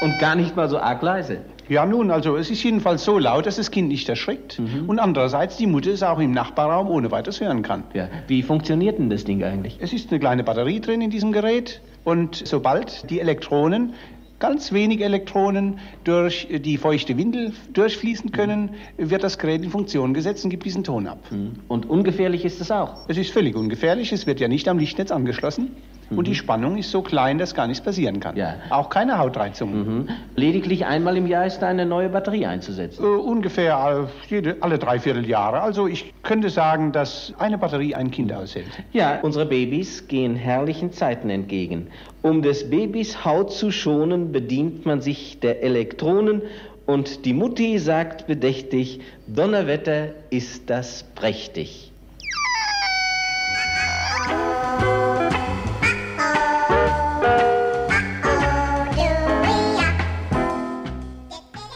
Und 0.00 0.18
gar 0.18 0.36
nicht 0.36 0.54
mal 0.54 0.68
so 0.68 0.78
arg 0.78 1.02
leise. 1.02 1.40
Ja, 1.68 1.84
nun, 1.84 2.10
also 2.10 2.36
es 2.36 2.50
ist 2.50 2.62
jedenfalls 2.62 3.04
so 3.04 3.18
laut, 3.18 3.46
dass 3.46 3.56
das 3.56 3.70
Kind 3.70 3.88
nicht 3.88 4.08
erschrickt. 4.08 4.60
Und 4.86 4.98
andererseits 4.98 5.56
die 5.56 5.66
Mutter 5.66 5.90
es 5.90 6.02
auch 6.02 6.18
im 6.18 6.32
Nachbarraum 6.32 6.88
ohne 6.88 7.10
weiteres 7.10 7.40
hören 7.40 7.62
kann. 7.62 7.84
Ja. 7.92 8.08
Wie 8.26 8.42
funktioniert 8.42 8.98
denn 8.98 9.10
das 9.10 9.24
Ding 9.24 9.44
eigentlich? 9.44 9.76
Es 9.80 9.92
ist 9.92 10.10
eine 10.10 10.18
kleine 10.18 10.44
Batterie 10.44 10.80
drin 10.80 11.02
in 11.02 11.10
diesem 11.10 11.32
Gerät. 11.32 11.82
Und 12.04 12.36
sobald 12.46 13.10
die 13.10 13.20
Elektronen, 13.20 13.92
ganz 14.38 14.72
wenig 14.72 15.02
Elektronen, 15.02 15.78
durch 16.04 16.48
die 16.50 16.78
feuchte 16.78 17.18
Windel 17.18 17.52
durchfließen 17.74 18.32
können, 18.32 18.70
wird 18.96 19.22
das 19.22 19.36
Gerät 19.36 19.62
in 19.62 19.70
Funktion 19.70 20.14
gesetzt 20.14 20.44
und 20.44 20.50
gibt 20.50 20.64
diesen 20.64 20.84
Ton 20.84 21.06
ab. 21.06 21.18
Und 21.68 21.90
ungefährlich 21.90 22.46
ist 22.46 22.62
es 22.62 22.70
auch? 22.70 22.94
Es 23.08 23.18
ist 23.18 23.30
völlig 23.30 23.56
ungefährlich. 23.56 24.12
Es 24.12 24.26
wird 24.26 24.40
ja 24.40 24.48
nicht 24.48 24.68
am 24.68 24.78
Lichtnetz 24.78 25.10
angeschlossen. 25.10 25.72
Und 26.10 26.26
die 26.26 26.34
Spannung 26.34 26.78
ist 26.78 26.90
so 26.90 27.02
klein, 27.02 27.38
dass 27.38 27.54
gar 27.54 27.66
nichts 27.66 27.82
passieren 27.82 28.20
kann. 28.20 28.36
Ja. 28.36 28.54
Auch 28.70 28.88
keine 28.88 29.18
Hautreizung. 29.18 30.08
Lediglich 30.36 30.86
einmal 30.86 31.16
im 31.16 31.26
Jahr 31.26 31.46
ist 31.46 31.60
da 31.60 31.68
eine 31.68 31.86
neue 31.86 32.08
Batterie 32.08 32.46
einzusetzen. 32.46 33.04
Äh, 33.04 33.06
ungefähr 33.06 34.08
äh, 34.08 34.30
jede, 34.30 34.56
alle 34.60 34.78
dreiviertel 34.78 35.28
Jahre. 35.28 35.60
Also 35.60 35.86
ich 35.86 36.14
könnte 36.22 36.50
sagen, 36.50 36.92
dass 36.92 37.34
eine 37.38 37.58
Batterie 37.58 37.94
ein 37.94 38.10
Kind 38.10 38.32
aushält. 38.32 38.66
Ja, 38.92 39.18
unsere 39.22 39.46
Babys 39.46 40.08
gehen 40.08 40.36
herrlichen 40.36 40.92
Zeiten 40.92 41.30
entgegen. 41.30 41.88
Um 42.22 42.42
des 42.42 42.68
Babys 42.70 43.24
Haut 43.24 43.52
zu 43.52 43.70
schonen, 43.70 44.32
bedient 44.32 44.86
man 44.86 45.00
sich 45.00 45.40
der 45.40 45.62
Elektronen 45.62 46.42
und 46.88 47.26
die 47.26 47.34
Mutti 47.34 47.78
sagt 47.78 48.26
bedächtig, 48.26 49.00
Donnerwetter 49.26 50.14
ist 50.30 50.70
das 50.70 51.04
prächtig. 51.14 51.87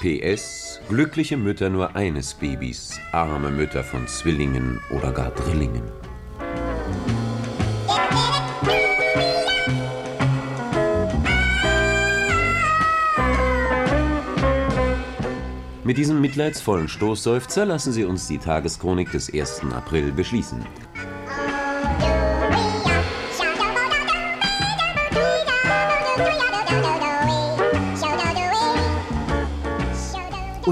PS 0.03 0.81
Glückliche 0.89 1.37
Mütter 1.37 1.71
nur 1.71 1.95
eines 1.95 2.35
Babys, 2.35 2.99
arme 3.13 3.53
Mütter 3.53 3.85
von 3.85 4.09
Zwillingen 4.09 4.81
oder 4.91 5.13
gar 5.13 5.31
Drillingen. 5.31 5.85
Mit 15.85 15.97
diesem 15.97 16.21
mitleidsvollen 16.21 16.89
Stoßseufzer 16.89 17.65
lassen 17.65 17.93
Sie 17.93 18.05
uns 18.05 18.27
die 18.27 18.39
Tageschronik 18.39 19.13
des 19.13 19.33
1. 19.33 19.63
April 19.73 20.11
beschließen. 20.11 20.67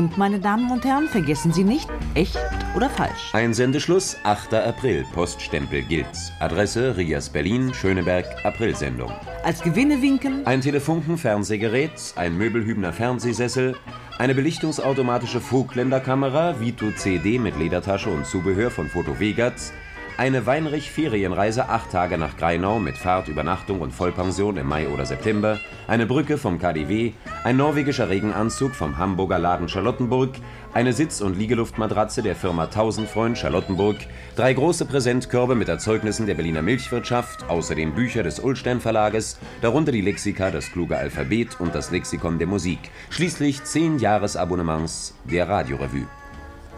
Und 0.01 0.17
meine 0.17 0.41
Damen 0.41 0.71
und 0.71 0.83
Herren, 0.87 1.09
vergessen 1.09 1.53
Sie 1.53 1.63
nicht, 1.63 1.87
echt 2.15 2.39
oder 2.75 2.89
falsch. 2.89 3.35
Einsendeschluss 3.35 4.17
8. 4.25 4.55
April, 4.55 5.05
Poststempel 5.13 5.83
gilt. 5.83 6.07
Adresse 6.39 6.97
Rias 6.97 7.29
Berlin, 7.29 7.75
Schöneberg, 7.75 8.25
Aprilsendung. 8.43 9.13
Als 9.45 9.61
Gewinne 9.61 10.01
winken 10.01 10.47
Ein 10.47 10.63
Telefunken 10.63 11.19
Fernsehgerät, 11.19 12.15
ein 12.17 12.35
Möbelhübner 12.39 12.95
Fernsehsessel, 12.95 13.77
Eine 14.17 14.35
belichtungsautomatische 14.35 15.43
Vogländerkamera, 15.43 16.59
Vito 16.59 16.93
CD 16.93 17.39
mit 17.39 17.59
Ledertasche 17.59 18.09
und 18.09 18.25
Zubehör 18.25 18.71
von 18.71 18.89
Foto 18.89 19.21
Vegatz, 19.21 19.75
eine 20.17 20.47
Weinrich-Ferienreise 20.47 21.69
acht 21.69 21.91
Tage 21.91 22.19
nach 22.19 22.37
Greinau 22.37 22.79
mit 22.79 22.99
Fahrt, 22.99 23.29
Übernachtung 23.29 23.81
und 23.81 23.93
Vollpension 23.93 24.57
im 24.57 24.67
Mai 24.67 24.89
oder 24.89 25.07
September, 25.07 25.59
eine 25.89 26.07
Brücke 26.07 26.39
vom 26.39 26.59
KDW, 26.59 27.13
ein 27.45 27.57
norwegischer 27.57 28.09
Regenanzug 28.09 28.75
vom 28.75 28.99
Hamburger 28.99 29.39
Laden 29.39 29.69
Charlottenburg, 29.69 30.31
eine 30.73 30.93
Sitz- 30.93 31.21
und 31.21 31.39
Liegeluftmatratze 31.39 32.23
der 32.23 32.37
Firma 32.37 32.67
Tausendfreund 32.67 33.39
Charlottenburg, 33.39 33.97
drei 34.37 34.53
große 34.53 34.85
Präsentkörbe 34.85 35.55
mit 35.55 35.69
Erzeugnissen 35.69 36.27
der 36.27 36.35
Berliner 36.35 36.63
Milchwirtschaft, 36.63 37.49
außerdem 37.49 37.95
Bücher 37.95 38.23
des 38.23 38.41
Ullstein 38.41 38.81
Verlages, 38.81 39.39
darunter 39.63 39.93
die 39.93 40.03
Lexika 40.03 40.51
Das 40.51 40.71
kluge 40.71 40.97
Alphabet 40.97 41.59
und 41.61 41.75
das 41.75 41.91
Lexikon 41.91 42.39
der 42.39 42.47
Musik, 42.47 42.79
schließlich 43.11 43.65
zehn 43.65 43.99
Jahresabonnements 43.99 45.15
der 45.25 45.49
Radiorevue. 45.49 46.20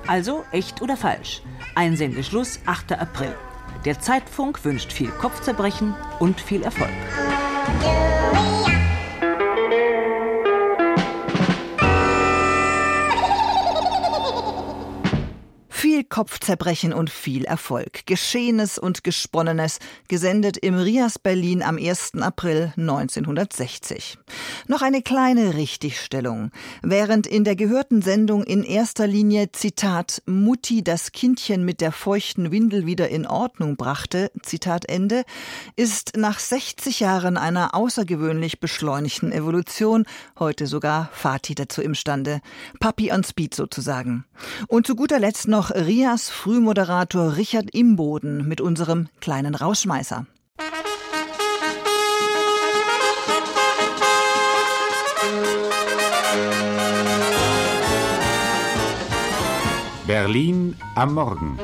Also 0.07 0.45
echt 0.53 0.83
oder 0.83 0.97
falsch? 0.97 1.43
Einsendeschluss 1.75 2.61
8. 2.67 2.93
April. 2.93 3.35
Der 3.85 4.01
Zeitfunk 4.01 4.65
wünscht 4.65 4.93
viel 4.93 5.11
Kopfzerbrechen 5.11 5.95
und 6.19 6.41
viel 6.41 6.63
Erfolg. 6.63 6.91
Viel 15.83 16.05
Kopfzerbrechen 16.05 16.93
und 16.93 17.11
viel 17.11 17.45
Erfolg. 17.45 18.07
Geschehenes 18.07 18.79
und 18.79 19.03
Gesponnenes, 19.03 19.81
gesendet 20.07 20.57
im 20.57 20.77
Rias 20.77 21.19
Berlin 21.19 21.61
am 21.61 21.77
1. 21.77 22.13
April 22.21 22.73
1960. 22.77 24.17
Noch 24.69 24.83
eine 24.83 25.03
kleine 25.03 25.55
Richtigstellung. 25.55 26.53
Während 26.83 27.27
in 27.27 27.43
der 27.43 27.57
gehörten 27.57 28.01
Sendung 28.01 28.45
in 28.45 28.63
erster 28.63 29.09
Linie 29.09 29.51
Zitat 29.51 30.23
Mutti 30.25 30.85
das 30.85 31.11
Kindchen 31.11 31.65
mit 31.65 31.81
der 31.81 31.91
feuchten 31.91 32.53
Windel 32.53 32.87
wieder 32.87 33.09
in 33.09 33.27
Ordnung 33.27 33.77
brachte, 33.77 34.31
Zitat 34.45 34.89
Ende, 34.89 35.25
ist 35.75 36.17
nach 36.17 36.39
60 36.39 37.01
Jahren 37.01 37.37
einer 37.37 37.75
außergewöhnlich 37.75 38.61
beschleunigten 38.61 39.33
Evolution 39.33 40.07
heute 40.39 40.69
sogar 40.69 41.11
Vati 41.13 41.57
dazu 41.57 41.83
imstande. 41.83 42.41
Papi 42.79 43.13
on 43.13 43.25
Speed 43.25 43.53
sozusagen. 43.53 44.25
Und 44.69 44.87
zu 44.87 44.95
guter 44.95 45.19
Letzt 45.19 45.49
noch 45.49 45.72
Rias 45.75 46.29
Frühmoderator 46.29 47.37
Richard 47.37 47.71
Imboden 47.75 48.47
mit 48.47 48.61
unserem 48.61 49.09
kleinen 49.21 49.55
Rausschmeißer. 49.55 50.27
Berlin 60.07 60.77
am 60.95 61.15
Morgen. 61.15 61.59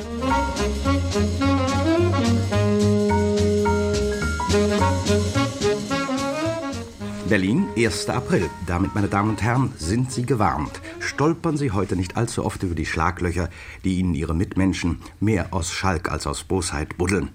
Berlin, 7.28 7.68
1. 7.76 8.08
April. 8.08 8.48
Damit, 8.66 8.94
meine 8.94 9.08
Damen 9.08 9.28
und 9.28 9.42
Herren, 9.42 9.74
sind 9.76 10.10
Sie 10.10 10.24
gewarnt. 10.24 10.80
Stolpern 10.98 11.58
Sie 11.58 11.72
heute 11.72 11.94
nicht 11.94 12.16
allzu 12.16 12.42
oft 12.42 12.62
über 12.62 12.74
die 12.74 12.86
Schlaglöcher, 12.86 13.50
die 13.84 13.98
Ihnen 13.98 14.14
Ihre 14.14 14.34
Mitmenschen 14.34 15.00
mehr 15.20 15.48
aus 15.52 15.70
Schalk 15.70 16.10
als 16.10 16.26
aus 16.26 16.44
Bosheit 16.44 16.96
buddeln. 16.96 17.28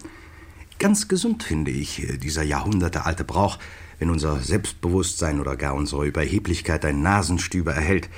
Ganz 0.80 1.08
gesund 1.08 1.44
finde 1.44 1.70
ich 1.70 2.02
äh, 2.02 2.18
dieser 2.18 2.41
jahrhundertealte 2.41 3.24
Brauch, 3.24 3.60
wenn 4.00 4.10
unser 4.10 4.39
Selbstbewusstsein 4.39 5.39
oder 5.39 5.56
gar 5.56 5.76
unsere 5.76 6.08
Überheblichkeit 6.08 6.86
ein 6.86 7.04
Nasenstüber 7.04 7.76
erhält. 7.76 8.10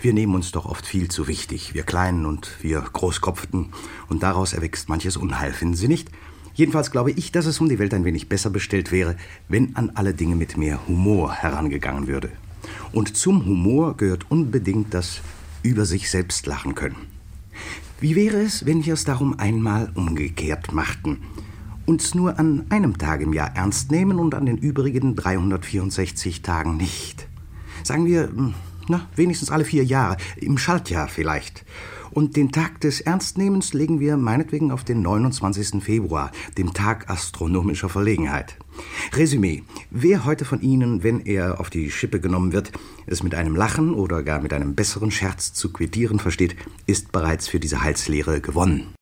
Wir 0.00 0.14
nehmen 0.14 0.34
uns 0.34 0.50
doch 0.50 0.66
oft 0.66 0.84
viel 0.84 1.06
zu 1.06 1.28
wichtig, 1.28 1.72
wir 1.72 1.84
Kleinen 1.84 2.26
und 2.26 2.50
wir 2.62 2.80
Großkopften, 2.80 3.72
und 4.08 4.24
daraus 4.24 4.54
erwächst 4.54 4.88
manches 4.88 5.16
Unheil, 5.16 5.52
finden 5.52 5.76
Sie 5.76 5.86
nicht? 5.86 6.10
Jedenfalls 6.54 6.90
glaube 6.90 7.12
ich, 7.12 7.32
dass 7.32 7.46
es 7.46 7.60
um 7.60 7.68
die 7.68 7.78
Welt 7.78 7.94
ein 7.94 8.04
wenig 8.04 8.28
besser 8.28 8.50
bestellt 8.50 8.92
wäre, 8.92 9.16
wenn 9.48 9.74
an 9.76 9.90
alle 9.94 10.14
Dinge 10.14 10.36
mit 10.36 10.56
mehr 10.56 10.86
Humor 10.86 11.32
herangegangen 11.32 12.06
würde. 12.06 12.30
Und 12.92 13.16
zum 13.16 13.44
Humor 13.46 13.96
gehört 13.96 14.30
unbedingt 14.30 14.92
das 14.94 15.20
über 15.62 15.86
sich 15.86 16.10
selbst 16.10 16.46
lachen 16.46 16.74
können. 16.74 16.96
Wie 18.00 18.16
wäre 18.16 18.40
es, 18.40 18.66
wenn 18.66 18.84
wir 18.84 18.94
es 18.94 19.04
darum 19.04 19.38
einmal 19.38 19.90
umgekehrt 19.94 20.72
machten? 20.72 21.18
Uns 21.86 22.14
nur 22.14 22.38
an 22.38 22.66
einem 22.68 22.98
Tag 22.98 23.20
im 23.20 23.32
Jahr 23.32 23.54
ernst 23.54 23.90
nehmen 23.90 24.18
und 24.18 24.34
an 24.34 24.46
den 24.46 24.58
übrigen 24.58 25.16
364 25.16 26.42
Tagen 26.42 26.76
nicht. 26.76 27.28
Sagen 27.82 28.06
wir, 28.06 28.28
na, 28.88 29.08
wenigstens 29.16 29.50
alle 29.50 29.64
vier 29.64 29.84
Jahre, 29.84 30.16
im 30.36 30.58
Schaltjahr 30.58 31.08
vielleicht. 31.08 31.64
Und 32.12 32.36
den 32.36 32.52
Tag 32.52 32.80
des 32.80 33.00
Ernstnehmens 33.00 33.72
legen 33.72 33.98
wir 33.98 34.16
meinetwegen 34.16 34.70
auf 34.70 34.84
den 34.84 35.00
29. 35.02 35.82
Februar, 35.82 36.30
dem 36.58 36.74
Tag 36.74 37.08
astronomischer 37.10 37.88
Verlegenheit. 37.88 38.58
Resümee. 39.14 39.62
Wer 39.90 40.24
heute 40.24 40.44
von 40.44 40.60
Ihnen, 40.60 41.02
wenn 41.02 41.20
er 41.20 41.58
auf 41.58 41.70
die 41.70 41.90
Schippe 41.90 42.20
genommen 42.20 42.52
wird, 42.52 42.72
es 43.06 43.22
mit 43.22 43.34
einem 43.34 43.56
Lachen 43.56 43.94
oder 43.94 44.22
gar 44.22 44.40
mit 44.40 44.52
einem 44.52 44.74
besseren 44.74 45.10
Scherz 45.10 45.52
zu 45.54 45.72
quittieren 45.72 46.18
versteht, 46.18 46.56
ist 46.86 47.12
bereits 47.12 47.48
für 47.48 47.60
diese 47.60 47.82
Heilslehre 47.82 48.40
gewonnen. 48.40 48.94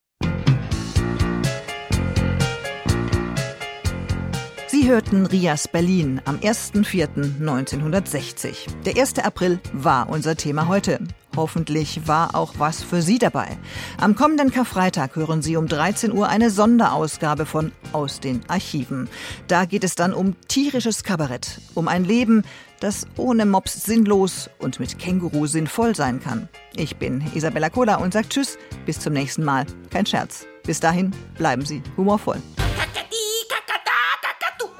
Hörten 4.90 5.26
Rias 5.26 5.68
Berlin 5.68 6.20
am 6.24 6.38
1.4.1960. 6.38 8.82
Der 8.84 9.00
1. 9.00 9.20
April 9.20 9.60
war 9.72 10.08
unser 10.08 10.34
Thema 10.34 10.66
heute. 10.66 10.98
Hoffentlich 11.36 12.08
war 12.08 12.34
auch 12.34 12.54
was 12.58 12.82
für 12.82 13.00
Sie 13.00 13.20
dabei. 13.20 13.56
Am 13.98 14.16
kommenden 14.16 14.50
Karfreitag 14.50 15.14
hören 15.14 15.42
Sie 15.42 15.56
um 15.56 15.68
13 15.68 16.12
Uhr 16.12 16.28
eine 16.28 16.50
Sonderausgabe 16.50 17.46
von 17.46 17.70
Aus 17.92 18.18
den 18.18 18.40
Archiven. 18.48 19.08
Da 19.46 19.64
geht 19.64 19.84
es 19.84 19.94
dann 19.94 20.12
um 20.12 20.34
tierisches 20.48 21.04
Kabarett, 21.04 21.60
um 21.74 21.86
ein 21.86 22.04
Leben, 22.04 22.42
das 22.80 23.06
ohne 23.16 23.46
Mops 23.46 23.84
sinnlos 23.84 24.50
und 24.58 24.80
mit 24.80 24.98
Känguru 24.98 25.46
sinnvoll 25.46 25.94
sein 25.94 26.18
kann. 26.18 26.48
Ich 26.74 26.96
bin 26.96 27.22
Isabella 27.32 27.70
Kola 27.70 27.98
und 27.98 28.12
sage 28.12 28.28
Tschüss, 28.28 28.58
bis 28.86 28.98
zum 28.98 29.12
nächsten 29.12 29.44
Mal. 29.44 29.66
Kein 29.90 30.06
Scherz. 30.06 30.48
Bis 30.64 30.80
dahin 30.80 31.12
bleiben 31.36 31.64
Sie 31.64 31.80
humorvoll. 31.96 32.42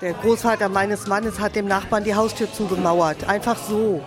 Der 0.01 0.15
Großvater 0.15 0.71
meines 0.71 1.07
Mannes 1.07 1.41
hat 1.41 1.57
dem 1.57 1.69
Nachbarn 1.69 2.05
die 2.05 2.15
Haustür 2.15 2.51
zugemauert. 2.51 3.29
Einfach 3.29 3.59
so. 3.59 4.03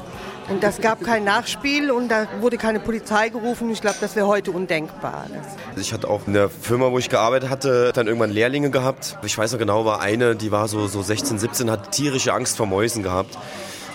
Und 0.50 0.64
das 0.64 0.82
gab 0.82 1.04
kein 1.04 1.24
Nachspiel 1.24 1.92
und 1.92 2.10
da 2.10 2.28
wurde 2.42 2.58
keine 2.58 2.80
Polizei 2.80 3.30
gerufen. 3.30 3.70
Ich 3.70 3.80
glaube, 3.80 3.98
das 4.02 4.16
wäre 4.16 4.26
heute 4.26 4.52
undenkbar. 4.52 5.28
Ich 5.76 5.94
hatte 5.94 6.10
auch 6.10 6.26
in 6.26 6.34
der 6.34 6.50
Firma, 6.50 6.92
wo 6.92 6.98
ich 6.98 7.10
gearbeitet 7.10 7.52
hatte, 7.52 7.92
dann 7.94 8.08
irgendwann 8.08 8.32
Lehrlinge 8.32 8.72
gehabt. 8.72 9.20
Ich 9.24 9.38
weiß 9.38 9.52
noch 9.52 9.60
genau, 9.60 9.86
war 9.86 10.02
eine, 10.02 10.36
die 10.36 10.52
war 10.52 10.68
so, 10.68 10.88
so 10.88 11.04
16, 11.04 11.38
17, 11.38 11.70
hat 11.70 11.92
tierische 11.92 12.34
Angst 12.34 12.58
vor 12.58 12.66
Mäusen 12.66 13.04
gehabt. 13.04 13.38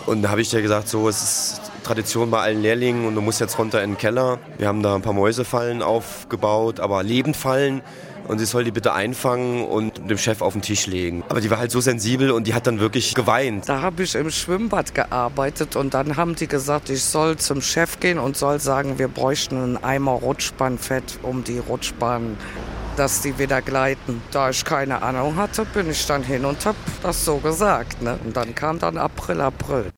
Und 0.06 0.22
da 0.22 0.30
habe 0.30 0.40
ich 0.40 0.50
dir 0.50 0.62
gesagt, 0.62 0.88
so, 0.88 1.08
es 1.08 1.22
ist 1.22 1.60
Tradition 1.82 2.30
bei 2.30 2.40
allen 2.40 2.62
Lehrlingen 2.62 3.06
und 3.06 3.16
du 3.16 3.20
musst 3.20 3.40
jetzt 3.40 3.58
runter 3.58 3.82
in 3.82 3.92
den 3.92 3.98
Keller. 3.98 4.38
Wir 4.56 4.68
haben 4.68 4.84
da 4.84 4.94
ein 4.94 5.02
paar 5.02 5.12
Mäusefallen 5.12 5.82
aufgebaut, 5.82 6.78
aber 6.78 7.02
Lebendfallen 7.02 7.82
und 8.28 8.38
sie 8.38 8.44
soll 8.44 8.64
die 8.64 8.70
bitte 8.70 8.92
einfangen 8.92 9.64
und 9.64 10.08
dem 10.08 10.18
Chef 10.18 10.40
auf 10.40 10.52
den 10.52 10.62
Tisch 10.62 10.86
legen. 10.86 11.24
Aber 11.28 11.40
die 11.40 11.50
war 11.50 11.58
halt 11.58 11.70
so 11.70 11.80
sensibel 11.80 12.30
und 12.30 12.46
die 12.46 12.54
hat 12.54 12.66
dann 12.66 12.78
wirklich 12.78 13.14
geweint. 13.14 13.68
Da 13.68 13.82
habe 13.82 14.02
ich 14.02 14.14
im 14.14 14.30
Schwimmbad 14.30 14.94
gearbeitet 14.94 15.74
und 15.76 15.94
dann 15.94 16.16
haben 16.16 16.34
die 16.34 16.46
gesagt, 16.46 16.90
ich 16.90 17.02
soll 17.02 17.36
zum 17.36 17.60
Chef 17.60 17.98
gehen 18.00 18.18
und 18.18 18.36
soll 18.36 18.60
sagen, 18.60 18.98
wir 18.98 19.08
bräuchten 19.08 19.56
einen 19.56 19.76
Eimer 19.82 20.12
Rutschbahnfett, 20.12 21.18
um 21.22 21.44
die 21.44 21.58
Rutschbahn 21.58 22.36
dass 22.96 23.22
die 23.22 23.38
wieder 23.38 23.62
gleiten. 23.62 24.20
Da 24.32 24.50
ich 24.50 24.64
keine 24.64 25.02
Ahnung 25.02 25.36
hatte, 25.36 25.64
bin 25.64 25.88
ich 25.88 26.04
dann 26.06 26.24
hin 26.24 26.44
und 26.44 26.66
hab 26.66 26.74
das 27.00 27.24
so 27.24 27.36
gesagt. 27.36 28.02
Ne? 28.02 28.18
Und 28.24 28.36
dann 28.36 28.56
kam 28.56 28.80
dann 28.80 28.98
April, 28.98 29.40
April. 29.40 29.92